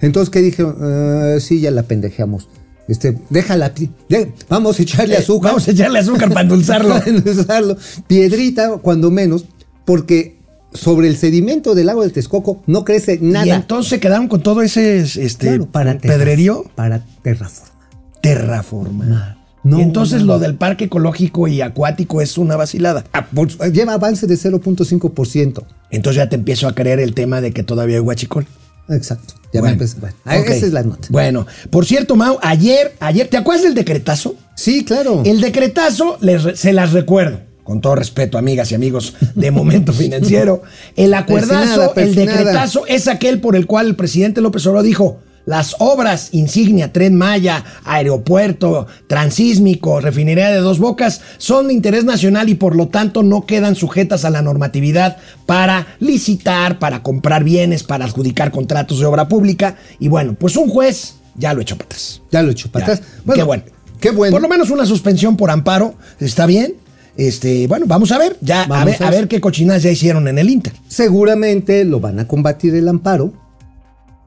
Entonces, 0.00 0.30
¿qué 0.30 0.42
dije? 0.42 0.62
"Ah, 0.64 1.38
sí, 1.40 1.58
ya 1.60 1.72
la 1.72 1.82
pendejeamos. 1.82 2.48
Este, 2.92 3.18
déjala, 3.30 3.70
de- 4.10 4.32
vamos 4.50 4.78
a 4.78 4.82
echarle 4.82 5.14
Eh, 5.14 5.18
azúcar. 5.18 5.52
Vamos 5.52 5.66
a 5.66 5.70
echarle 5.70 5.98
azúcar 5.98 6.28
para 6.28 6.42
endulzarlo. 6.42 6.90
Para 6.98 7.06
endulzarlo. 7.10 7.76
Piedrita, 8.06 8.76
cuando 8.82 9.10
menos, 9.10 9.46
porque 9.86 10.36
sobre 10.74 11.08
el 11.08 11.16
sedimento 11.16 11.74
del 11.74 11.86
lago 11.86 12.02
de 12.02 12.10
Texcoco 12.10 12.62
no 12.66 12.84
crece 12.84 13.18
nada. 13.22 13.46
Y 13.46 13.50
entonces 13.50 13.88
se 13.88 13.98
quedaron 13.98 14.28
con 14.28 14.42
todo 14.42 14.60
ese 14.60 14.98
este, 15.00 15.46
Claro, 15.46 15.66
para 15.66 15.96
pedrerío. 15.96 16.64
Para 16.74 17.02
terraformar. 17.22 17.72
Terraformar. 18.20 19.36
No, 19.64 19.78
y 19.78 19.82
entonces 19.82 20.20
no, 20.20 20.26
lo 20.34 20.38
del 20.38 20.56
parque 20.56 20.84
ecológico 20.84 21.46
y 21.48 21.60
acuático 21.62 22.20
es 22.20 22.36
una 22.36 22.56
vacilada. 22.56 23.04
Ah, 23.12 23.26
por- 23.34 23.48
lleva 23.72 23.94
avance 23.94 24.26
de 24.26 24.34
0.5%. 24.36 25.64
Entonces 25.90 26.16
ya 26.16 26.28
te 26.28 26.36
empiezo 26.36 26.68
a 26.68 26.74
creer 26.74 27.00
el 27.00 27.14
tema 27.14 27.40
de 27.40 27.52
que 27.52 27.62
todavía 27.62 27.96
hay 27.96 28.00
huachicol. 28.02 28.46
Exacto. 28.88 29.34
Ya 29.52 29.60
Bueno, 29.60 29.76
me 29.78 30.00
bueno, 30.00 30.16
ah. 30.24 30.36
Esa 30.36 30.66
es 30.66 30.72
la 30.72 30.82
nota. 30.82 31.08
Bueno, 31.10 31.46
por 31.70 31.84
cierto, 31.84 32.16
Mau, 32.16 32.38
ayer, 32.42 32.94
ayer, 33.00 33.28
¿te 33.28 33.36
acuerdas 33.36 33.64
del 33.64 33.74
decretazo? 33.74 34.34
Sí, 34.56 34.84
claro. 34.84 35.22
El 35.26 35.40
decretazo, 35.40 36.16
les 36.20 36.58
se 36.58 36.72
las 36.72 36.92
recuerdo. 36.92 37.40
Con 37.62 37.80
todo 37.80 37.94
respeto, 37.94 38.38
amigas 38.38 38.72
y 38.72 38.74
amigos 38.74 39.14
de 39.34 39.50
Momento 39.50 39.92
Financiero. 39.92 40.62
El 40.96 41.14
acuerdazo, 41.14 41.92
Persinada, 41.94 42.32
el 42.32 42.38
decretazo 42.38 42.86
es 42.86 43.08
aquel 43.08 43.40
por 43.40 43.54
el 43.54 43.66
cual 43.66 43.86
el 43.86 43.96
presidente 43.96 44.40
López 44.40 44.66
Obrador 44.66 44.86
dijo: 44.86 45.20
las 45.44 45.76
obras 45.78 46.28
insignia, 46.32 46.92
Tren 46.92 47.16
Maya, 47.16 47.64
aeropuerto, 47.84 48.86
transísmico, 49.06 50.00
refinería 50.00 50.50
de 50.50 50.58
dos 50.58 50.78
bocas, 50.78 51.20
son 51.38 51.68
de 51.68 51.74
interés 51.74 52.04
nacional 52.04 52.48
y 52.48 52.54
por 52.54 52.76
lo 52.76 52.88
tanto 52.88 53.22
no 53.22 53.46
quedan 53.46 53.74
sujetas 53.74 54.24
a 54.24 54.30
la 54.30 54.42
normatividad 54.42 55.16
para 55.46 55.86
licitar, 56.00 56.78
para 56.78 57.02
comprar 57.02 57.44
bienes, 57.44 57.82
para 57.82 58.04
adjudicar 58.04 58.50
contratos 58.50 59.00
de 59.00 59.06
obra 59.06 59.28
pública. 59.28 59.76
Y 59.98 60.08
bueno, 60.08 60.34
pues 60.34 60.56
un 60.56 60.68
juez 60.68 61.16
ya 61.36 61.54
lo 61.54 61.62
echó 61.62 61.76
para 61.76 61.86
atrás. 61.86 62.22
Ya 62.30 62.42
lo 62.42 62.50
hecho 62.50 62.70
para 62.70 62.86
atrás. 62.86 63.02
qué 63.34 63.42
bueno. 63.42 63.64
Qué 64.00 64.10
bueno. 64.10 64.32
Por 64.32 64.42
lo 64.42 64.48
menos 64.48 64.70
una 64.70 64.84
suspensión 64.84 65.36
por 65.36 65.50
amparo 65.50 65.94
está 66.18 66.46
bien. 66.46 66.74
Este, 67.16 67.66
bueno, 67.66 67.84
vamos 67.86 68.10
a 68.10 68.18
ver, 68.18 68.38
ya 68.40 68.62
a 68.62 68.84
ver, 68.84 69.02
a 69.02 69.10
ver. 69.10 69.28
qué 69.28 69.40
cochinas 69.40 69.82
ya 69.82 69.90
hicieron 69.90 70.28
en 70.28 70.38
el 70.38 70.48
Inter. 70.48 70.72
Seguramente 70.88 71.84
lo 71.84 72.00
van 72.00 72.18
a 72.18 72.26
combatir 72.26 72.74
el 72.74 72.88
amparo. 72.88 73.32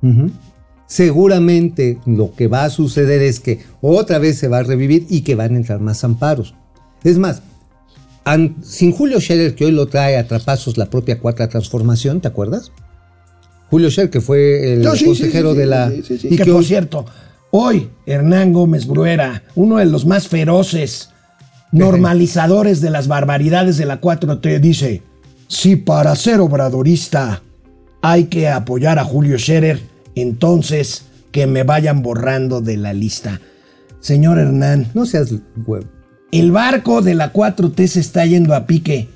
Ujú. 0.02 0.32
Seguramente 0.88 2.00
lo 2.06 2.34
que 2.36 2.48
va 2.48 2.64
a 2.64 2.70
suceder 2.70 3.22
es 3.22 3.40
que 3.40 3.64
otra 3.82 4.20
vez 4.20 4.38
se 4.38 4.48
va 4.48 4.60
a 4.60 4.64
revivir 4.64 5.06
y 5.10 5.22
que 5.22 5.36
van 5.36 5.54
a 5.56 5.58
entrar 5.58 5.80
más 5.80 6.04
amparos. 6.04 6.54
Es 7.04 7.18
más, 7.18 7.42
sin 8.64 8.92
Julio 8.92 9.20
Scherer, 9.20 9.56
que 9.56 9.66
hoy 9.66 9.72
lo 9.72 9.88
trae 9.88 10.18
a 10.18 10.28
trapazos 10.28 10.78
la 10.78 10.88
propia 10.90 11.20
Cuarta 11.20 11.48
Transformación, 11.50 12.22
¿te 12.22 12.28
acuerdas? 12.28 12.72
Julio 13.70 13.90
Scherer, 13.90 14.10
que 14.12 14.22
fue 14.22 14.74
el 14.74 14.82
No, 14.84 14.92
sí, 14.94 15.00
sí, 15.00 15.06
consejero 15.06 15.54
sí, 15.54 15.58
de 15.60 15.66
la... 15.66 15.92
y 15.94 16.02
que, 16.02 16.38
que 16.38 16.46
por 16.46 16.56
hoy- 16.56 16.66
cierto, 16.66 17.06
hoy 17.52 17.90
Hernán 18.06 18.54
Gómez 18.54 18.86
Bruera, 18.86 19.44
uno 19.56 19.78
de 19.78 19.86
los 19.86 20.06
más 20.06 20.28
feroces 20.28 21.10
normalizadores 21.72 22.80
de 22.82 22.90
las 22.92 23.08
barbaridades 23.08 23.78
de 23.78 23.86
la 23.86 24.00
4T, 24.02 24.60
dice: 24.60 25.02
si 25.48 25.76
para 25.76 26.16
ser 26.16 26.40
obradorista 26.40 27.42
hay 28.02 28.26
que 28.26 28.48
apoyar 28.50 29.00
a 29.00 29.04
Julio 29.04 29.38
Scherer, 29.38 29.82
entonces 30.16 31.04
que 31.32 31.48
me 31.48 31.64
vayan 31.64 32.02
borrando 32.02 32.62
de 32.62 32.78
la 32.78 32.94
lista. 32.94 33.42
Señor 34.00 34.38
Hernán, 34.40 34.88
No 34.94 35.06
seas 35.06 35.34
huevo. 35.66 35.86
el 36.32 36.52
barco 36.52 37.02
de 37.02 37.16
la 37.16 37.34
4T 37.34 37.88
se 37.88 38.00
está 38.00 38.26
yendo 38.26 38.54
a 38.54 38.66
pique. 38.68 39.10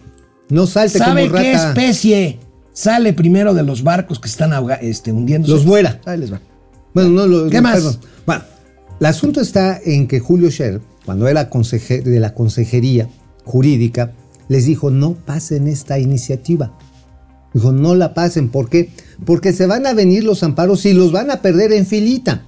No 0.50 0.66
salte 0.68 0.98
¿Sabe 1.00 1.28
como 1.30 1.40
qué 1.42 1.54
rata. 1.54 1.70
especie 1.70 2.40
sale 2.74 3.14
primero 3.14 3.54
de 3.54 3.64
los 3.64 3.84
barcos 3.84 4.20
que 4.20 4.28
están 4.28 4.52
este, 4.82 5.12
hundiéndose? 5.12 5.54
Los 5.54 5.66
vuela. 5.66 6.00
Ahí 6.06 6.18
les 6.18 6.34
va. 6.34 6.42
Bueno, 6.94 7.10
no 7.12 7.28
lo. 7.28 7.50
¿Qué 7.50 7.58
no, 7.58 7.62
más? 7.64 7.76
perdón. 7.76 7.98
Bueno, 8.26 8.44
el 9.00 9.06
asunto 9.06 9.42
está 9.42 9.80
en 9.86 10.08
que 10.08 10.20
Julio 10.20 10.50
Scherer, 10.50 10.82
cuando 11.06 11.28
era 11.28 11.50
conseje- 11.52 12.02
de 12.02 12.20
la 12.20 12.34
consejería 12.34 13.08
jurídica, 13.46 14.14
les 14.48 14.66
dijo: 14.66 14.90
no 14.90 15.14
pasen 15.14 15.68
esta 15.68 16.00
iniciativa. 16.00 16.76
Dijo: 17.54 17.72
no 17.72 17.96
la 17.96 18.14
pasen. 18.14 18.50
¿Por 18.50 18.70
qué? 18.70 18.90
Porque 19.26 19.54
se 19.54 19.66
van 19.66 19.86
a 19.88 19.94
venir 19.94 20.24
los 20.24 20.44
amparos 20.44 20.86
y 20.86 20.94
los 20.94 21.12
van 21.12 21.32
a 21.32 21.42
perder 21.42 21.72
en 21.74 21.86
filita. 21.86 22.44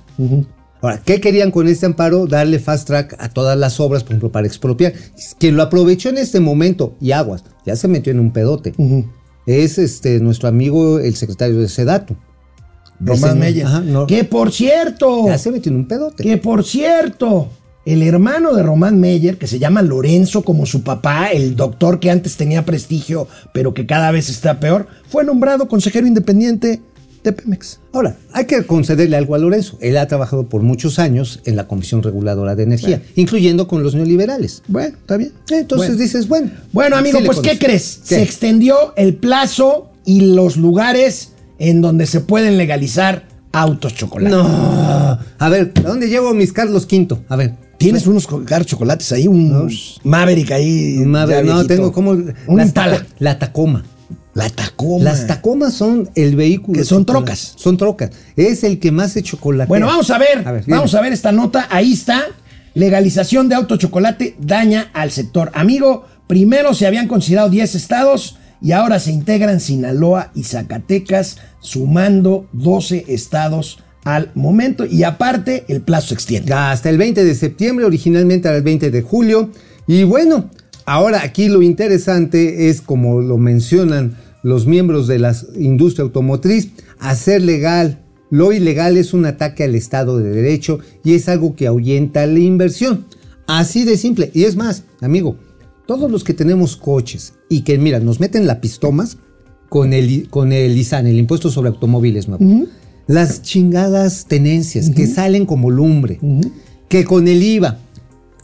Ahora, 0.82 1.02
¿qué 1.04 1.22
querían 1.22 1.52
con 1.52 1.68
este 1.68 1.86
amparo? 1.86 2.26
Darle 2.28 2.60
fast 2.60 2.88
track 2.88 3.16
a 3.20 3.30
todas 3.30 3.58
las 3.58 3.80
obras, 3.80 4.04
por 4.04 4.12
ejemplo, 4.14 4.32
para 4.32 4.48
expropiar. 4.48 4.94
Quien 5.40 5.56
lo 5.56 5.64
aprovechó 5.64 6.10
en 6.10 6.18
este 6.18 6.40
momento, 6.40 6.96
y 7.00 7.12
aguas, 7.12 7.44
ya 7.66 7.76
se 7.76 7.88
metió 7.88 8.12
en 8.12 8.20
un 8.20 8.32
pedote. 8.32 8.74
Es 9.46 9.78
este 9.78 10.20
nuestro 10.20 10.48
amigo, 10.48 11.00
el 11.00 11.16
secretario 11.16 11.58
de 11.60 11.70
Sedatu. 11.70 12.16
Román. 13.00 13.42
Ajá, 13.44 13.82
no. 13.82 14.06
Que 14.06 14.24
por 14.24 14.52
cierto, 14.52 15.26
Ya 15.28 15.38
se 15.38 15.52
metió 15.52 15.72
en 15.72 15.78
un 15.80 15.88
pedote. 15.88 16.24
que 16.24 16.38
por 16.38 16.64
cierto, 16.64 17.50
el 17.86 18.04
hermano 18.04 18.54
de 18.54 18.64
Román 18.64 19.00
Meyer, 19.00 19.38
que 19.38 19.48
se 19.48 19.60
llama 19.60 19.82
Lorenzo 19.82 20.44
como 20.44 20.66
su 20.66 20.84
papá, 20.84 21.28
el 21.28 21.56
doctor 21.56 22.00
que 22.00 22.12
antes 22.12 22.38
tenía 22.38 22.66
prestigio, 22.66 23.28
pero 23.54 23.74
que 23.74 23.86
cada 23.86 24.12
vez 24.12 24.30
está 24.30 24.60
peor, 24.60 24.88
fue 25.08 25.24
nombrado 25.24 25.68
consejero 25.68 26.06
independiente 26.06 26.82
de 27.24 27.34
Pemex. 27.34 27.80
Ahora, 27.94 28.16
hay 28.34 28.46
que 28.46 28.66
concederle 28.66 29.16
algo 29.16 29.36
a 29.36 29.38
Lorenzo. 29.38 29.78
Él 29.82 29.98
ha 29.98 30.08
trabajado 30.08 30.48
por 30.50 30.62
muchos 30.64 30.98
años 31.00 31.40
en 31.46 31.56
la 31.56 31.68
Comisión 31.68 32.02
Reguladora 32.02 32.56
de 32.56 32.64
Energía, 32.64 33.02
incluyendo 33.16 33.68
con 33.68 33.84
los 33.84 33.94
neoliberales. 33.96 34.64
Bueno, 34.68 34.98
está 34.98 35.18
bien. 35.18 35.32
Entonces 35.50 35.90
Bueno. 35.90 36.04
dices, 36.04 36.28
bueno. 36.28 36.52
Bueno, 36.72 36.96
amigo, 36.98 37.20
sí 37.20 37.26
pues 37.26 37.40
¿qué 37.40 37.58
crees? 37.60 38.02
¿Qué? 38.08 38.16
Se 38.16 38.24
extendió 38.24 38.94
el 38.96 39.16
plazo 39.16 39.92
y 40.06 40.34
los 40.34 40.58
lugares 40.58 41.34
en 41.60 41.82
donde 41.82 42.08
se 42.08 42.22
pueden 42.22 42.58
legalizar 42.58 43.28
autos 43.52 43.94
chocolate. 43.94 44.36
No. 44.36 45.20
A 45.38 45.50
ver, 45.50 45.74
¿a 45.76 45.82
dónde 45.82 46.08
llevo 46.08 46.34
mis 46.34 46.54
Carlos 46.54 46.88
V? 46.92 47.18
A 47.28 47.36
ver. 47.36 47.54
Tienes 47.82 48.08
unos 48.08 48.28
chocolates 48.66 49.12
ahí, 49.12 49.28
un 49.28 49.70
Maverick 50.04 50.52
ahí. 50.52 50.98
Ya 51.04 51.26
vez- 51.26 51.46
no, 51.46 51.66
tengo 51.66 51.92
como. 51.92 52.12
Un 52.12 52.62
Impala. 52.62 53.06
La 53.20 53.38
Tacoma. 53.40 53.84
La 54.34 54.50
Tacoma. 54.50 55.04
Las 55.04 55.28
Tacomas 55.28 55.74
son 55.74 56.10
el 56.16 56.36
vehículo. 56.36 56.78
Que 56.80 56.86
son 56.86 57.06
trocas. 57.06 57.54
Son 57.58 57.76
trocas. 57.78 58.12
Es 58.36 58.64
el 58.64 58.80
que 58.80 58.92
más 58.92 59.12
se 59.12 59.24
chocolate. 59.24 59.68
Bueno, 59.68 59.88
vamos 59.88 60.10
a 60.10 60.18
ver, 60.18 60.48
A 60.48 60.52
ver, 60.52 60.64
vamos 60.68 60.96
a 60.96 61.02
ver 61.02 61.12
esta 61.12 61.32
nota. 61.32 61.68
Ahí 61.70 61.94
está. 61.94 62.24
Legalización 62.74 63.50
de 63.50 63.56
auto 63.56 63.76
chocolate 63.76 64.38
daña 64.40 64.90
al 64.94 65.12
sector. 65.12 65.52
Amigo, 65.54 66.06
primero 66.28 66.74
se 66.74 66.88
habían 66.88 67.10
considerado 67.10 67.50
10 67.50 67.76
estados 67.76 68.38
y 68.62 68.72
ahora 68.72 69.00
se 69.00 69.12
integran 69.12 69.60
Sinaloa 69.60 70.32
y 70.36 70.44
Zacatecas, 70.44 71.38
sumando 71.60 72.48
12 72.54 73.06
estados 73.10 73.80
al 74.04 74.32
momento. 74.36 74.86
Y 74.86 75.04
aparte, 75.04 75.66
el 75.68 75.82
plazo 75.82 76.10
se 76.10 76.14
extiende. 76.16 76.54
Hasta 76.54 76.90
el 76.90 76.98
20 76.98 77.24
de 77.24 77.36
septiembre, 77.36 77.86
originalmente 77.86 78.48
era 78.48 78.58
el 78.58 78.64
20 78.64 78.92
de 78.92 79.02
julio. 79.02 79.50
Y 79.88 80.04
bueno, 80.04 80.50
ahora 80.86 81.22
aquí 81.24 81.48
lo 81.50 81.62
interesante 81.62 82.70
es, 82.70 82.82
como 82.82 83.22
lo 83.22 83.38
mencionan 83.38 84.18
los 84.44 84.66
miembros 84.66 85.08
de 85.08 85.20
la 85.20 85.36
industria 85.56 86.04
automotriz, 86.04 86.70
hacer 87.00 87.42
legal. 87.42 88.00
Lo 88.30 88.54
ilegal 88.54 88.98
es 88.98 89.14
un 89.14 89.26
ataque 89.26 89.66
al 89.66 89.76
Estado 89.76 90.18
de 90.18 90.32
Derecho 90.32 90.80
y 91.04 91.16
es 91.16 91.28
algo 91.28 91.56
que 91.56 91.68
ahuyenta 91.68 92.26
la 92.26 92.40
inversión. 92.40 93.06
Así 93.46 93.84
de 93.84 93.98
simple. 93.98 94.32
Y 94.34 94.46
es 94.46 94.56
más, 94.56 94.86
amigo, 95.02 95.36
todos 95.86 96.10
los 96.10 96.24
que 96.24 96.34
tenemos 96.34 96.78
coches 96.78 97.34
y 97.50 97.62
que, 97.62 97.78
mira, 97.78 98.00
nos 98.00 98.22
meten 98.22 98.48
lapistomas 98.48 99.18
con 99.68 99.92
el, 99.94 100.30
con 100.30 100.54
el 100.54 100.78
ISAN, 100.78 101.08
el 101.08 101.20
impuesto 101.20 101.50
sobre 101.50 101.70
automóviles 101.70 102.30
nuevo. 102.30 102.68
Las 103.08 103.42
chingadas 103.42 104.26
tenencias 104.28 104.90
que 104.90 105.08
salen 105.08 105.46
como 105.46 105.70
lumbre, 105.70 106.20
que 106.88 107.04
con 107.06 107.28
el 107.28 107.42
IVA, 107.44 107.78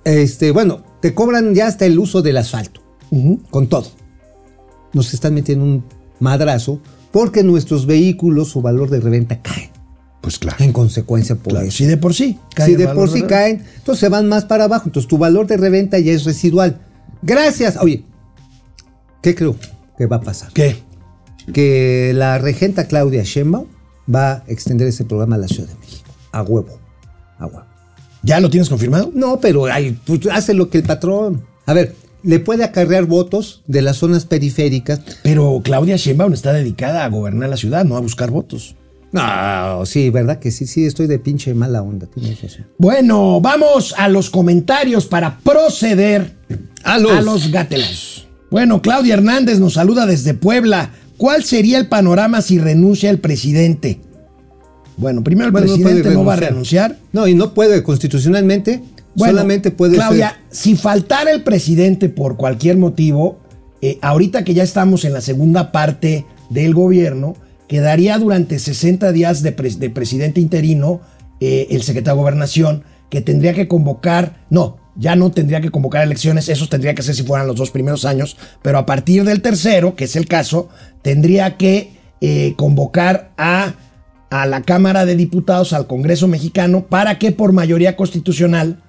este, 0.03 0.51
bueno, 0.51 0.84
te 1.01 1.14
cobran 1.14 1.53
ya 1.55 1.68
hasta 1.68 1.86
el 1.86 1.97
uso 1.99 2.22
del 2.22 2.38
asfalto, 2.38 2.82
con 3.49 3.68
todo. 3.68 3.88
Nos 4.93 5.14
están 5.14 5.34
metiendo 5.34 5.64
un 5.66 5.84
madrazo 6.20 6.82
porque 7.12 7.43
nuestros 7.43 7.86
vehículos, 7.86 8.49
su 8.49 8.62
valor 8.62 8.89
de 8.89 8.99
reventa 8.99 9.41
cae. 9.41 9.72
Pues 10.22 10.39
claro. 10.39 10.58
En 10.64 10.74
consecuencia 10.74 11.36
por 11.36 11.53
Claro, 11.53 11.68
eso. 11.68 11.78
si 11.78 11.86
de 11.86 11.95
por 11.97 12.14
sí. 12.14 12.38
cae 12.53 12.66
Si 12.68 12.76
de 12.76 12.88
por 12.89 13.10
sí 13.10 13.22
de- 13.22 13.28
caen, 13.28 13.64
entonces 13.78 13.99
se 14.01 14.10
van 14.10 14.28
más 14.28 14.43
para 14.45 14.66
abajo. 14.66 14.84
Entonces 14.88 15.08
tu 15.08 15.18
valor 15.18 15.47
de 15.47 15.55
reventa 15.55 15.99
ya 15.99 16.12
es 16.12 16.26
residual. 16.26 16.82
Gracias. 17.22 17.78
Oye, 17.80 18.03
¿qué 19.22 19.36
creo 19.36 19.55
que 19.97 20.05
va 20.05 20.18
a 20.18 20.22
pasar? 20.22 20.51
¿Qué? 20.53 20.76
Que 21.53 22.12
la 22.14 22.39
regenta 22.39 22.88
Claudia 22.88 23.24
Sheinbaum 23.24 23.68
va 24.14 24.32
a 24.32 24.43
extender 24.47 24.88
ese 24.88 25.05
programa 25.05 25.36
a 25.36 25.39
la 25.39 25.47
Ciudad 25.47 25.68
de 25.70 25.76
México. 25.80 26.10
A 26.32 26.41
huevo. 26.43 26.80
A 27.39 27.45
huevo. 27.45 27.64
¿Ya 28.24 28.39
lo 28.39 28.49
tienes 28.49 28.70
confirmado? 28.70 29.12
No, 29.14 29.39
pero 29.39 29.66
ay, 29.66 29.97
pues, 30.05 30.22
hace 30.32 30.53
lo 30.53 30.70
que 30.70 30.80
el 30.80 30.84
patrón. 30.84 31.43
A 31.66 31.74
ver, 31.74 31.95
le 32.24 32.39
puede 32.39 32.64
acarrear 32.64 33.05
votos 33.05 33.62
de 33.68 33.82
las 33.82 33.97
zonas 33.97 34.26
periféricas. 34.26 34.99
Pero 35.24 35.62
Claudia 35.64 35.95
Sheinbaum 35.95 36.34
está 36.34 36.51
dedicada 36.51 37.05
a 37.05 37.10
gobernar 37.10 37.49
la 37.49 37.58
ciudad, 37.58 37.86
no 37.86 37.95
a 37.95 37.99
buscar 38.01 38.32
votos. 38.32 38.76
No, 39.12 39.86
sí, 39.86 40.10
¿verdad? 40.10 40.39
Que 40.39 40.51
sí, 40.51 40.68
sí, 40.68 40.86
estoy 40.86 41.08
de 41.08 41.18
pinche 41.20 41.53
mala 41.53 41.82
onda. 41.82 42.08
Tienes 42.08 42.41
razón. 42.41 42.68
Bueno, 42.78 43.39
vamos 43.39 43.95
a 43.97 44.10
los 44.10 44.30
comentarios 44.30 45.05
para 45.05 45.38
proceder 45.39 46.36
A 46.84 46.97
los- 46.97 47.12
a 47.14 47.22
los. 47.22 47.49
Bueno, 48.51 48.82
Claudia 48.82 49.14
Hernández 49.14 49.60
nos 49.60 49.74
saluda 49.74 50.05
desde 50.05 50.34
Puebla. 50.34 50.91
¿Cuál 51.18 51.43
sería 51.43 51.78
el 51.78 51.88
panorama 51.88 52.41
si 52.41 52.59
renuncia 52.59 53.09
el 53.09 53.20
presidente? 53.20 53.99
Bueno, 54.97 55.24
primero 55.24 55.47
el 55.47 55.51
Bueno, 55.51 55.68
presidente 55.68 56.09
no 56.11 56.26
va 56.26 56.34
a 56.34 56.38
renunciar. 56.38 56.97
No, 57.11 57.28
y 57.28 57.36
no 57.36 57.53
puede 57.53 57.84
constitucionalmente. 57.84 58.82
Bueno, 59.15 59.34
solamente 59.34 59.72
puede 59.72 59.95
Claudia, 59.95 60.30
ser. 60.30 60.38
si 60.49 60.76
faltara 60.76 61.32
el 61.32 61.43
presidente 61.43 62.09
por 62.09 62.38
cualquier 62.38 62.78
motivo, 62.78 63.39
eh, 63.82 63.97
ahorita 64.01 64.43
que 64.43 64.53
ya 64.53 64.63
estamos 64.63 65.05
en 65.05 65.13
la 65.13 65.22
segunda 65.22 65.72
parte 65.72 66.26
del 66.49 66.74
gobierno, 66.74 67.36
quedaría 67.68 68.18
durante 68.20 68.59
60 68.59 69.11
días 69.11 69.41
de 69.41 69.51
presidente 69.51 70.39
interino 70.39 71.01
eh, 71.39 71.68
el 71.72 71.84
secretario 71.84 72.15
de 72.15 72.22
Gobernación, 72.22 72.84
que 73.09 73.22
tendría 73.22 73.53
que 73.53 73.68
convocar, 73.68 74.43
no, 74.49 74.78
ya 74.97 75.15
no 75.15 75.31
tendría 75.31 75.61
que 75.61 75.69
convocar 75.69 76.03
elecciones, 76.03 76.49
esos 76.49 76.69
tendría 76.69 76.95
que 76.95 77.03
ser 77.03 77.15
si 77.15 77.23
fueran 77.23 77.47
los 77.47 77.55
dos 77.55 77.71
primeros 77.71 78.05
años, 78.05 78.35
pero 78.61 78.77
a 78.77 78.85
partir 78.85 79.23
del 79.23 79.41
tercero, 79.41 79.95
que 79.95 80.05
es 80.05 80.15
el 80.15 80.27
caso, 80.27 80.69
tendría 81.01 81.57
que 81.57 81.91
eh, 82.19 82.53
convocar 82.57 83.31
a, 83.37 83.73
a 84.29 84.45
la 84.47 84.61
Cámara 84.63 85.05
de 85.05 85.15
Diputados, 85.15 85.73
al 85.73 85.87
Congreso 85.87 86.27
mexicano, 86.27 86.87
para 86.87 87.19
que 87.19 87.31
por 87.31 87.53
mayoría 87.53 87.95
constitucional 87.95 88.81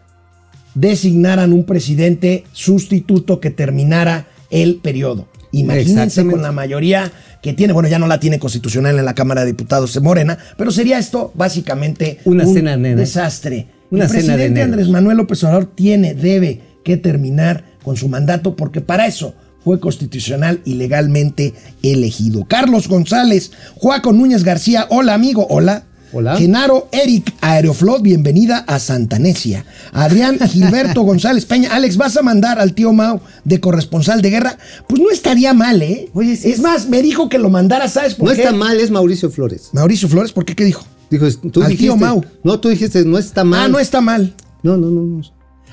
designaran 0.74 1.52
un 1.52 1.64
presidente 1.64 2.44
sustituto 2.52 3.40
que 3.40 3.50
terminara 3.50 4.26
el 4.50 4.76
periodo. 4.76 5.28
Imagínense 5.52 6.26
con 6.26 6.42
la 6.42 6.52
mayoría 6.52 7.10
que 7.42 7.52
tiene, 7.52 7.72
bueno, 7.72 7.88
ya 7.88 7.98
no 7.98 8.06
la 8.06 8.20
tiene 8.20 8.38
constitucional 8.38 8.98
en 8.98 9.04
la 9.04 9.14
Cámara 9.14 9.42
de 9.42 9.48
Diputados 9.48 9.94
de 9.94 10.00
Morena, 10.00 10.38
pero 10.56 10.70
sería 10.70 10.98
esto 10.98 11.32
básicamente 11.34 12.18
Una 12.24 12.46
un 12.46 12.54
cena 12.54 12.76
nena. 12.76 13.00
desastre. 13.00 13.66
Una 13.90 14.04
el 14.04 14.10
cena 14.10 14.34
presidente. 14.34 14.62
Andrés 14.62 14.88
Manuel 14.88 15.16
López 15.16 15.42
Obrador 15.44 15.66
tiene, 15.74 16.14
debe 16.14 16.60
que 16.84 16.96
terminar 16.96 17.64
con 17.82 17.96
su 17.96 18.08
mandato 18.08 18.54
porque 18.56 18.80
para 18.80 19.06
eso 19.06 19.34
fue 19.64 19.80
constitucional 19.80 20.60
y 20.64 20.74
legalmente 20.74 21.54
elegido. 21.82 22.46
Carlos 22.48 22.88
González, 22.88 23.50
Joaco 23.76 24.12
Núñez 24.12 24.44
García, 24.44 24.86
hola 24.90 25.14
amigo, 25.14 25.46
hola. 25.50 25.84
Hola. 26.10 26.36
Genaro 26.38 26.88
Eric 26.90 27.34
Aeroflot, 27.42 28.00
bienvenida 28.00 28.64
a 28.66 28.78
Santanesia. 28.78 29.66
Adrián 29.92 30.38
Gilberto 30.48 31.02
González 31.02 31.44
Peña, 31.44 31.74
Alex, 31.74 31.98
¿vas 31.98 32.16
a 32.16 32.22
mandar 32.22 32.58
al 32.58 32.72
tío 32.72 32.94
Mau 32.94 33.20
de 33.44 33.60
corresponsal 33.60 34.22
de 34.22 34.30
guerra? 34.30 34.56
Pues 34.88 35.02
no 35.02 35.10
estaría 35.10 35.52
mal, 35.52 35.82
¿eh? 35.82 36.08
Oye, 36.14 36.32
es 36.32 36.46
es- 36.46 36.60
más, 36.60 36.88
me 36.88 37.02
dijo 37.02 37.28
que 37.28 37.36
lo 37.38 37.50
mandara, 37.50 37.88
¿sabes 37.88 38.14
por 38.14 38.30
No 38.30 38.34
qué? 38.34 38.40
está 38.42 38.54
mal, 38.54 38.80
es 38.80 38.90
Mauricio 38.90 39.30
Flores. 39.30 39.68
Mauricio 39.72 40.08
Flores, 40.08 40.32
¿por 40.32 40.46
qué? 40.46 40.54
¿Qué 40.56 40.64
dijo? 40.64 40.86
Dijo, 41.10 41.26
tú 41.52 41.60
Al 41.62 41.68
dijiste. 41.68 41.84
tío 41.84 41.96
Mau. 41.96 42.24
No, 42.44 42.60
tú 42.60 42.68
dijiste, 42.68 43.04
no 43.04 43.18
está 43.18 43.44
mal. 43.44 43.60
Ah, 43.64 43.68
no 43.68 43.78
está 43.78 44.00
mal. 44.00 44.34
No, 44.62 44.76
no, 44.76 44.90
no. 44.90 45.02
no. 45.02 45.20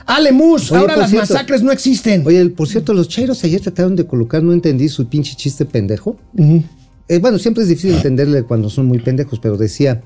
Ale 0.05 0.31
Mus, 0.31 0.71
Oye, 0.71 0.81
ahora 0.81 0.95
las 0.97 1.09
cierto- 1.09 1.33
masacres 1.33 1.63
no 1.63 1.71
existen. 1.71 2.23
Oye, 2.27 2.47
por 2.49 2.67
cierto, 2.67 2.93
los 2.93 3.07
chairos 3.09 3.43
ayer 3.43 3.59
trataron 3.59 3.95
de 3.95 4.05
colocar, 4.05 4.43
no 4.43 4.53
entendí 4.53 4.87
su 4.87 5.07
pinche 5.07 5.35
chiste 5.35 5.65
pendejo. 5.65 6.17
Eh, 7.07 7.19
bueno, 7.19 7.39
siempre 7.39 7.63
es 7.63 7.69
difícil 7.69 7.93
entenderle 7.95 8.43
cuando 8.43 8.69
son 8.69 8.85
muy 8.85 8.99
pendejos, 8.99 9.39
pero 9.39 9.57
decía, 9.57 10.03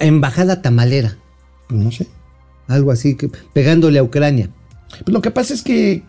embajada 0.00 0.62
tamalera, 0.62 1.16
Pues 1.68 1.80
no 1.80 1.90
sé. 1.92 2.06
algo 2.66 2.90
así, 2.90 3.14
que, 3.16 3.30
pegándole 3.52 3.98
a 4.00 4.02
Ucrania. 4.02 4.50
Pues 5.04 5.12
lo 5.14 5.22
que 5.22 5.30
pasa 5.30 5.54
es 5.54 5.62
que 5.62 6.02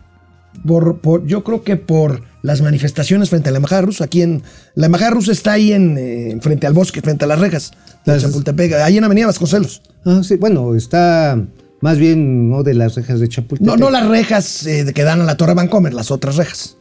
por, 0.66 1.00
por- 1.00 1.24
yo 1.26 1.44
creo 1.44 1.62
que 1.62 1.76
por 1.76 2.22
las 2.48 2.62
manifestaciones 2.62 3.28
frente 3.28 3.50
a 3.50 3.52
la 3.52 3.58
embajada 3.58 3.82
rusa, 3.82 4.04
aquí 4.04 4.22
en 4.22 4.42
la 4.74 4.86
embajada 4.86 5.10
rusa 5.10 5.32
está 5.32 5.52
ahí 5.52 5.72
en, 5.74 5.96
eh, 5.98 6.38
frente 6.40 6.66
al 6.66 6.72
bosque, 6.72 7.02
frente 7.02 7.26
a 7.26 7.28
las 7.28 7.38
rejas 7.38 7.72
de 8.06 8.18
Chapultepec, 8.18 8.72
ahí 8.72 8.96
en 8.96 9.04
Avenida 9.04 9.26
Vasconcelos. 9.26 9.82
Ah, 10.06 10.22
sí, 10.22 10.36
bueno, 10.36 10.74
está 10.74 11.38
más 11.82 11.98
bien 11.98 12.48
no 12.48 12.62
de 12.62 12.72
las 12.72 12.94
rejas 12.94 13.20
de 13.20 13.28
Chapultepec. 13.28 13.66
No, 13.66 13.76
no 13.76 13.90
las 13.90 14.08
rejas 14.08 14.66
eh, 14.66 14.90
que 14.94 15.02
dan 15.02 15.20
a 15.20 15.24
la 15.24 15.36
Torre 15.36 15.52
Vancomer, 15.52 15.92
las 15.92 16.10
otras 16.10 16.36
rejas. 16.36 16.78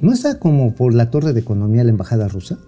¿No 0.00 0.12
está 0.12 0.38
como 0.38 0.74
por 0.76 0.94
la 0.94 1.10
torre 1.10 1.32
de 1.32 1.40
economía 1.40 1.82
la 1.82 1.90
embajada 1.90 2.28
rusa? 2.28 2.58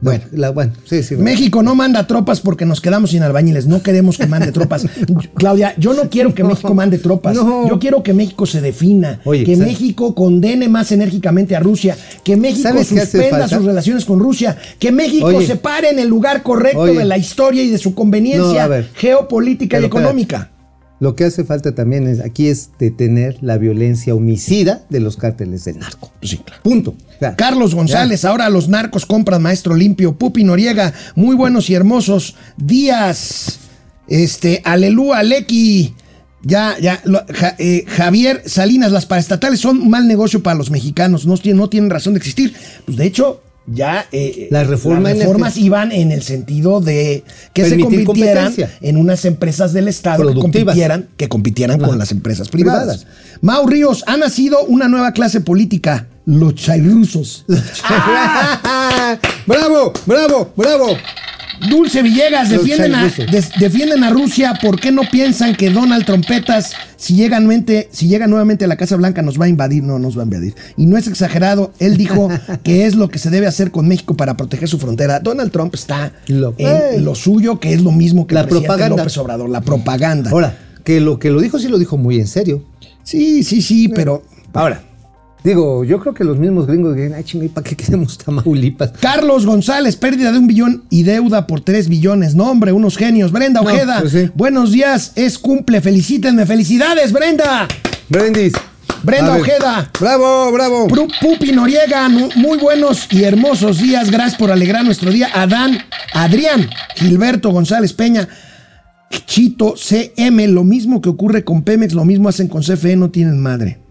Bueno. 0.00 0.24
La- 0.32 0.50
bueno, 0.50 0.72
sí, 0.84 1.02
sí. 1.02 1.16
México 1.16 1.62
no 1.62 1.74
manda 1.74 2.06
tropas 2.06 2.40
porque 2.40 2.64
nos 2.66 2.80
quedamos 2.80 3.10
sin 3.10 3.22
albañiles. 3.22 3.66
No 3.66 3.82
queremos 3.82 4.18
que 4.18 4.26
mande 4.26 4.52
tropas. 4.52 4.86
Claudia, 5.36 5.74
yo 5.78 5.94
no 5.94 6.08
quiero 6.10 6.34
que 6.34 6.44
México 6.44 6.74
mande 6.74 6.98
tropas. 6.98 7.34
No. 7.36 7.68
Yo 7.68 7.78
quiero 7.78 8.02
que 8.02 8.12
México 8.12 8.46
se 8.46 8.60
defina. 8.60 9.20
Oye, 9.24 9.44
que 9.44 9.56
¿sabes? 9.56 9.72
México 9.72 10.14
condene 10.14 10.68
más 10.68 10.92
enérgicamente 10.92 11.56
a 11.56 11.60
Rusia. 11.60 11.96
Que 12.24 12.36
México 12.36 12.68
¿Sabes 12.68 12.88
qué 12.88 13.00
hace 13.00 13.18
suspenda 13.18 13.48
sus 13.48 13.64
relaciones 13.64 14.04
con 14.04 14.18
Rusia. 14.18 14.56
Que 14.78 14.92
México 14.92 15.26
Oye. 15.26 15.46
se 15.46 15.56
pare 15.56 15.90
en 15.90 15.98
el 15.98 16.08
lugar 16.08 16.42
correcto 16.42 16.80
Oye. 16.80 16.98
de 16.98 17.04
la 17.04 17.16
historia 17.18 17.62
y 17.62 17.70
de 17.70 17.78
su 17.78 17.94
conveniencia 17.94 18.68
No, 18.68 18.74
geopolítica 18.94 19.80
y 19.80 19.84
espérate. 19.84 20.55
Lo 20.98 21.14
que 21.14 21.24
hace 21.24 21.44
falta 21.44 21.74
también 21.74 22.06
es, 22.06 22.20
aquí 22.20 22.48
es 22.48 22.70
detener 22.78 23.36
la 23.42 23.58
violencia 23.58 24.14
homicida 24.14 24.86
de 24.88 25.00
los 25.00 25.16
cárteles 25.18 25.64
del 25.66 25.78
narco. 25.78 26.10
Pues 26.20 26.30
sí, 26.30 26.38
claro. 26.38 26.62
Punto. 26.62 26.94
Carlos 27.36 27.74
González, 27.74 28.24
ahora 28.24 28.48
los 28.48 28.68
narcos 28.68 29.04
compran 29.04 29.42
maestro 29.42 29.74
limpio. 29.74 30.16
Pupi 30.16 30.42
Noriega, 30.44 30.94
muy 31.14 31.36
buenos 31.36 31.68
y 31.70 31.74
hermosos 31.74 32.34
días. 32.56 33.58
Este, 34.08 34.62
Alelúa, 34.64 35.22
Lequi. 35.22 35.94
Ya, 36.42 36.76
ya, 36.80 37.00
lo- 37.04 37.24
Ja- 37.34 37.56
eh, 37.58 37.84
Javier 37.88 38.42
Salinas, 38.46 38.92
las 38.92 39.04
paraestatales 39.04 39.58
son 39.58 39.80
un 39.80 39.90
mal 39.90 40.06
negocio 40.06 40.42
para 40.44 40.56
los 40.56 40.70
mexicanos, 40.70 41.26
no, 41.26 41.36
tienen- 41.36 41.58
no 41.58 41.68
tienen 41.68 41.90
razón 41.90 42.14
de 42.14 42.18
existir. 42.18 42.54
Pues 42.84 42.96
de 42.96 43.04
hecho, 43.04 43.42
ya 43.66 44.06
eh, 44.12 44.48
reforma 44.50 45.10
las 45.10 45.18
reformas 45.18 45.56
iban 45.56 45.92
en 45.92 46.12
el 46.12 46.22
sentido 46.22 46.80
de 46.80 47.24
que 47.52 47.68
se 47.68 47.78
convirtieran 47.78 48.54
en 48.80 48.96
unas 48.96 49.24
empresas 49.24 49.72
del 49.72 49.88
Estado 49.88 50.26
que 50.26 50.40
compitieran, 50.40 51.08
que 51.16 51.28
compitieran 51.28 51.80
con 51.80 51.98
las 51.98 52.12
empresas 52.12 52.48
privadas. 52.48 52.98
Privadas. 52.98 53.06
Mau 53.42 53.66
Ríos, 53.66 54.04
ha 54.06 54.16
nacido 54.16 54.64
una 54.64 54.88
nueva 54.88 55.12
clase 55.12 55.40
política, 55.40 56.06
los 56.24 56.54
chairusos. 56.54 57.44
¡Bravo! 59.46 59.92
¡Bravo! 60.06 60.52
¡Bravo! 60.56 60.96
Dulce 61.70 62.02
Villegas, 62.02 62.50
defienden 62.50 62.94
a, 62.94 63.08
chairusos. 63.08 63.30
des- 63.30 63.50
defienden 63.58 64.04
a 64.04 64.10
Rusia. 64.10 64.58
¿Por 64.60 64.78
qué 64.80 64.92
no 64.92 65.02
piensan 65.10 65.54
que 65.54 65.70
Donald 65.70 66.04
Trompetas, 66.04 66.72
si 66.96 67.14
llega, 67.14 67.38
nuevamente, 67.40 67.88
si 67.92 68.08
llega 68.08 68.26
nuevamente 68.26 68.64
a 68.64 68.68
la 68.68 68.76
Casa 68.76 68.96
Blanca, 68.96 69.22
nos 69.22 69.40
va 69.40 69.46
a 69.46 69.48
invadir? 69.48 69.82
No, 69.82 69.98
nos 69.98 70.16
va 70.16 70.22
a 70.22 70.24
invadir. 70.24 70.54
Y 70.76 70.86
no 70.86 70.96
es 70.96 71.06
exagerado. 71.06 71.72
Él 71.78 71.96
dijo 71.96 72.28
que 72.62 72.86
es 72.86 72.94
lo 72.94 73.08
que 73.08 73.18
se 73.18 73.30
debe 73.30 73.46
hacer 73.46 73.70
con 73.70 73.88
México 73.88 74.14
para 74.16 74.36
proteger 74.36 74.68
su 74.68 74.78
frontera. 74.78 75.20
Donald 75.20 75.50
Trump 75.52 75.74
está 75.74 76.12
Lo- 76.26 76.54
en 76.58 77.04
lo 77.04 77.14
suyo, 77.14 77.58
que 77.60 77.72
es 77.72 77.82
lo 77.82 77.92
mismo 77.92 78.26
que 78.26 78.34
La 78.34 78.42
el 78.42 78.48
propaganda. 78.48 78.96
López 78.96 79.16
Obrador, 79.18 79.48
la 79.48 79.60
propaganda. 79.60 80.30
Ahora, 80.30 80.56
que 80.84 81.00
lo 81.00 81.18
que 81.18 81.30
lo 81.30 81.40
dijo, 81.40 81.58
sí 81.58 81.68
lo 81.68 81.78
dijo 81.78 81.96
muy 81.96 82.20
en 82.20 82.26
serio. 82.28 82.62
Sí, 83.02 83.42
sí, 83.44 83.62
sí, 83.62 83.88
pero. 83.88 84.22
Ahora, 84.52 84.82
digo, 85.46 85.84
yo 85.84 86.00
creo 86.00 86.12
que 86.12 86.24
los 86.24 86.38
mismos 86.38 86.66
gringos 86.66 86.96
dirían, 86.96 87.14
ay, 87.14 87.24
chingue, 87.24 87.48
¿para 87.48 87.66
qué 87.66 87.76
queremos 87.76 88.18
Tamaulipas? 88.18 88.92
Carlos 89.00 89.46
González, 89.46 89.96
pérdida 89.96 90.32
de 90.32 90.38
un 90.38 90.46
billón 90.46 90.84
y 90.90 91.04
deuda 91.04 91.46
por 91.46 91.60
tres 91.60 91.88
billones. 91.88 92.34
No, 92.34 92.50
hombre, 92.50 92.72
unos 92.72 92.96
genios. 92.96 93.30
Brenda 93.32 93.60
No, 93.62 93.68
Ojeda, 93.70 94.00
pues 94.00 94.12
sí. 94.12 94.30
buenos 94.34 94.72
días, 94.72 95.12
es 95.14 95.38
cumple, 95.38 95.80
felicítenme. 95.80 96.44
¡Felicidades, 96.46 97.12
Brenda! 97.12 97.68
Brendis. 98.08 98.52
Brenda. 99.02 99.36
Ojeda. 99.36 99.90
Bravo, 100.00 100.50
bravo. 100.50 100.88
Pupi 101.20 101.52
Noriega, 101.52 102.08
muy 102.08 102.58
buenos 102.58 103.06
y 103.10 103.22
hermosos 103.22 103.78
días. 103.78 104.10
Gracias 104.10 104.36
por 104.36 104.50
alegrar 104.50 104.84
nuestro 104.84 105.12
día. 105.12 105.28
Adán, 105.32 105.78
Adrián, 106.12 106.68
Gilberto 106.96 107.50
González 107.50 107.92
Peña, 107.92 108.26
Chito 109.26 109.74
CM. 109.76 110.48
Lo 110.48 110.64
mismo 110.64 111.00
que 111.00 111.08
ocurre 111.08 111.44
con 111.44 111.62
Pemex, 111.62 111.94
lo 111.94 112.04
mismo 112.04 112.28
hacen 112.28 112.48
con 112.48 112.62
CFE, 112.62 112.96
no 112.96 113.10
tienen 113.10 113.40
madre. 113.40 113.85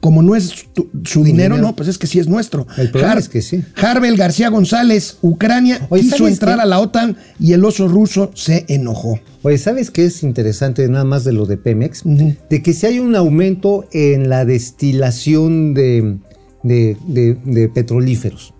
Como 0.00 0.22
no 0.22 0.34
es 0.36 0.66
tu- 0.72 0.88
su 1.04 1.22
dinero, 1.24 1.54
dinero. 1.56 1.68
no, 1.70 1.76
pues 1.76 1.88
es 1.88 1.98
que 1.98 2.06
sí 2.06 2.18
es 2.18 2.28
nuestro. 2.28 2.66
El 2.76 2.90
problema 2.90 3.18
es 3.18 3.28
que 3.28 3.42
sí. 3.42 3.62
Harvel 3.76 4.16
García 4.16 4.48
González, 4.48 5.18
Ucrania, 5.22 5.86
Oye, 5.90 6.02
quiso 6.02 6.18
¿sabes 6.18 6.32
entrar 6.34 6.56
qué? 6.56 6.62
a 6.62 6.66
la 6.66 6.80
OTAN 6.80 7.16
y 7.38 7.52
el 7.52 7.64
oso 7.64 7.88
ruso 7.88 8.30
se 8.34 8.64
enojó. 8.68 9.20
Oye, 9.42 9.58
¿sabes 9.58 9.90
qué 9.90 10.06
es 10.06 10.22
interesante 10.22 10.88
nada 10.88 11.04
más 11.04 11.24
de 11.24 11.32
lo 11.32 11.44
de 11.46 11.56
Pemex? 11.58 12.02
De 12.04 12.62
que 12.62 12.72
si 12.72 12.86
hay 12.86 12.98
un 12.98 13.14
aumento 13.16 13.86
en 13.92 14.28
la 14.30 14.44
destilación 14.46 15.74
de, 15.74 16.16
de- 16.62 16.96
de- 17.06 17.36
de 17.44 17.68
petrolíferos. 17.68 18.53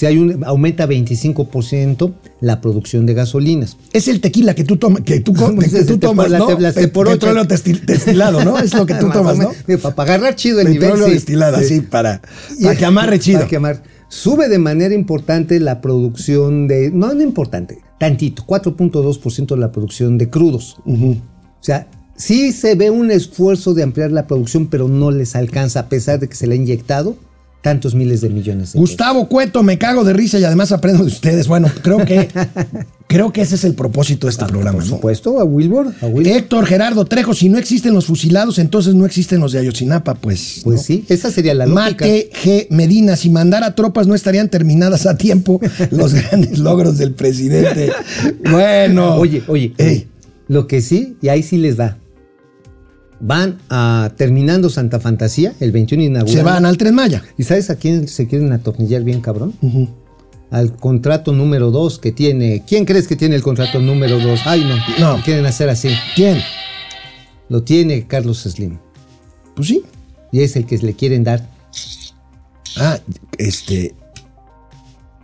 Si 0.00 0.06
hay 0.06 0.16
un 0.16 0.42
aumenta 0.44 0.86
25% 0.86 2.14
la 2.40 2.62
producción 2.62 3.04
de 3.04 3.12
gasolinas. 3.12 3.76
Es 3.92 4.08
el 4.08 4.22
tequila 4.22 4.54
que 4.54 4.64
tú 4.64 4.78
tomas, 4.78 5.02
que 5.02 5.20
tú, 5.20 5.34
Pues 5.34 5.70
que 5.74 5.84
tú 5.84 5.98
tomas, 5.98 6.30
la 6.30 6.38
¿no? 6.38 6.46
Pe- 6.46 6.72
te 6.72 6.88
por. 6.88 7.06
Petróleo 7.06 7.44
testi- 7.44 7.78
destilado, 7.84 8.42
¿no? 8.42 8.58
Es 8.58 8.72
lo 8.72 8.86
que 8.86 8.94
tú 8.94 9.10
tomas, 9.12 9.36
¿no? 9.36 9.50
Eh, 9.68 9.76
Para, 9.76 9.94
agarrar 10.04 10.36
chido 10.36 10.60
el 10.60 10.68
Petróleo 10.68 10.94
nivel. 10.94 11.08
sí. 11.10 11.14
destilado, 11.16 11.58
Sí. 11.58 11.64
así, 11.64 11.80
para, 11.82 12.22
para 12.62 12.76
que 12.76 12.84
amarre 12.86 13.18
chido. 13.20 13.40
Para 13.40 13.50
que 13.50 13.56
amarre. 13.56 13.80
Sube 14.08 14.48
de 14.48 14.58
manera 14.58 14.94
importante 14.94 15.60
la 15.60 15.82
producción 15.82 16.66
de. 16.66 16.90
No, 16.90 17.12
no 17.12 17.20
importante, 17.22 17.80
tantito, 17.98 18.44
4.2% 18.46 19.48
de 19.54 19.60
la 19.60 19.70
producción 19.70 20.16
de 20.16 20.30
crudos. 20.30 20.78
O 20.86 21.16
sea, 21.60 21.88
sí 22.16 22.52
se 22.52 22.74
ve 22.74 22.88
un 22.88 23.10
esfuerzo 23.10 23.74
de 23.74 23.82
ampliar 23.82 24.12
la 24.12 24.26
producción, 24.26 24.68
pero 24.68 24.88
no 24.88 25.10
les 25.10 25.36
alcanza, 25.36 25.80
a 25.80 25.88
pesar 25.90 26.18
de 26.20 26.26
que 26.30 26.36
se 26.36 26.46
le 26.46 26.54
ha 26.54 26.56
inyectado 26.56 27.16
tantos 27.60 27.94
miles 27.94 28.20
de 28.20 28.30
millones 28.30 28.72
de 28.72 28.72
pesos. 28.72 28.80
Gustavo 28.80 29.28
Cueto, 29.28 29.62
me 29.62 29.78
cago 29.78 30.04
de 30.04 30.12
risa 30.12 30.38
y 30.38 30.44
además 30.44 30.72
aprendo 30.72 31.04
de 31.04 31.10
ustedes. 31.10 31.46
Bueno, 31.46 31.70
creo 31.82 32.04
que, 32.06 32.28
creo 33.06 33.32
que 33.32 33.42
ese 33.42 33.56
es 33.56 33.64
el 33.64 33.74
propósito 33.74 34.26
de 34.26 34.30
este 34.32 34.46
programa, 34.46 34.78
Por 34.78 34.84
¿no? 34.88 34.96
supuesto, 34.96 35.38
a 35.40 35.44
Wilbur. 35.44 35.92
A 36.00 36.06
Wilbur. 36.06 36.26
Héctor 36.26 36.66
Gerardo 36.66 37.04
Trejo, 37.04 37.34
si 37.34 37.48
no 37.48 37.58
existen 37.58 37.92
los 37.94 38.06
fusilados, 38.06 38.58
entonces 38.58 38.94
no 38.94 39.04
existen 39.04 39.40
los 39.40 39.52
de 39.52 39.58
Ayotzinapa, 39.58 40.14
pues. 40.14 40.62
Pues 40.64 40.78
¿no? 40.78 40.82
sí, 40.84 41.04
esa 41.08 41.30
sería 41.30 41.54
la 41.54 41.66
lógica. 41.66 42.04
Mate 42.06 42.30
G. 42.42 42.66
Medina, 42.70 43.16
si 43.16 43.28
mandara 43.30 43.74
tropas 43.74 44.06
no 44.06 44.14
estarían 44.14 44.48
terminadas 44.48 45.06
a 45.06 45.16
tiempo 45.18 45.60
los 45.90 46.14
grandes 46.14 46.58
logros 46.58 46.96
del 46.98 47.12
presidente. 47.12 47.92
Bueno. 48.50 49.16
Oye, 49.16 49.42
oye, 49.48 49.74
Ey. 49.76 50.08
lo 50.48 50.66
que 50.66 50.80
sí, 50.80 51.16
y 51.20 51.28
ahí 51.28 51.42
sí 51.42 51.58
les 51.58 51.76
da. 51.76 51.98
Van 53.22 53.58
a 53.68 54.12
terminando 54.16 54.70
Santa 54.70 54.98
Fantasía, 54.98 55.52
el 55.60 55.72
21 55.72 56.02
inaugural. 56.04 56.34
se 56.36 56.42
van 56.42 56.64
al 56.64 56.76
Tren 56.78 56.94
Maya. 56.94 57.22
¿Y 57.36 57.42
sabes 57.44 57.68
a 57.70 57.76
quién 57.76 58.08
se 58.08 58.26
quieren 58.26 58.52
atornillar 58.52 59.02
bien, 59.04 59.20
cabrón? 59.20 59.52
Al 60.50 60.74
contrato 60.74 61.32
número 61.32 61.70
2 61.70 61.98
que 61.98 62.12
tiene. 62.12 62.64
¿Quién 62.66 62.84
crees 62.86 63.06
que 63.06 63.16
tiene 63.16 63.36
el 63.36 63.42
contrato 63.42 63.78
número 63.78 64.18
2? 64.18 64.40
Ay, 64.46 64.64
no. 64.98 65.16
No. 65.16 65.22
Quieren 65.22 65.44
hacer 65.46 65.68
así. 65.68 65.90
¿Quién? 66.16 66.38
Lo 67.50 67.62
tiene 67.62 68.06
Carlos 68.06 68.38
Slim. 68.42 68.78
Pues 69.54 69.68
sí. 69.68 69.82
Y 70.32 70.40
es 70.40 70.56
el 70.56 70.64
que 70.66 70.78
le 70.78 70.94
quieren 70.94 71.22
dar. 71.22 71.46
Ah, 72.78 72.98
este. 73.38 73.94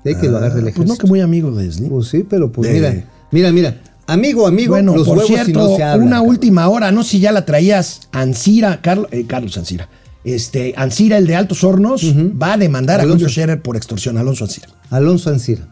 De 0.05 0.17
que 0.19 0.29
lo 0.29 0.37
agarre 0.37 0.59
el 0.59 0.65
Pues 0.65 0.75
ejército. 0.75 0.93
no, 0.95 0.99
que 0.99 1.07
muy 1.07 1.21
amigo 1.21 1.51
de 1.51 1.73
Slim. 1.73 1.89
Pues 1.89 2.09
sí, 2.09 2.25
pero 2.29 2.53
pues 2.53 2.69
De- 2.69 2.75
mira. 2.75 3.05
Mira, 3.33 3.53
mira. 3.53 3.81
Amigo, 4.09 4.47
amigo, 4.47 4.75
Bueno, 4.75 4.95
los 4.95 5.07
por 5.07 5.19
huevos 5.19 5.29
cierto, 5.29 5.47
si 5.47 5.53
no 5.53 5.77
se 5.77 5.83
hablan. 5.83 6.07
una 6.07 6.21
última 6.23 6.69
hora, 6.69 6.93
no 6.93 7.03
sé 7.03 7.11
si 7.11 7.21
ya 7.21 7.33
la 7.33 7.45
traías, 7.45 8.09
Ansira, 8.13 8.81
Carlos, 8.81 9.09
eh, 9.11 9.25
Carlos 9.27 9.57
Ansira. 9.59 9.89
Este, 10.25 10.75
Ansira, 10.77 11.19
el 11.19 11.27
de 11.27 11.37
Altos 11.37 11.63
Hornos, 11.65 12.03
va 12.41 12.55
a 12.55 12.57
demandar 12.57 13.01
a 13.01 13.03
Alonso. 13.05 13.29
Scherer 13.29 13.63
por 13.63 13.77
extorsión, 13.77 14.19
Alonso 14.19 14.45
Ansira. 14.45 14.69
Alonso 14.91 15.31
Ancira. 15.31 15.69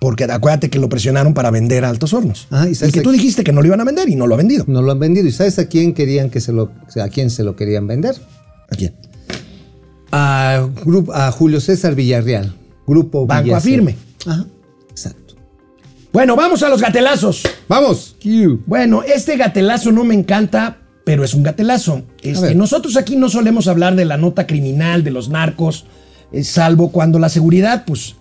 Porque 0.00 0.24
acuérdate 0.24 0.70
que 0.70 0.78
lo 0.78 0.88
presionaron 0.88 1.34
para 1.34 1.50
vender 1.50 1.84
a 1.84 1.88
Altos 1.88 2.12
Hornos. 2.12 2.46
Ah, 2.52 2.66
¿y 2.68 2.92
que 2.92 3.00
tú 3.00 3.10
dijiste 3.10 3.42
que 3.42 3.52
no 3.52 3.60
lo 3.60 3.66
iban 3.66 3.80
a 3.80 3.84
vender 3.84 4.08
y 4.08 4.14
no 4.14 4.28
lo 4.28 4.34
ha 4.34 4.38
vendido. 4.38 4.64
No 4.68 4.82
lo 4.82 4.92
han 4.92 5.00
vendido. 5.00 5.26
¿Y 5.26 5.32
sabes 5.32 5.58
a 5.58 5.66
quién 5.66 5.94
querían 5.94 6.30
que 6.30 6.40
se 6.40 6.52
lo, 6.52 6.70
a 7.02 7.08
quién 7.08 7.30
se 7.30 7.42
lo 7.42 7.56
querían 7.56 7.88
vender? 7.88 8.14
¿A 8.70 8.76
quién? 8.76 8.94
A, 10.12 10.68
a 11.14 11.32
Julio 11.32 11.60
César 11.60 11.94
Villarreal. 11.96 12.54
Grupo 12.86 13.26
Banco 13.26 13.44
Villacero. 13.44 13.58
Afirme. 13.82 13.96
Ajá, 14.26 14.46
exacto. 14.90 15.34
Bueno, 16.12 16.36
vamos 16.36 16.62
a 16.62 16.68
los 16.68 16.80
gatelazos. 16.80 17.42
Vamos. 17.68 18.16
Bueno, 18.66 19.02
este 19.02 19.36
gatelazo 19.36 19.92
no 19.92 20.04
me 20.04 20.14
encanta, 20.14 20.78
pero 21.04 21.24
es 21.24 21.34
un 21.34 21.42
gatelazo. 21.42 22.02
Este, 22.22 22.54
nosotros 22.54 22.96
aquí 22.96 23.16
no 23.16 23.28
solemos 23.28 23.68
hablar 23.68 23.94
de 23.94 24.04
la 24.04 24.16
nota 24.16 24.46
criminal, 24.46 25.04
de 25.04 25.10
los 25.10 25.28
narcos, 25.28 25.84
eh, 26.32 26.44
salvo 26.44 26.90
cuando 26.90 27.18
la 27.18 27.28
seguridad, 27.28 27.84
pues, 27.86 28.16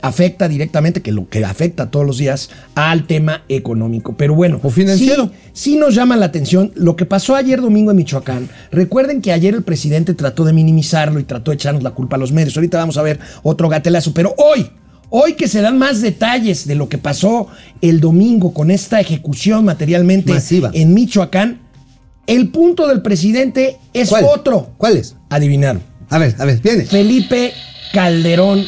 afecta 0.00 0.48
directamente, 0.48 1.02
que 1.02 1.12
lo 1.12 1.28
que 1.28 1.44
afecta 1.44 1.90
todos 1.90 2.06
los 2.06 2.18
días, 2.18 2.50
al 2.74 3.06
tema 3.06 3.42
económico. 3.48 4.16
Pero 4.16 4.34
bueno, 4.34 4.60
O 4.62 4.70
financiero. 4.70 5.24
Sí, 5.52 5.72
sí 5.72 5.76
nos 5.76 5.94
llama 5.94 6.16
la 6.16 6.26
atención 6.26 6.72
lo 6.74 6.96
que 6.96 7.04
pasó 7.04 7.34
ayer 7.34 7.60
domingo 7.60 7.90
en 7.90 7.98
Michoacán. 7.98 8.48
Recuerden 8.70 9.20
que 9.20 9.32
ayer 9.32 9.54
el 9.54 9.62
presidente 9.62 10.14
trató 10.14 10.44
de 10.44 10.52
minimizarlo 10.52 11.20
y 11.20 11.24
trató 11.24 11.50
de 11.50 11.56
echarnos 11.56 11.82
la 11.82 11.90
culpa 11.90 12.16
a 12.16 12.18
los 12.18 12.32
medios. 12.32 12.56
Ahorita 12.56 12.78
vamos 12.78 12.96
a 12.96 13.02
ver 13.02 13.18
otro 13.42 13.68
gatelazo, 13.68 14.14
pero 14.14 14.34
hoy. 14.38 14.70
Hoy 15.14 15.34
que 15.34 15.46
se 15.46 15.60
dan 15.60 15.76
más 15.78 16.00
detalles 16.00 16.66
de 16.66 16.74
lo 16.74 16.88
que 16.88 16.96
pasó 16.96 17.48
el 17.82 18.00
domingo 18.00 18.54
con 18.54 18.70
esta 18.70 18.98
ejecución 18.98 19.62
materialmente 19.64 20.32
Masiva. 20.32 20.70
en 20.72 20.94
Michoacán, 20.94 21.60
el 22.26 22.48
punto 22.48 22.88
del 22.88 23.02
presidente 23.02 23.76
es 23.92 24.08
¿Cuál? 24.08 24.24
otro. 24.24 24.70
¿Cuál 24.78 24.96
es? 24.96 25.14
Adivinaron. 25.28 25.82
A 26.08 26.16
ver, 26.16 26.34
a 26.38 26.46
ver, 26.46 26.60
viene. 26.62 26.84
Felipe 26.86 27.52
Calderón 27.92 28.64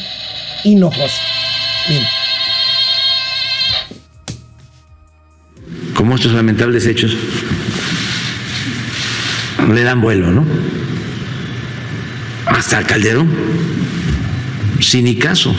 Hinojosa. 0.63 1.21
Miren. 1.89 2.05
como 5.95 6.15
estos 6.15 6.33
lamentables 6.33 6.85
hechos 6.85 7.15
le 9.73 9.81
dan 9.81 10.01
vuelo, 10.01 10.31
¿no? 10.31 10.45
hasta 12.45 12.83
Calderón, 12.83 13.29
sin 14.79 15.05
ni 15.05 15.15
caso. 15.15 15.55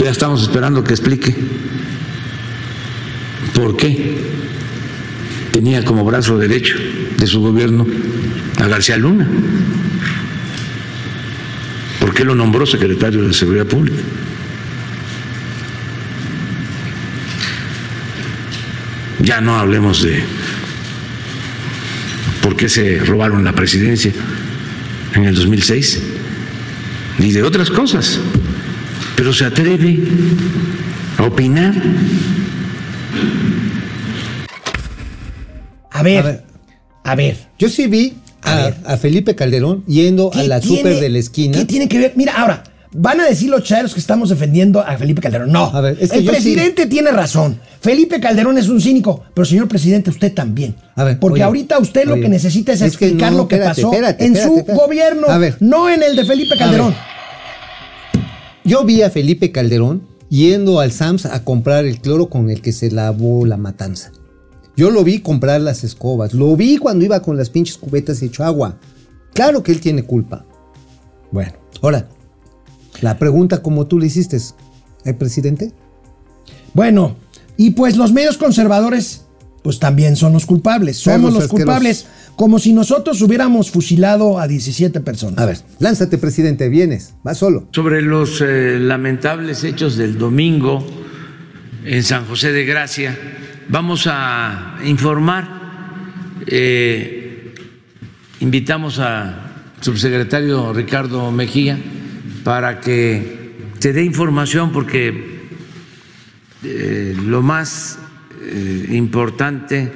Ya 0.00 0.10
estamos 0.10 0.40
esperando 0.40 0.82
que 0.82 0.94
explique 0.94 1.34
por 3.52 3.76
qué 3.76 4.16
tenía 5.52 5.84
como 5.84 6.06
brazo 6.06 6.38
derecho 6.38 6.76
de 7.18 7.26
su 7.26 7.42
gobierno 7.42 7.86
a 8.56 8.66
García 8.66 8.96
Luna. 8.96 9.28
¿Por 12.00 12.14
qué 12.14 12.24
lo 12.24 12.34
nombró 12.34 12.64
secretario 12.64 13.28
de 13.28 13.34
Seguridad 13.34 13.66
Pública? 13.66 13.98
Ya 19.18 19.42
no 19.42 19.58
hablemos 19.58 20.00
de 20.00 20.24
por 22.40 22.56
qué 22.56 22.70
se 22.70 23.00
robaron 23.00 23.44
la 23.44 23.52
presidencia 23.52 24.14
en 25.14 25.24
el 25.24 25.34
2006, 25.34 26.02
ni 27.18 27.32
de 27.32 27.42
otras 27.42 27.68
cosas, 27.68 28.18
pero 29.20 29.34
se 29.34 29.44
atreve 29.44 29.98
a 31.18 31.24
opinar. 31.24 31.74
A 35.90 36.02
ver, 36.02 36.18
A 36.18 36.22
ver. 36.22 36.44
a 37.04 37.14
ver. 37.16 37.36
Yo 37.58 37.68
sí 37.68 37.86
vi 37.86 38.14
A 38.40 38.52
a, 38.52 38.64
ver. 38.64 38.74
a 38.86 38.96
Felipe 38.96 39.34
Calderón 39.34 39.84
yendo 39.86 40.28
a 40.32 40.40
¿Qué 40.40 40.48
la 40.48 40.58
tiene- 40.60 40.78
super 40.78 41.00
de 41.00 41.08
la 41.10 41.18
esquina. 41.18 41.58
¿Qué 41.58 41.66
tiene 41.66 41.86
que 41.86 41.98
ver? 41.98 42.12
Mira, 42.16 42.32
ahora, 42.40 42.62
van 42.92 43.20
a 43.20 43.26
decir 43.26 43.50
los 43.50 43.62
chairos 43.62 43.92
que 43.92 44.00
estamos 44.00 44.30
defendiendo 44.30 44.80
a 44.80 44.96
Felipe 44.96 45.20
Calderón. 45.20 45.52
No. 45.52 45.64
A 45.66 45.82
ver, 45.82 45.98
es 46.00 46.10
que 46.12 46.16
el 46.20 46.24
yo 46.24 46.30
sí- 46.32 46.36
presidente 46.54 46.86
tiene 46.86 47.10
razón. 47.10 47.60
Felipe 47.82 48.20
Calderón 48.20 48.56
es 48.56 48.68
un 48.70 48.80
cínico, 48.80 49.22
pero 49.34 49.44
señor 49.44 49.68
presidente, 49.68 50.08
usted 50.08 50.32
también. 50.32 50.74
A 50.96 51.04
ver, 51.04 51.18
Porque 51.18 51.34
oye, 51.40 51.42
ahorita 51.42 51.78
usted 51.78 52.06
lo 52.06 52.14
que 52.14 52.30
necesita 52.30 52.72
es, 52.72 52.80
es 52.80 52.96
que 52.96 53.04
explicar 53.08 53.32
no, 53.32 53.36
lo 53.38 53.48
que 53.48 53.56
espérate, 53.56 53.82
pasó 53.82 53.92
espérate, 53.92 54.24
en 54.24 54.34
su 54.34 54.56
espérate. 54.60 54.72
gobierno, 54.82 55.26
A 55.28 55.36
ver. 55.36 55.56
no 55.60 55.90
en 55.90 56.02
el 56.02 56.16
de 56.16 56.24
Felipe 56.24 56.56
Calderón. 56.56 56.94
Yo 58.64 58.84
vi 58.84 59.00
a 59.00 59.10
Felipe 59.10 59.52
Calderón 59.52 60.02
yendo 60.28 60.80
al 60.80 60.92
Sams 60.92 61.24
a 61.24 61.44
comprar 61.44 61.86
el 61.86 62.00
cloro 62.00 62.28
con 62.28 62.50
el 62.50 62.60
que 62.60 62.72
se 62.72 62.90
lavó 62.90 63.46
la 63.46 63.56
matanza. 63.56 64.12
Yo 64.76 64.90
lo 64.90 65.02
vi 65.02 65.20
comprar 65.20 65.62
las 65.62 65.82
escobas. 65.82 66.34
Lo 66.34 66.54
vi 66.56 66.76
cuando 66.76 67.04
iba 67.04 67.22
con 67.22 67.38
las 67.38 67.48
pinches 67.48 67.78
cubetas 67.78 68.22
y 68.22 68.26
echó 68.26 68.44
agua. 68.44 68.78
Claro 69.32 69.62
que 69.62 69.72
él 69.72 69.80
tiene 69.80 70.02
culpa. 70.04 70.44
Bueno, 71.30 71.52
ahora, 71.80 72.08
la 73.00 73.18
pregunta 73.18 73.62
como 73.62 73.86
tú 73.86 73.98
le 73.98 74.06
hiciste, 74.06 74.38
¿hay 75.06 75.14
presidente? 75.14 75.72
Bueno, 76.74 77.16
y 77.56 77.70
pues 77.70 77.96
los 77.96 78.12
medios 78.12 78.36
conservadores, 78.36 79.24
pues 79.62 79.78
también 79.78 80.16
son 80.16 80.32
los 80.32 80.46
culpables. 80.46 80.98
Somos 80.98 81.32
Perros 81.32 81.34
los 81.34 81.48
culpables, 81.48 82.06
como 82.36 82.58
si 82.58 82.72
nosotros 82.72 83.20
hubiéramos 83.22 83.70
fusilado 83.70 84.38
a 84.38 84.48
17 84.48 85.00
personas. 85.00 85.38
A 85.38 85.46
ver, 85.46 85.58
lánzate, 85.78 86.18
presidente, 86.18 86.68
vienes, 86.68 87.14
vas 87.22 87.38
solo. 87.38 87.68
Sobre 87.72 88.02
los 88.02 88.40
eh, 88.40 88.78
lamentables 88.80 89.64
hechos 89.64 89.96
del 89.96 90.18
domingo 90.18 90.86
en 91.84 92.02
San 92.02 92.26
José 92.26 92.52
de 92.52 92.64
Gracia, 92.64 93.16
vamos 93.68 94.06
a 94.06 94.78
informar. 94.84 95.60
eh, 96.46 97.54
invitamos 98.40 98.98
al 98.98 99.36
subsecretario 99.80 100.72
Ricardo 100.72 101.30
Mejía 101.30 101.78
para 102.44 102.80
que 102.80 103.40
se 103.78 103.92
dé 103.92 104.04
información 104.04 104.72
porque 104.72 105.40
eh, 106.62 107.14
lo 107.24 107.42
más 107.42 107.98
eh, 108.40 108.86
importante 108.90 109.92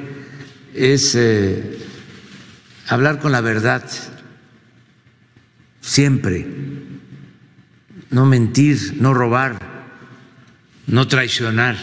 es 0.75 1.15
eh, 1.15 1.79
hablar 2.89 3.21
con 3.21 3.33
la 3.33 3.41
verdad 3.41 3.85
siempre 5.81 6.47
no 8.11 8.27
mentir, 8.27 8.97
no 9.01 9.13
robar, 9.13 9.59
no 10.87 11.09
traicionar. 11.09 11.77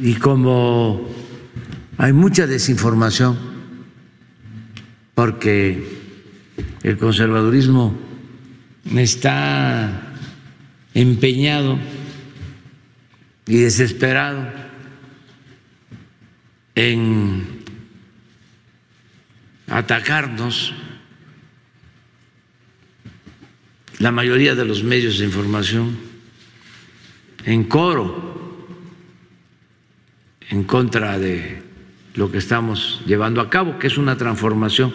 Y 0.00 0.14
como 0.14 1.08
hay 1.96 2.12
mucha 2.12 2.46
desinformación, 2.46 3.38
porque 5.14 5.98
el 6.82 6.98
conservadurismo 6.98 7.96
está 8.96 10.14
empeñado 10.94 11.78
y 13.48 13.56
desesperado 13.56 14.46
en 16.74 17.64
atacarnos 19.66 20.74
la 23.98 24.12
mayoría 24.12 24.54
de 24.54 24.66
los 24.66 24.84
medios 24.84 25.18
de 25.18 25.24
información 25.24 25.98
en 27.46 27.64
coro 27.64 28.66
en 30.50 30.64
contra 30.64 31.18
de 31.18 31.62
lo 32.14 32.30
que 32.30 32.38
estamos 32.38 33.00
llevando 33.06 33.40
a 33.40 33.48
cabo, 33.48 33.78
que 33.78 33.86
es 33.86 33.96
una 33.96 34.16
transformación 34.16 34.92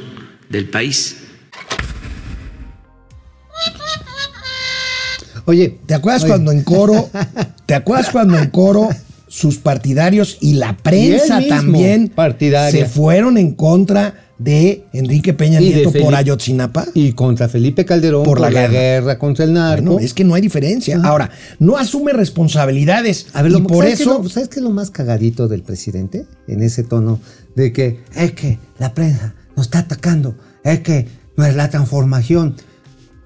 del 0.50 0.70
país. 0.70 1.23
Oye, 5.46 5.78
¿Te 5.86 5.94
acuerdas 5.94 6.24
oye, 6.24 6.32
cuando 6.32 6.52
en 6.52 6.64
coro, 6.64 7.10
te 7.66 7.74
acuerdas 7.76 8.10
cuando 8.12 8.38
en 8.38 8.50
coro 8.50 8.90
sus 9.28 9.58
partidarios 9.58 10.38
y 10.42 10.54
la 10.54 10.78
prensa 10.78 11.42
Y 11.42 11.50
también 11.50 12.10
partidaria. 12.10 12.86
se 12.86 12.86
fueron 12.90 13.38
en 13.38 13.54
contra 13.54 14.14
de 14.38 14.86
Enrique 14.94 15.34
Peña 15.34 15.62
Y 15.62 15.70
Nieto 15.70 15.92
por 15.92 16.14
Ayotzinapa? 16.16 16.86
Y 16.94 17.14
contra 17.14 17.48
Felipe 17.48 17.86
Calderón 17.86 18.24
Por 18.24 18.40
por, 18.40 18.42
la 18.42 18.50
guerra. 18.52 18.72
guerra. 18.74 19.20
contra 19.20 19.46
el 19.46 19.54
narco. 19.54 19.94
Bueno, 19.94 20.00
es 20.06 20.14
que 20.14 20.24
no 20.24 20.34
hay 20.36 20.42
diferencia. 20.42 21.00
Ahora, 21.04 21.30
no 21.60 21.78
asume 21.78 22.14
responsabilidades 22.14 23.28
A 23.34 23.42
ver, 23.42 23.52
y 23.52 23.56
lo, 23.56 23.64
por 23.64 23.84
¿sabes 23.86 24.02
eso 24.02 24.20
lo- 24.22 24.30
¿Sabes 24.30 24.50
qué 24.50 24.58
es 24.60 24.64
lo 24.64 24.72
más 24.72 24.92
cagadito 24.92 25.48
del 25.48 25.64
presidente? 25.64 26.26
En 26.48 26.62
ese 26.62 26.84
tono 26.84 27.20
de 27.56 27.72
que 27.74 28.02
es 28.16 28.34
que 28.34 28.60
la 28.80 28.94
prensa 28.94 29.34
nos 29.56 29.68
está 29.68 29.80
atacando, 29.80 30.36
es 30.64 30.80
que 30.82 31.08
no 31.38 31.46
es 31.46 31.56
la 31.56 31.70
transformación. 31.70 32.56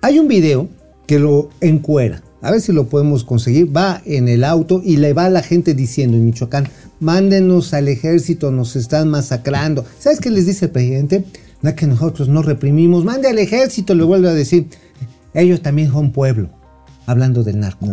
Hay 0.01 0.20
un 0.20 0.28
video 0.28 0.70
que 1.08 1.20
lo 1.20 1.49
encuera. 1.62 2.22
A 2.41 2.51
ver 2.51 2.62
si 2.62 2.72
lo 2.72 2.88
podemos 2.88 3.24
conseguir. 3.24 3.76
Va 3.76 4.01
en 4.05 4.28
el 4.28 4.43
auto 4.43 4.82
y 4.84 4.97
le 4.97 5.14
va 5.14 5.26
a 5.26 5.30
la 5.30 5.41
gente 5.41 5.74
diciendo 5.74 6.16
en 6.18 6.26
Michoacán, 6.26 6.68
mándenos 6.99 7.74
al 7.74 7.88
ejército, 7.88 8.51
nos 8.51 8.76
están 8.76 9.10
masacrando. 9.10 9.84
¿Sabes 9.99 10.20
qué 10.20 10.30
les 10.30 10.45
dice 10.45 10.66
el 10.66 10.72
presidente? 10.72 11.26
No 11.62 11.74
que 11.76 11.88
nosotros 11.88 12.28
no 12.28 12.43
reprimimos, 12.43 13.03
mande 13.03 13.28
al 13.28 13.39
ejército, 13.39 13.95
le 13.95 14.03
vuelve 14.03 14.30
a 14.30 14.34
decir, 14.34 14.68
ellos 15.34 15.62
también 15.62 15.91
son 15.91 16.12
pueblo, 16.12 16.49
hablando 17.08 17.43
del 17.43 17.60
narco. 17.60 17.86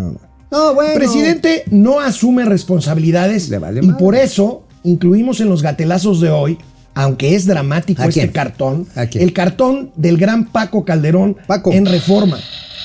No, 0.51 0.75
bueno. 0.75 0.93
el 0.93 0.99
presidente 0.99 1.65
no 1.71 1.99
asume 1.99 2.45
responsabilidades 2.45 3.49
Le 3.49 3.59
vale 3.59 3.81
y 3.83 3.93
por 3.95 4.15
eso 4.15 4.65
incluimos 4.85 5.41
en 5.41 5.49
los 5.49 5.63
gatelazos 5.63 6.21
de 6.21 6.31
hoy, 6.31 6.59
aunque 6.95 7.35
es 7.35 7.47
dramático 7.47 8.03
¿A 8.03 8.07
este 8.07 8.31
cartón, 8.31 8.87
el 8.95 9.33
cartón 9.33 9.91
del 9.97 10.19
gran 10.19 10.53
Paco 10.53 10.85
Calderón 10.85 11.37
Paco. 11.47 11.73
en 11.73 11.87
Reforma. 11.87 12.39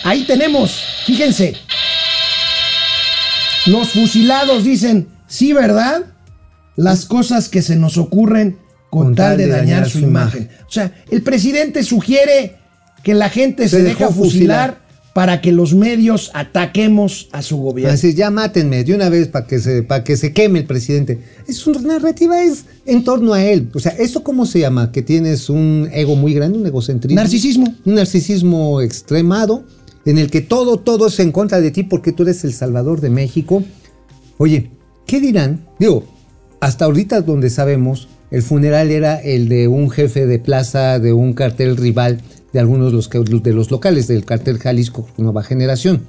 Ahí 0.03 0.23
tenemos, 0.25 0.79
fíjense, 1.05 1.55
los 3.65 3.89
fusilados 3.89 4.63
dicen, 4.63 5.07
sí, 5.27 5.53
¿verdad? 5.53 6.03
Las 6.75 7.05
cosas 7.05 7.49
que 7.49 7.61
se 7.61 7.75
nos 7.75 7.97
ocurren 7.97 8.57
con, 8.89 9.15
tal 9.15 9.37
de, 9.37 9.47
dañar, 9.47 9.89
su 9.89 9.99
imagen. 9.99 10.49
O 10.67 10.71
sea, 10.71 10.93
el 11.11 11.21
presidente 11.21 11.83
sugiere 11.83 12.55
que 13.03 13.13
la 13.13 13.29
gente 13.29 13.67
se, 13.67 13.77
Se 13.77 13.83
deja 13.83 14.09
fusilar. 14.09 14.79
para 15.13 15.41
que 15.41 15.51
los 15.51 15.75
medios 15.75 16.31
ataquemos 16.33 17.27
a 17.31 17.41
su 17.41 17.57
gobierno. 17.57 17.93
Así, 17.93 18.13
ya 18.13 18.31
mátenme 18.31 18.83
de 18.83 18.95
una 18.95 19.09
vez 19.09 19.27
para 19.27 19.45
que 19.45 19.59
se 19.59 19.83
para 19.83 20.03
que 20.03 20.15
se 20.15 20.31
queme 20.31 20.59
el 20.59 20.65
presidente. 20.65 21.19
Es 21.47 21.67
una 21.67 21.81
narrativa 21.81 22.41
es 22.41 22.65
en 22.85 23.03
torno 23.03 23.33
a 23.33 23.43
él. 23.43 23.69
O 23.73 23.79
sea, 23.79 23.91
¿eso 23.91 24.23
cómo 24.23 24.45
se 24.45 24.59
llama? 24.59 24.91
Que 24.91 25.01
tienes 25.01 25.49
un 25.49 25.89
ego 25.91 26.15
muy 26.15 26.33
grande, 26.33 26.57
un 26.57 26.65
egocentrismo. 26.65 27.19
Narcisismo. 27.21 27.75
Un 27.85 27.95
narcisismo 27.95 28.81
extremado 28.81 29.65
en 30.05 30.17
el 30.17 30.31
que 30.31 30.41
todo, 30.41 30.77
todo 30.77 31.07
es 31.07 31.19
en 31.19 31.31
contra 31.31 31.61
de 31.61 31.71
ti 31.71 31.83
porque 31.83 32.11
tú 32.11 32.23
eres 32.23 32.43
el 32.43 32.53
salvador 32.53 33.01
de 33.01 33.09
México. 33.09 33.63
Oye, 34.37 34.71
¿qué 35.05 35.19
dirán? 35.19 35.65
Digo, 35.79 36.05
hasta 36.59 36.85
ahorita 36.85 37.21
donde 37.21 37.49
sabemos, 37.49 38.07
el 38.31 38.43
funeral 38.43 38.91
era 38.91 39.15
el 39.15 39.49
de 39.49 39.67
un 39.67 39.89
jefe 39.89 40.25
de 40.25 40.39
plaza 40.39 40.99
de 40.99 41.13
un 41.13 41.33
cartel 41.33 41.77
rival 41.77 42.21
de 42.53 42.59
algunos 42.59 42.91
de 42.91 43.53
los, 43.53 43.71
locales 43.71 44.07
del 44.07 44.25
cartel 44.25 44.59
Jalisco 44.59 45.07
Nueva 45.17 45.43
Generación. 45.43 46.07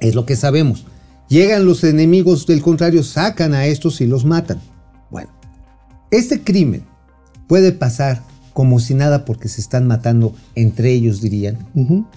Es 0.00 0.14
lo 0.14 0.26
que 0.26 0.36
sabemos. 0.36 0.86
Llegan 1.28 1.66
los 1.66 1.82
enemigos 1.84 2.46
del 2.46 2.62
contrario, 2.62 3.02
sacan 3.02 3.54
a 3.54 3.66
estos 3.66 4.00
y 4.00 4.06
los 4.06 4.24
matan. 4.24 4.60
Bueno, 5.10 5.30
este 6.10 6.42
crimen 6.42 6.84
puede 7.48 7.72
pasar 7.72 8.22
como 8.56 8.80
si 8.80 8.94
nada 8.94 9.26
porque 9.26 9.48
se 9.48 9.60
están 9.60 9.86
matando 9.86 10.34
entre 10.54 10.90
ellos, 10.90 11.20
dirían. 11.20 11.58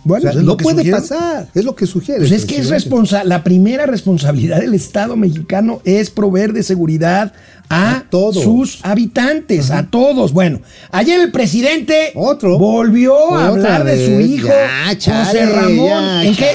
Bueno, 0.05 0.31
sea, 0.31 0.41
no 0.41 0.55
puede 0.55 0.77
sugiere. 0.77 0.97
pasar, 0.97 1.49
es 1.53 1.65
lo 1.65 1.75
que 1.75 1.85
sugiere. 1.85 2.21
Pues 2.21 2.31
es 2.31 2.45
que 2.45 2.55
es 2.59 2.69
responsa 2.69 3.25
la 3.25 3.43
primera 3.43 3.85
responsabilidad 3.85 4.61
del 4.61 4.73
Estado 4.73 5.17
mexicano 5.17 5.81
es 5.83 6.09
proveer 6.09 6.53
de 6.53 6.63
seguridad 6.63 7.33
a, 7.67 7.97
A 7.97 8.03
todos. 8.09 8.41
sus 8.41 8.79
habitantes, 8.85 9.69
a 9.69 9.87
todos. 9.87 10.31
Bueno, 10.31 10.61
ayer 10.91 11.19
el 11.19 11.29
presidente 11.33 12.13
Otro. 12.15 12.57
volvió 12.57 13.35
a 13.35 13.47
hablar 13.47 13.83
de 13.83 14.05
su 14.05 14.21
hijo 14.21 14.47
ya, 14.47 14.97
chale, 14.97 15.25
José 15.41 15.45
Ramón. 15.45 15.87
ya, 15.89 16.23
¿En 16.23 16.35
qué? 16.37 16.47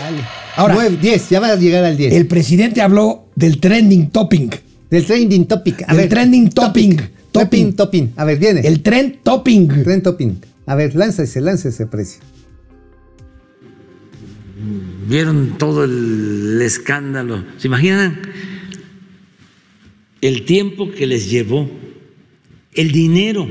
Ahora, 0.57 0.75
Nueve, 0.77 0.97
10, 0.99 1.29
ya 1.29 1.41
va 1.41 1.49
a 1.49 1.57
llegar 1.57 1.85
al 1.85 1.99
10. 1.99 2.15
el 2.15 2.27
presidente 2.27 2.81
habló 2.81 3.27
del 3.37 3.61
trending 3.61 4.09
topping. 4.09 4.49
Del 4.91 5.05
trending 5.05 5.45
topic. 5.47 5.83
A 5.83 5.89
Del 5.89 5.97
ver, 5.97 6.09
trending 6.09 6.49
topping. 6.49 6.97
Topping, 6.97 7.14
Topping. 7.35 7.75
topping. 7.75 8.13
A 8.17 8.25
ver, 8.25 8.39
viene. 8.39 8.61
El 8.61 8.81
trend 8.81 9.23
topping. 9.25 9.67
Trend 9.83 10.05
topping. 10.05 10.41
A 10.67 10.77
ver, 10.77 10.95
láncese, 10.95 11.41
láncese, 11.41 11.87
precio. 11.87 12.23
Vieron 15.09 15.59
todo 15.59 15.83
el 15.83 16.61
escándalo. 16.63 17.45
¿Se 17.59 17.67
imaginan 17.67 18.23
el 20.21 20.45
tiempo 20.45 20.93
que 20.93 21.07
les 21.07 21.29
llevó? 21.29 21.69
El 22.73 22.93
dinero 22.93 23.51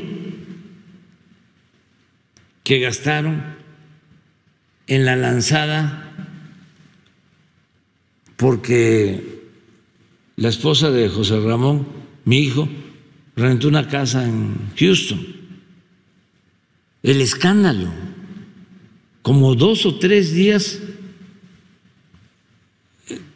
que 2.63 2.79
gastaron 2.79 3.43
en 4.87 5.05
la 5.05 5.15
lanzada 5.17 6.11
porque 8.37 9.41
la 10.37 10.49
esposa 10.49 10.89
de 10.89 11.09
José 11.09 11.39
Ramón, 11.39 11.87
mi 12.25 12.39
hijo, 12.39 12.67
rentó 13.35 13.67
una 13.67 13.87
casa 13.87 14.25
en 14.25 14.71
Houston. 14.77 15.19
El 17.01 17.21
escándalo, 17.21 17.89
como 19.21 19.55
dos 19.55 19.85
o 19.85 19.95
tres 19.95 20.33
días, 20.33 20.79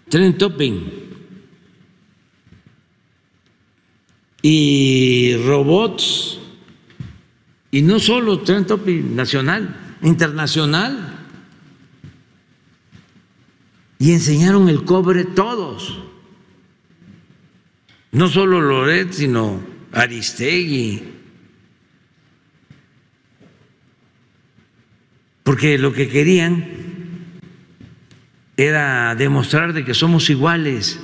tren 0.10 0.38
topping 0.38 1.08
y 4.41 5.36
robots, 5.45 6.39
y 7.72 7.82
no 7.82 8.00
solo 8.00 8.39
tren 8.39 8.66
topping 8.66 9.16
nacional, 9.16 9.98
internacional. 10.02 11.14
Y 14.00 14.12
enseñaron 14.12 14.70
el 14.70 14.86
cobre 14.86 15.26
todos 15.26 15.98
no 18.12 18.28
solo 18.28 18.62
Loret, 18.62 19.12
sino 19.14 19.60
Aristegui. 19.91 21.03
Porque 25.43 25.77
lo 25.77 25.93
que 25.93 26.09
querían 26.09 26.65
era 28.57 29.15
demostrar 29.15 29.73
de 29.73 29.85
que 29.85 29.93
somos 29.93 30.29
iguales. 30.29 30.99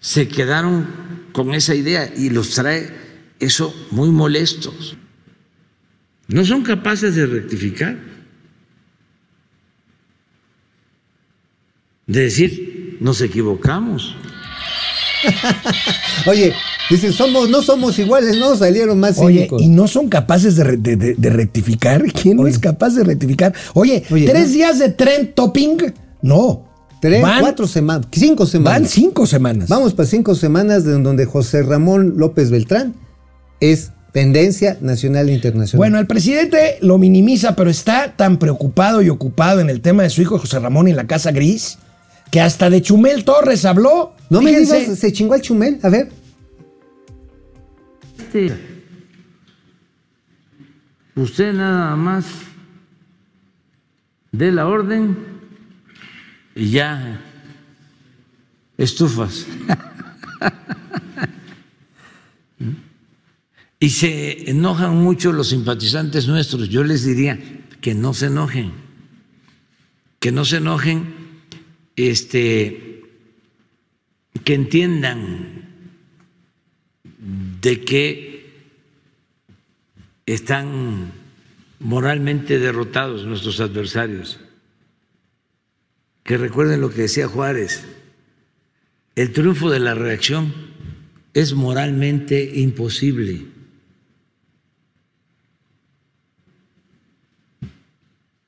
Se 0.00 0.28
quedaron 0.28 0.86
con 1.32 1.54
esa 1.54 1.74
idea 1.74 2.12
y 2.14 2.30
los 2.30 2.50
trae 2.50 2.92
eso 3.40 3.74
muy 3.90 4.10
molestos. 4.10 4.96
No 6.28 6.44
son 6.44 6.62
capaces 6.62 7.14
de 7.16 7.26
rectificar, 7.26 7.98
de 12.06 12.20
decir, 12.20 12.98
nos 13.00 13.20
equivocamos. 13.20 14.16
Oye, 16.26 16.52
dice, 16.90 17.12
somos, 17.12 17.48
no 17.48 17.62
somos 17.62 17.98
iguales, 17.98 18.36
no 18.38 18.56
salieron 18.56 18.98
más 19.00 19.18
Oye, 19.18 19.36
cínicos. 19.36 19.62
y 19.62 19.68
no 19.68 19.86
son 19.88 20.08
capaces 20.08 20.56
de, 20.56 20.64
re- 20.64 20.76
de- 20.76 20.96
de- 20.96 21.14
de 21.14 21.30
rectificar. 21.30 22.02
¿Quién 22.12 22.36
no 22.36 22.46
es 22.46 22.58
capaz 22.58 22.90
de 22.94 23.04
rectificar? 23.04 23.52
Oye, 23.74 24.02
Oye, 24.10 24.26
tres 24.26 24.48
¿no? 24.48 24.52
días 24.54 24.78
de 24.78 24.88
trend 24.90 25.34
topping. 25.34 25.92
No. 26.22 26.64
Tres, 27.00 27.20
van, 27.20 27.40
cuatro 27.40 27.66
semanas, 27.66 28.06
cinco 28.12 28.46
semanas. 28.46 28.80
Van 28.80 28.88
cinco 28.88 29.26
semanas. 29.26 29.68
Vamos 29.68 29.92
para 29.92 30.08
cinco 30.08 30.34
semanas 30.34 30.84
de 30.84 30.92
donde 30.92 31.26
José 31.26 31.62
Ramón 31.62 32.14
López 32.16 32.50
Beltrán 32.50 32.94
es 33.60 33.90
tendencia 34.12 34.78
nacional 34.80 35.28
e 35.28 35.34
internacional. 35.34 35.76
Bueno, 35.78 35.98
el 35.98 36.06
presidente 36.06 36.78
lo 36.80 36.96
minimiza, 36.96 37.56
pero 37.56 37.68
está 37.68 38.14
tan 38.16 38.38
preocupado 38.38 39.02
y 39.02 39.10
ocupado 39.10 39.60
en 39.60 39.68
el 39.68 39.82
tema 39.82 40.02
de 40.04 40.08
su 40.10 40.22
hijo 40.22 40.38
José 40.38 40.60
Ramón 40.60 40.88
y 40.88 40.92
en 40.92 40.96
la 40.96 41.06
Casa 41.06 41.30
Gris 41.30 41.76
que 42.34 42.40
hasta 42.40 42.68
de 42.68 42.82
Chumel 42.82 43.24
Torres 43.24 43.64
habló. 43.64 44.16
no 44.28 44.42
me 44.42 44.50
digas, 44.58 44.98
se 44.98 45.12
chingó 45.12 45.36
el 45.36 45.40
chumel. 45.40 45.78
A 45.84 45.88
ver, 45.88 46.10
Este, 48.18 48.52
usted 51.14 51.52
nada 51.52 51.94
más 51.94 52.24
dé 54.32 54.50
la 54.50 54.66
orden 54.66 55.16
y 56.56 56.70
ya 56.70 57.20
estufas. 58.78 59.46
y 63.78 63.90
se 63.90 64.50
enojan 64.50 64.96
mucho 64.96 65.30
los 65.30 65.50
simpatizantes 65.50 66.26
nuestros. 66.26 66.68
Yo 66.68 66.82
les 66.82 67.04
diría 67.04 67.38
que 67.80 67.94
no 67.94 68.12
se 68.12 68.26
enojen, 68.26 68.72
que 70.18 70.32
no 70.32 70.44
se 70.44 70.56
enojen, 70.56 71.23
este, 71.96 73.02
que 74.44 74.54
entiendan 74.54 75.64
de 77.60 77.80
que 77.80 78.34
están 80.26 81.12
moralmente 81.80 82.58
derrotados 82.58 83.24
nuestros 83.24 83.60
adversarios. 83.60 84.40
Que 86.22 86.38
recuerden 86.38 86.80
lo 86.80 86.90
que 86.90 87.02
decía 87.02 87.28
Juárez, 87.28 87.84
el 89.14 89.32
triunfo 89.32 89.70
de 89.70 89.80
la 89.80 89.94
reacción 89.94 90.52
es 91.34 91.54
moralmente 91.54 92.52
imposible. 92.60 93.46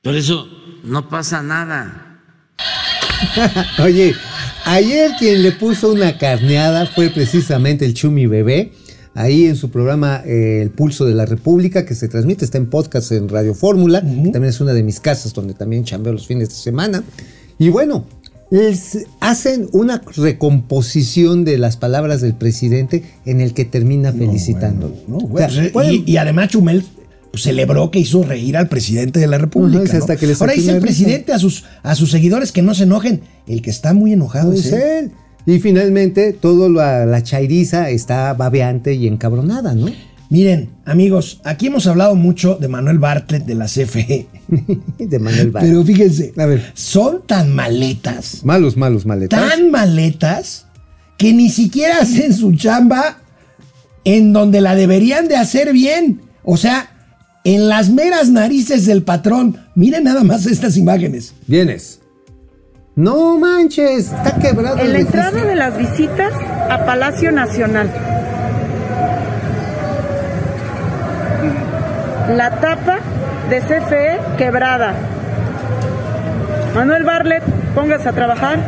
Por 0.02 0.14
eso 0.14 0.48
no 0.84 1.08
pasa 1.08 1.42
nada. 1.42 2.05
Oye, 3.82 4.14
ayer 4.64 5.12
quien 5.18 5.42
le 5.42 5.52
puso 5.52 5.92
una 5.92 6.18
carneada 6.18 6.86
fue 6.86 7.10
precisamente 7.10 7.84
el 7.84 7.94
Chumi 7.94 8.26
Bebé, 8.26 8.72
ahí 9.14 9.46
en 9.46 9.56
su 9.56 9.70
programa 9.70 10.22
eh, 10.24 10.60
El 10.62 10.70
Pulso 10.70 11.04
de 11.04 11.14
la 11.14 11.26
República, 11.26 11.84
que 11.84 11.94
se 11.94 12.08
transmite, 12.08 12.44
está 12.44 12.58
en 12.58 12.66
podcast 12.68 13.12
en 13.12 13.28
Radio 13.28 13.54
Fórmula, 13.54 14.00
también 14.00 14.44
es 14.44 14.60
una 14.60 14.72
de 14.72 14.82
mis 14.82 15.00
casas 15.00 15.32
donde 15.32 15.54
también 15.54 15.84
chambeo 15.84 16.12
los 16.12 16.26
fines 16.26 16.48
de 16.48 16.54
semana. 16.54 17.02
Y 17.58 17.70
bueno, 17.70 18.04
les 18.50 19.06
hacen 19.20 19.68
una 19.72 20.02
recomposición 20.16 21.44
de 21.44 21.58
las 21.58 21.76
palabras 21.76 22.20
del 22.20 22.34
presidente 22.34 23.02
en 23.24 23.40
el 23.40 23.54
que 23.54 23.64
termina 23.64 24.12
felicitándolo. 24.12 24.94
No, 25.08 25.18
y 25.82 26.16
además 26.16 26.48
Chumel 26.48 26.84
pues, 27.36 27.44
celebró 27.44 27.90
que 27.90 27.98
hizo 28.00 28.22
reír 28.22 28.56
al 28.56 28.68
presidente 28.68 29.20
de 29.20 29.26
la 29.26 29.38
República. 29.38 29.96
Hasta 29.96 30.16
que 30.16 30.26
le 30.26 30.34
Ahora 30.38 30.52
dice 30.52 30.72
el 30.72 30.80
presidente 30.80 31.32
a 31.32 31.38
sus, 31.38 31.64
a 31.82 31.94
sus 31.94 32.10
seguidores 32.10 32.52
que 32.52 32.62
no 32.62 32.74
se 32.74 32.84
enojen. 32.84 33.20
El 33.46 33.62
que 33.62 33.70
está 33.70 33.92
muy 33.94 34.12
enojado 34.12 34.50
Pues 34.50 34.66
es 34.66 34.72
él. 34.72 34.80
él. 34.82 35.12
Y 35.54 35.60
finalmente, 35.60 36.32
toda 36.32 36.68
la, 36.68 37.06
la 37.06 37.22
chairiza 37.22 37.90
está 37.90 38.32
babeante 38.34 38.94
y 38.94 39.06
encabronada, 39.06 39.74
¿no? 39.74 39.86
Miren, 40.28 40.70
amigos, 40.84 41.40
aquí 41.44 41.68
hemos 41.68 41.86
hablado 41.86 42.16
mucho 42.16 42.56
de 42.56 42.66
Manuel 42.66 42.98
Bartlett 42.98 43.44
de 43.44 43.54
la 43.54 43.66
CFE. 43.66 44.26
de 44.98 45.18
Manuel 45.20 45.52
Valls. 45.52 45.68
Pero 45.68 45.84
fíjense, 45.84 46.32
A 46.36 46.46
ver. 46.46 46.72
son 46.74 47.22
tan 47.26 47.54
maletas, 47.54 48.40
Malos, 48.44 48.76
malos, 48.76 49.06
maletas. 49.06 49.38
tan 49.40 49.70
maletas, 49.70 50.66
que 51.16 51.32
ni 51.32 51.48
siquiera 51.48 51.98
hacen 52.00 52.34
su 52.34 52.52
chamba 52.56 53.18
en 54.04 54.32
donde 54.32 54.60
la 54.60 54.74
deberían 54.74 55.28
de 55.28 55.36
hacer 55.36 55.72
bien. 55.72 56.22
O 56.42 56.56
sea, 56.56 56.90
en 57.46 57.68
las 57.68 57.90
meras 57.90 58.28
narices 58.28 58.86
del 58.86 59.04
patrón. 59.04 59.56
Miren 59.76 60.02
nada 60.02 60.24
más 60.24 60.46
estas 60.46 60.76
imágenes. 60.76 61.32
Vienes. 61.46 62.00
No 62.96 63.38
manches, 63.38 64.06
está 64.06 64.34
quebrado. 64.40 64.78
En 64.78 64.86
el 64.86 64.92
la 64.94 64.98
entrada 64.98 65.44
de 65.44 65.54
las 65.54 65.78
visitas 65.78 66.32
a 66.68 66.84
Palacio 66.84 67.30
Nacional. 67.30 67.88
La 72.36 72.58
tapa 72.60 72.98
de 73.48 73.60
CFE 73.60 74.18
quebrada. 74.36 74.94
Manuel 76.74 77.04
Barlet, 77.04 77.44
póngase 77.76 78.08
a 78.08 78.12
trabajar. 78.12 78.58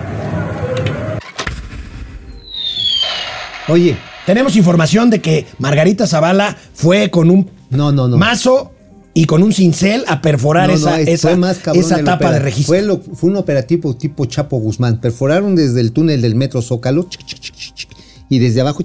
Oye, 3.67 3.97
Tenemos 4.29 4.57
información 4.57 5.09
de 5.09 5.23
que 5.23 5.47
Margarita 5.59 6.07
Zavala 6.07 6.55
fue 6.75 7.11
con 7.11 7.31
un 7.31 7.51
no, 7.71 7.93
no, 7.93 8.09
no. 8.09 8.17
mazo 8.17 8.73
y 9.15 9.25
con 9.25 9.43
un 9.43 9.53
cincel 9.53 10.05
a 10.07 10.21
perforar 10.23 10.69
No, 10.69 10.75
no, 10.75 10.79
esa, 10.79 11.01
es- 11.01 11.09
esa, 11.09 11.37
más 11.37 11.59
tapa 12.05 12.31
de 12.33 12.39
registro. 12.39 12.67
Fue, 12.77 12.83
lo- 12.83 13.01
fue 13.01 13.31
un 13.31 13.37
operativo 13.37 13.97
tipo 13.97 14.25
Chapo 14.27 14.59
Guzmán. 14.59 15.01
Perforaron 15.01 15.57
desde 15.57 15.81
el 15.81 15.93
túnel 15.93 16.23
del 16.23 16.35
metro 16.37 16.63
Zócalo 16.63 17.05
chic, 17.09 17.25
chic, 17.27 17.41
chic, 17.41 17.55
chic, 17.55 17.75
chic, 17.75 17.89
y 18.29 18.39
desde 18.39 18.61
abajo 18.61 18.85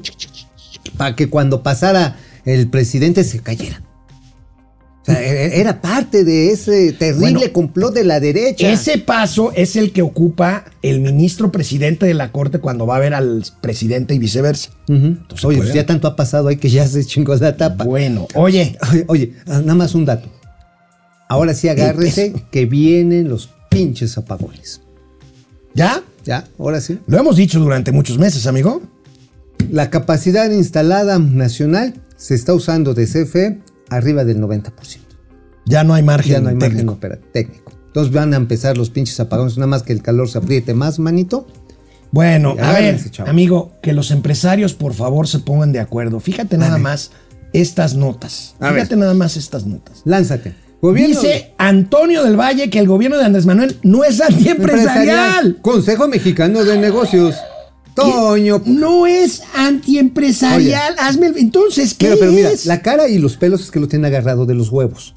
para 0.97 1.15
que 1.15 1.29
cuando 1.29 1.61
pasara 1.63 2.17
el 2.45 2.69
presidente 2.69 3.23
se 3.23 3.39
cayera. 3.39 3.81
O 5.03 5.05
sea, 5.05 5.21
e- 5.21 5.59
era 5.59 5.81
parte 5.81 6.23
de 6.23 6.51
ese 6.51 6.93
terrible 6.93 7.31
Bueno, 7.33 7.53
complot 7.53 7.93
de 7.93 8.05
la 8.05 8.21
derecha. 8.21 8.71
Ese 8.71 8.97
paso 8.97 9.51
es 9.53 9.75
el 9.75 9.91
que 9.91 10.01
ocupa 10.01 10.63
el 10.81 11.01
ministro 11.01 11.51
presidente 11.51 12.05
de 12.05 12.13
la 12.13 12.31
Corte 12.31 12.59
cuando 12.59 12.87
va 12.87 12.95
a 12.95 12.99
ver 12.99 13.13
al 13.13 13.43
presidente 13.61 14.15
y 14.15 14.19
viceversa. 14.19 14.69
Entonces, 14.87 15.43
Oye, 15.43 15.57
pues, 15.57 15.73
ya 15.73 15.85
tanto 15.85 16.07
ha 16.07 16.15
pasado 16.15 16.47
ahí 16.47 16.55
que 16.55 16.69
ya 16.69 16.87
se 16.87 17.03
chingó 17.03 17.35
la 17.35 17.57
tapa. 17.57 17.83
Bueno, 17.83 18.27
oye, 18.33 18.77
Oye, 18.91 19.05
oye, 19.07 19.33
ah, 19.47 19.59
nada 19.59 19.75
más 19.75 19.93
un 19.93 20.05
dato. 20.05 20.29
Ahora 21.27 21.53
sí 21.53 21.67
agárrese 21.67 22.33
que 22.51 22.65
vienen 22.65 23.27
los 23.27 23.49
pinches 23.69 24.17
apagones. 24.17 24.81
¿ya? 25.73 26.01
¿Ya? 26.23 26.45
Ahora 26.57 26.79
sí. 26.79 26.99
Lo 27.07 27.17
hemos 27.17 27.35
dicho 27.35 27.59
durante 27.59 27.91
muchos 27.91 28.17
meses, 28.17 28.47
amigo. 28.47 28.81
La 29.69 29.89
capacidad 29.89 30.49
instalada 30.49 31.19
nacional 31.19 31.95
se 32.15 32.35
está 32.35 32.53
usando 32.53 32.93
de 32.93 33.05
CFE 33.05 33.59
arriba 33.89 34.23
del 34.25 34.39
90%. 34.41 34.71
Ya 35.65 35.83
no 35.83 35.93
hay 35.93 36.03
margen 36.03 36.31
Ya 36.33 36.39
no 36.41 36.49
hay 36.49 36.55
margen 36.55 36.71
técnico. 36.77 36.93
opera- 36.93 37.19
técnico. 37.31 37.71
Entonces 37.87 38.11
van 38.13 38.33
a 38.33 38.37
empezar 38.37 38.77
los 38.77 38.89
pinches 38.89 39.19
apagones, 39.19 39.57
nada 39.57 39.67
más 39.67 39.83
que 39.83 39.93
el 39.93 40.01
calor 40.01 40.27
se 40.29 40.37
apriete 40.39 40.73
más, 40.73 40.99
manito. 40.99 41.47
Bueno, 42.11 42.55
a 42.61 42.73
ver, 42.73 42.99
amigo, 43.25 43.71
que 43.81 43.93
los 43.93 44.11
empresarios 44.11 44.73
por 44.73 44.93
favor 44.93 45.27
se 45.27 45.39
pongan 45.39 45.71
de 45.71 45.79
acuerdo. 45.79 46.19
Fíjate 46.19 46.57
nada 46.57 46.77
más 46.77 47.11
estas 47.53 47.95
notas. 47.95 48.55
A 48.59 48.71
Fíjate 48.71 48.95
nada 48.95 49.13
más 49.13 49.35
estas 49.37 49.65
notas. 49.65 50.01
Lánzate. 50.05 50.53
Gobierno 50.81 51.15
Dice 51.21 51.53
Antonio 51.57 52.23
del 52.23 52.35
Valle 52.39 52.69
que 52.69 52.77
el 52.77 52.87
gobierno 52.87 53.17
de 53.17 53.23
Andrés 53.25 53.45
Manuel 53.45 53.77
no 53.83 54.03
es 54.03 54.19
antiempresarial. 54.21 55.57
Consejo 55.61 56.07
Mexicano 56.07 56.63
de 56.63 56.77
Negocios. 56.77 57.35
Toño. 57.95 58.61
No 58.65 59.05
es 59.07 59.43
antiempresarial. 59.55 60.95
Hazme 60.99 61.27
el... 61.27 61.37
Entonces, 61.37 61.93
¿qué 61.93 62.07
Pero, 62.07 62.19
pero 62.19 62.31
mira, 62.31 62.51
es? 62.51 62.65
la 62.65 62.81
cara 62.81 63.07
y 63.07 63.17
los 63.19 63.37
pelos 63.37 63.61
es 63.61 63.71
que 63.71 63.79
lo 63.79 63.87
tiene 63.87 64.07
agarrado 64.07 64.45
de 64.45 64.55
los 64.55 64.69
huevos. 64.69 65.15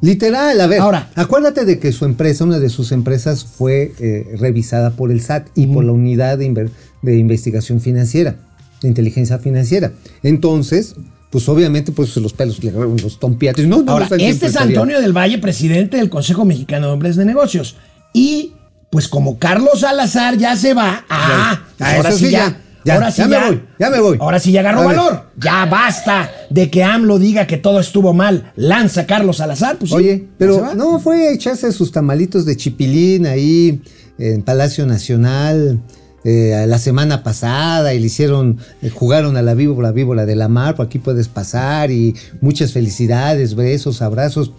Literal, 0.00 0.60
a 0.60 0.66
ver. 0.68 0.80
Ahora. 0.80 1.10
acuérdate 1.16 1.64
de 1.64 1.80
que 1.80 1.90
su 1.90 2.04
empresa, 2.04 2.44
una 2.44 2.60
de 2.60 2.68
sus 2.68 2.92
empresas, 2.92 3.44
fue 3.44 3.92
eh, 3.98 4.26
revisada 4.38 4.90
por 4.90 5.10
el 5.10 5.20
SAT 5.20 5.48
y 5.56 5.66
por 5.66 5.84
la 5.84 5.90
unidad 5.92 6.38
de, 6.38 6.48
inver- 6.48 6.70
de 7.02 7.16
investigación 7.18 7.80
financiera, 7.80 8.36
de 8.80 8.88
inteligencia 8.88 9.38
financiera. 9.40 9.92
Entonces, 10.22 10.94
pues 11.30 11.48
obviamente, 11.48 11.90
pues 11.90 12.16
los 12.16 12.32
pelos 12.32 12.62
le 12.62 12.70
agarraron 12.70 12.96
los 13.02 13.18
tompiates. 13.18 13.66
No, 13.66 13.82
no, 13.82 13.90
Ahora, 13.92 14.06
es 14.06 14.22
este 14.22 14.46
es. 14.46 14.56
Antonio 14.56 15.00
del 15.00 15.12
Valle, 15.16 15.38
presidente 15.38 15.96
del 15.96 16.10
Consejo 16.10 16.44
Mexicano 16.44 16.86
de 16.86 16.92
Hombres 16.92 17.16
de 17.16 17.24
Negocios. 17.24 17.74
Y 18.14 18.52
pues 18.90 19.08
como 19.08 19.38
Carlos 19.38 19.80
Salazar 19.80 20.36
ya 20.36 20.56
se 20.56 20.74
va, 20.74 21.04
ah, 21.08 21.60
pues 21.76 21.90
ahora 21.90 22.12
sí 22.12 22.30
ya, 22.30 22.38
ya, 22.38 22.56
ya, 22.84 22.94
ahora 22.94 23.10
sí 23.10 23.22
ya 23.22 23.28
me 23.28 23.38
voy, 23.38 23.62
ya 23.78 23.90
me 23.90 24.00
voy. 24.00 24.18
Ahora 24.20 24.38
sí 24.40 24.52
ya 24.52 24.60
agarró 24.60 24.84
valor. 24.84 25.30
Ya 25.36 25.64
basta 25.66 26.30
de 26.50 26.70
que 26.70 26.84
AMLO 26.84 27.18
diga 27.18 27.46
que 27.46 27.56
todo 27.56 27.80
estuvo 27.80 28.14
mal. 28.14 28.52
Lanza 28.56 29.06
Carlos 29.06 29.38
Salazar, 29.38 29.76
pues 29.76 29.92
Oye, 29.92 30.18
ya 30.18 30.26
pero 30.38 30.74
no 30.74 30.98
fue 31.00 31.28
a 31.28 31.32
echarse 31.32 31.70
sus 31.72 31.92
tamalitos 31.92 32.44
de 32.46 32.56
chipilín 32.56 33.26
ahí 33.26 33.82
en 34.18 34.42
Palacio 34.42 34.86
Nacional 34.86 35.80
eh, 36.24 36.64
la 36.66 36.78
semana 36.78 37.22
pasada 37.22 37.94
y 37.94 38.00
le 38.00 38.06
hicieron, 38.06 38.58
eh, 38.82 38.90
jugaron 38.90 39.36
a 39.36 39.42
la 39.42 39.54
víbora, 39.54 39.92
víbora 39.92 40.26
de 40.26 40.34
la 40.34 40.48
mar, 40.48 40.74
por 40.74 40.86
aquí 40.86 40.98
puedes 40.98 41.28
pasar 41.28 41.90
y 41.90 42.16
muchas 42.40 42.72
felicidades, 42.72 43.54
besos, 43.54 44.02
abrazos. 44.02 44.52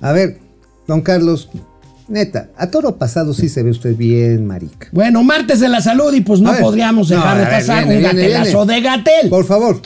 A 0.00 0.12
ver, 0.12 0.38
don 0.86 1.00
Carlos, 1.00 1.50
neta, 2.12 2.50
a 2.56 2.70
toro 2.70 2.96
pasado 2.98 3.34
sí 3.34 3.48
se 3.48 3.62
ve 3.62 3.70
usted 3.70 3.96
bien, 3.96 4.46
marica. 4.46 4.88
Bueno, 4.92 5.24
martes 5.24 5.58
de 5.60 5.68
la 5.68 5.80
salud 5.80 6.12
y 6.14 6.20
pues 6.20 6.40
no 6.40 6.52
ver. 6.52 6.60
podríamos 6.60 7.10
No, 7.10 7.16
dejar 7.16 7.38
de 7.38 7.46
pasar 7.46 7.84
viene, 7.86 7.96
un 7.96 8.02
viene, 8.12 8.20
gatelazo 8.28 8.66
viene. 8.66 8.74
de 8.74 8.80
Gatel. 8.88 9.28
Por 9.30 9.44
favor. 9.44 9.80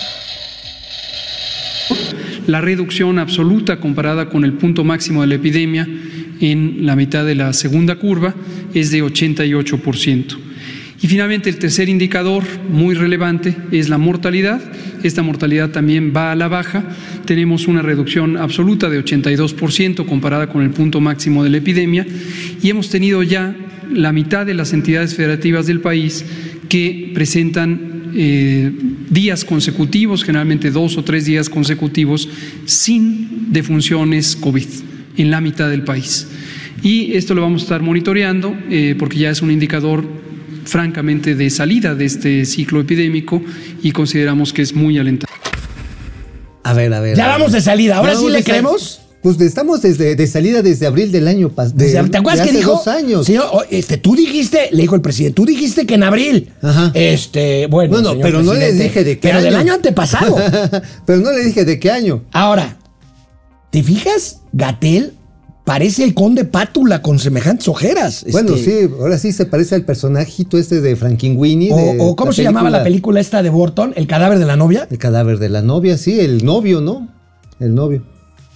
la 2.47 2.61
reducción 2.61 3.19
absoluta 3.19 3.81
comparada 3.81 4.29
con 4.29 4.45
el 4.45 4.53
punto 4.55 4.85
máximo 4.85 5.23
de 5.23 5.27
la 5.29 5.35
epidemia 5.37 5.87
en 6.41 6.85
la 6.87 6.95
mitad 6.97 7.25
de 7.25 7.35
la 7.35 7.53
segunda 7.53 7.97
curva 7.97 8.35
es 8.75 8.91
de 8.91 9.03
88%. 9.03 10.37
Y 11.03 11.09
finalmente 11.09 11.51
el 11.51 11.59
tercer 11.59 11.89
indicador 11.89 12.43
muy 12.71 12.95
relevante 12.95 13.55
es 13.71 13.89
la 13.89 13.99
mortalidad. 13.99 14.61
Esta 15.03 15.23
mortalidad 15.23 15.71
también 15.71 16.13
va 16.17 16.33
a 16.33 16.37
la 16.37 16.49
baja. 16.49 16.85
Tenemos 17.27 17.69
una 17.69 17.83
reducción 17.83 18.37
absoluta 18.37 18.89
de 18.89 19.05
82% 19.05 20.07
comparada 20.07 20.49
con 20.49 20.63
el 20.63 20.71
punto 20.71 21.01
máximo 21.01 21.45
de 21.45 21.51
la 21.51 21.59
epidemia 21.59 22.07
y 22.63 22.71
hemos 22.71 22.89
tenido 22.89 23.23
ya 23.23 23.55
la 23.93 24.13
mitad 24.13 24.47
de 24.47 24.55
las 24.55 24.73
entidades 24.73 25.15
federativas 25.15 25.67
del 25.67 25.81
país 25.81 26.25
que 26.69 27.13
presentan 27.15 28.11
eh, 28.15 28.73
días 29.11 29.45
consecutivos, 29.45 30.25
generalmente 30.25 30.71
dos 30.71 30.97
o 30.97 31.05
tres 31.05 31.27
días 31.27 31.51
consecutivos, 31.51 32.29
sin 32.65 33.53
defunciones 33.53 34.37
COVID 34.37 34.67
en 35.19 35.31
la 35.31 35.41
mitad 35.41 35.69
del 35.69 35.83
país. 35.83 36.27
Y 36.83 37.13
esto 37.15 37.35
lo 37.35 37.43
vamos 37.43 37.63
a 37.63 37.65
estar 37.65 37.83
monitoreando 37.83 38.57
eh, 38.71 38.95
porque 38.99 39.19
ya 39.19 39.31
es 39.31 39.43
un 39.43 39.51
indicador 39.51 40.26
francamente 40.67 41.35
de 41.35 41.49
salida 41.51 41.95
de 41.95 42.05
este 42.05 42.45
ciclo 42.45 42.81
epidémico 42.81 43.43
y 43.83 43.93
consideramos 43.93 44.53
que 44.53 44.63
es 44.63 44.75
muy 44.75 44.99
alentador. 44.99 45.35
A 46.65 46.73
ver, 46.75 46.93
a 46.93 47.01
ver. 47.01 47.17
Ya 47.17 47.25
a 47.25 47.29
ver. 47.29 47.39
vamos 47.39 47.53
de 47.53 47.61
salida. 47.61 47.97
¿Ahora 47.97 48.17
sí 48.17 48.29
le 48.29 48.43
creemos? 48.43 49.01
Pues 49.23 49.41
estamos 49.41 49.83
desde 49.83 50.15
de 50.15 50.27
salida 50.29 50.63
desde 50.63 50.87
abril 50.87 51.11
del 51.11 51.27
año 51.27 51.49
pasado. 51.49 51.77
¿Te 51.77 52.19
acuerdas 52.19 52.43
que 52.45 52.51
hace 52.51 52.59
dijo? 52.59 52.73
dos 52.73 52.87
años. 52.87 53.27
Señor, 53.27 53.67
este, 53.71 53.97
tú 53.97 54.15
dijiste, 54.15 54.69
le 54.71 54.83
dijo 54.83 54.95
el 54.95 55.01
presidente, 55.01 55.35
tú 55.35 55.45
dijiste 55.45 55.85
que 55.85 55.95
en 55.95 56.05
abril. 56.05 56.53
Ajá. 56.63 56.93
Este, 56.95 57.67
bueno. 57.67 57.95
Bueno, 57.95 58.11
señor 58.11 58.23
pero 58.23 58.43
no 58.43 58.55
le 58.55 58.73
dije 58.73 59.03
de 59.03 59.19
qué 59.19 59.29
Pero 59.29 59.43
del 59.43 59.55
año. 59.55 59.63
año 59.63 59.75
antepasado. 59.75 60.37
Pero 61.07 61.21
no 61.21 61.33
le 61.33 61.45
dije 61.45 61.65
de 61.65 61.81
qué 61.81 61.91
año. 61.91 62.23
Ahora, 62.31 62.77
¿te 63.71 63.83
fijas? 63.83 64.43
Gatel 64.53 65.15
parece 65.67 66.05
el 66.05 66.15
conde 66.15 66.45
Pátula 66.47 67.03
con 67.03 67.19
semejantes 67.19 67.67
ojeras. 67.69 68.25
Bueno, 68.31 68.55
Este, 68.55 68.87
sí, 68.87 68.91
ahora 68.99 69.19
sí 69.19 69.33
se 69.33 69.45
parece 69.45 69.75
al 69.75 69.83
personajito 69.83 70.57
este 70.57 70.81
de 70.81 70.97
Frankenweenie. 70.97 71.73
O, 71.73 71.77
de 71.77 71.97
o 72.01 72.17
¿cómo 72.17 72.33
se 72.33 72.43
llamaba 72.45 72.71
la 72.71 72.83
película 72.85 73.21
esta 73.21 73.43
de 73.43 73.51
Burton? 73.51 73.93
¿El 73.97 74.07
cadáver 74.07 74.39
de 74.39 74.47
la 74.47 74.57
novia? 74.57 74.87
El 74.91 74.97
cadáver 74.99 75.39
de 75.39 75.49
la 75.51 75.61
novia, 75.63 75.99
sí, 75.99 76.21
el 76.21 76.45
novio, 76.45 76.81
¿no? 76.81 77.09
El 77.61 77.75
novio. 77.75 78.03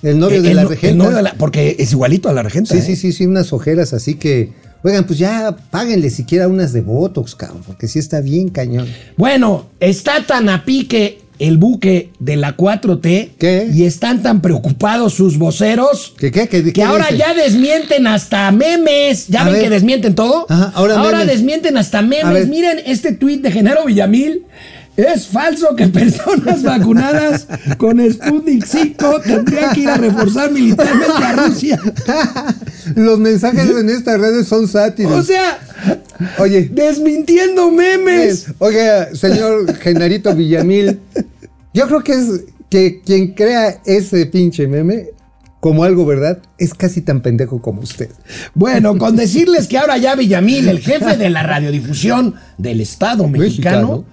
El 0.03 0.19
novio 0.19 0.37
El- 0.39 0.43
de 0.45 0.51
el 0.51 0.57
la 0.57 0.63
el 0.63 0.69
regenta. 0.69 1.05
novio 1.05 1.17
de 1.17 1.23
la- 1.25 1.35
porque 1.35 1.77
es 1.79 1.93
igualito 1.93 2.29
a 2.29 2.33
la 2.33 2.43
regenta. 2.45 2.73
Sí, 2.75 2.79
¿eh? 2.79 2.83
sí, 2.83 2.97
sí, 2.97 3.13
sí, 3.13 3.27
unas 3.27 3.53
ojeras 3.53 3.93
así 3.93 4.15
que. 4.15 4.53
Oigan, 4.83 5.05
pues 5.05 5.19
ya 5.19 5.55
páguenle 5.71 6.09
siquiera 6.09 6.49
unas 6.49 6.73
de 6.73 6.81
Botox, 6.81 7.35
cabrón, 7.35 7.61
porque 7.67 7.87
sí 7.87 7.99
está 7.99 8.21
bien 8.23 8.49
cañón. 8.49 8.87
Bueno, 9.19 9.67
está 9.79 10.25
tan 10.27 10.49
a 10.49 10.65
pique 10.65 11.20
el 11.41 11.57
buque 11.59 12.11
de 12.21 12.37
la 12.37 12.57
4T 12.57 13.31
¿Qué? 13.39 13.69
y 13.75 13.85
están 13.85 14.23
tan 14.23 14.41
preocupados 14.41 15.15
sus 15.15 15.39
voceros 15.39 16.15
¿Qué, 16.19 16.31
qué, 16.31 16.47
que 16.49 16.83
ahora 16.85 17.07
dice? 17.07 17.19
ya 17.19 17.35
desmienten 17.35 18.07
hasta 18.07 18.51
memes. 18.53 19.27
¿Ya 19.29 19.41
A 19.41 19.45
ven 19.45 19.55
ver. 19.55 19.63
que 19.63 19.71
desmienten 19.71 20.15
todo? 20.15 20.47
Ajá, 20.49 20.71
ahora 20.75 20.99
memes. 20.99 21.27
desmienten 21.27 21.77
hasta 21.77 22.03
memes. 22.03 22.47
Miren 22.49 22.79
este 22.87 23.13
tuit 23.13 23.43
de 23.43 23.51
Genaro 23.51 23.85
Villamil. 23.87 24.45
Es 24.97 25.29
falso 25.29 25.75
que 25.77 25.87
personas 25.89 26.63
vacunadas 26.63 27.47
con 27.79 27.99
Sputnik 28.11 28.65
5 28.67 29.21
tendrían 29.21 29.75
que 29.75 29.81
ir 29.81 29.89
a 29.89 29.97
reforzar 29.97 30.51
militarmente 30.51 31.25
a 31.25 31.33
Rusia. 31.33 31.81
Los 32.97 33.19
mensajes 33.19 33.71
en 33.71 33.89
estas 33.89 34.21
redes 34.21 34.49
son 34.49 34.69
sátiros. 34.69 35.13
O 35.13 35.23
sea, 35.23 35.59
Oye, 36.39 36.69
desmintiendo 36.71 37.71
memes. 37.71 38.47
Oiga, 38.59 39.15
señor 39.15 39.75
Genarito 39.77 40.35
Villamil, 40.35 41.01
yo 41.73 41.87
creo 41.87 42.05
que 42.05 42.13
es 42.13 42.45
que 42.69 43.01
quien 43.05 43.35
crea 43.35 43.81
ese 43.85 44.27
pinche 44.27 44.67
meme 44.67 45.09
como 45.61 45.85
algo 45.85 46.07
verdad 46.07 46.39
es 46.59 46.73
casi 46.75 47.03
tan 47.03 47.21
pendejo 47.21 47.61
como 47.61 47.83
usted. 47.83 48.11
Bueno, 48.55 48.97
con 48.99 49.17
decirles 49.17 49.67
que 49.67 49.79
ahora 49.79 49.99
ya 49.99 50.15
Villamil, 50.15 50.69
el 50.69 50.81
jefe 50.81 51.17
de 51.17 51.31
la 51.31 51.43
radiodifusión 51.43 52.35
del 52.59 52.81
Estado 52.81 53.27
mexicano, 53.29 53.81
Mexicano. 53.81 54.05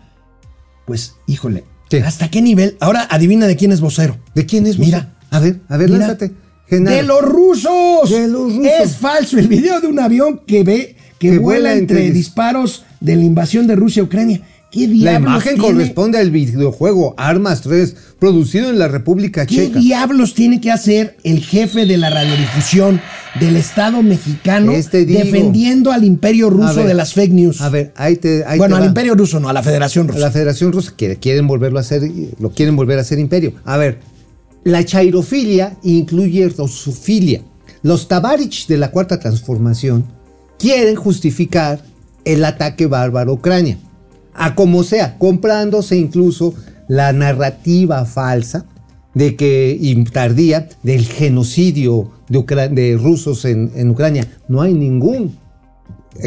Pues, 0.88 1.14
híjole, 1.28 1.66
¿Qué? 1.90 2.02
¿hasta 2.02 2.32
qué 2.32 2.42
nivel? 2.42 2.78
Ahora 2.80 3.06
adivina 3.10 3.46
de 3.46 3.56
quién 3.56 3.72
es 3.72 3.80
vocero. 3.82 4.18
¿De 4.34 4.46
quién 4.48 4.66
es? 4.66 4.80
Mira. 4.80 4.98
Mira, 4.98 5.18
a 5.30 5.40
ver, 5.40 5.60
a 5.70 5.78
ver, 5.78 5.90
Mira. 5.90 6.00
lánzate. 6.08 6.32
Genaro. 6.68 6.96
¡De 6.98 7.04
los 7.04 7.22
rusos! 7.22 8.10
De 8.10 8.28
los 8.28 8.56
rusos. 8.56 8.72
Es 8.82 8.96
falso 8.98 9.38
el 9.38 9.48
video 9.48 9.80
de 9.80 9.88
un 9.88 10.00
avión 10.00 10.42
que 10.48 10.64
ve 10.64 10.96
que, 11.20 11.32
Que 11.32 11.38
vuela, 11.38 11.42
vuela 11.70 11.74
entre 11.76 12.00
entre 12.00 12.10
dis- 12.10 12.14
disparos 12.14 12.84
de 13.00 13.16
la 13.16 13.24
invasión 13.24 13.68
de 13.68 13.76
Rusia 13.76 14.02
a 14.02 14.06
Ucrania. 14.06 14.42
¿Qué 14.72 14.88
La 14.88 15.14
imagen 15.14 15.56
tiene- 15.56 15.70
corresponde 15.74 16.18
al 16.20 16.30
videojuego 16.30 17.14
Armas 17.18 17.62
3, 17.62 17.96
producido 18.20 18.70
en 18.70 18.78
la 18.78 18.88
República 18.90 19.46
¿Qué 19.46 19.56
Checa. 19.68 19.80
diablos 19.80 20.34
tiene 20.34 20.60
que 20.60 20.72
hacer 20.72 21.16
el 21.24 21.42
jefe 21.42 21.86
de 21.86 21.98
la 21.98 22.10
radiodifusión 22.10 23.00
del 23.40 23.56
Estado 23.56 24.04
mexicano 24.04 24.74
Este 24.74 25.06
defendiendo 25.06 25.92
al 25.92 26.04
imperio 26.04 26.48
A 26.48 26.50
ruso 26.50 26.76
ver, 26.76 26.88
de 26.88 26.94
las 26.96 27.14
fake 27.14 27.32
news? 27.32 27.62
A 27.62 27.70
ver, 27.70 27.94
ahí 27.96 28.18
te. 28.18 28.44
ahí 28.46 28.58
bueno, 28.58 28.76
te 28.76 28.82
al 28.82 28.88
imperio 28.90 29.16
ruso, 29.16 29.40
no, 29.40 29.48
a 29.48 29.54
la 29.54 29.64
Federación 29.64 30.06
A 30.10 30.14
Rusa. 30.14 30.20
la 30.20 30.32
Federación 30.32 30.72
Rusa 30.74 30.94
quiere, 30.98 31.16
quieren 31.18 31.48
volverlo 31.48 31.78
a 31.78 31.82
hacer, 31.82 32.02
lo 32.40 32.50
quieren 32.52 32.76
volver 32.76 32.98
a 32.98 33.02
hacer 33.02 33.20
imperio. 33.20 33.54
A 33.64 33.78
ver, 33.78 34.00
la 34.66 34.84
chairofilia 34.84 35.78
incluye 35.84 36.50
rusofilia. 36.50 37.42
Los 37.84 38.08
tabarich 38.10 38.68
de 38.68 38.78
la 38.78 38.92
cuarta 38.92 39.18
transformación 39.20 40.04
quieren 40.60 40.96
justificar 40.96 41.82
el 42.26 42.44
ataque 42.44 42.86
bárbaro 42.88 43.32
a 43.32 43.36
Ucrania. 43.36 43.78
A 44.38 44.56
como 44.56 44.84
sea, 44.84 45.18
comprándose 45.18 45.98
incluso 45.98 46.54
la 46.88 47.12
narrativa 47.12 48.06
falsa 48.06 48.66
de 49.14 49.36
que, 49.36 49.76
y 49.80 50.04
tardía, 50.06 50.70
del 50.84 51.06
genocidio 51.06 52.12
de, 52.30 52.38
Ucra- 52.40 52.70
de 52.70 52.98
rusos 52.98 53.44
en, 53.46 53.72
en 53.76 53.90
Ucrania. 53.90 54.28
No 54.48 54.62
hay 54.62 54.74
ningún 54.74 55.38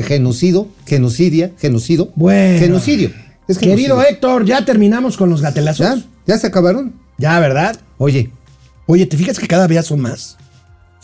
genocidio, 0.04 0.68
genocidia, 0.86 1.52
genocidio, 1.58 2.11
Bueno. 2.16 2.58
genocidio. 2.58 3.11
Es 3.48 3.58
Querido 3.58 3.96
genocidio. 3.96 4.02
Héctor, 4.11 4.44
ya 4.44 4.64
terminamos 4.64 5.16
con 5.16 5.30
los 5.30 5.40
gatelazos. 5.42 5.86
¿Ya? 5.86 6.04
¿Ya 6.26 6.38
se 6.38 6.46
acabaron? 6.48 6.94
Ya, 7.18 7.38
¿verdad? 7.40 7.76
Oye, 7.98 8.30
Oye, 8.86 9.06
¿te 9.06 9.16
fijas 9.16 9.38
que 9.38 9.46
cada 9.46 9.68
día 9.68 9.82
son 9.84 10.00
más? 10.00 10.36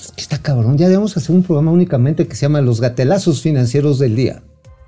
es 0.00 0.10
que 0.12 0.20
está 0.20 0.38
cabrón. 0.38 0.76
Ya 0.76 0.88
debemos 0.88 1.16
hacer 1.16 1.34
un 1.34 1.42
programa 1.44 1.70
únicamente 1.70 2.26
que 2.26 2.34
se 2.34 2.42
llama 2.42 2.60
Los 2.60 2.80
Gatelazos 2.80 3.42
Financieros 3.42 3.98
del 4.00 4.16
Día. 4.16 4.42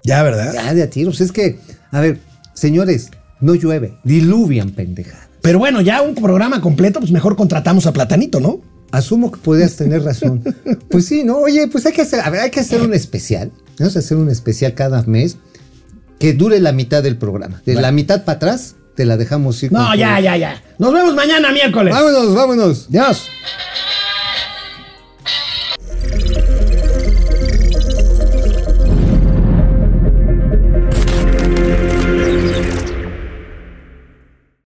Ya, 0.08 0.22
¿verdad? 0.22 0.54
Ya 0.54 0.72
de 0.72 0.82
a 0.82 0.88
tiros. 0.88 1.20
Es 1.20 1.32
que, 1.32 1.58
a 1.90 2.00
ver, 2.00 2.18
señores, 2.54 3.10
no 3.40 3.54
llueve, 3.54 3.98
diluvian 4.04 4.70
pendejada. 4.70 5.28
Pero 5.42 5.58
bueno, 5.58 5.82
ya 5.82 6.00
un 6.00 6.14
programa 6.14 6.62
completo, 6.62 6.98
pues 6.98 7.12
mejor 7.12 7.36
contratamos 7.36 7.86
a 7.86 7.92
Platanito, 7.92 8.40
¿no? 8.40 8.62
Asumo 8.90 9.30
que 9.30 9.38
podrías 9.38 9.76
tener 9.76 10.02
razón. 10.02 10.42
Pues 10.90 11.04
sí, 11.04 11.22
no, 11.24 11.36
oye, 11.36 11.68
pues 11.68 11.84
hay 11.84 11.92
que 11.92 12.00
hacer, 12.00 12.20
a 12.20 12.30
ver, 12.30 12.40
hay 12.40 12.50
que 12.50 12.60
hacer 12.60 12.80
un 12.80 12.94
especial. 12.94 13.52
Vamos 13.78 13.96
a 13.96 13.98
hacer 13.98 14.16
un 14.16 14.30
especial 14.30 14.72
cada 14.72 15.02
mes 15.02 15.36
que 16.18 16.32
dure 16.32 16.58
la 16.60 16.72
mitad 16.72 17.02
del 17.02 17.18
programa. 17.18 17.60
De 17.66 17.74
la 17.74 17.92
mitad 17.92 18.24
para 18.24 18.36
atrás, 18.36 18.76
te 18.96 19.04
la 19.04 19.18
dejamos 19.18 19.62
ir. 19.62 19.70
No, 19.70 19.94
ya, 19.94 20.18
ya, 20.20 20.38
ya. 20.38 20.62
Nos 20.78 20.94
vemos 20.94 21.14
mañana 21.14 21.52
miércoles. 21.52 21.94
Vámonos, 21.94 22.34
vámonos. 22.34 22.86
Adiós. 22.88 23.28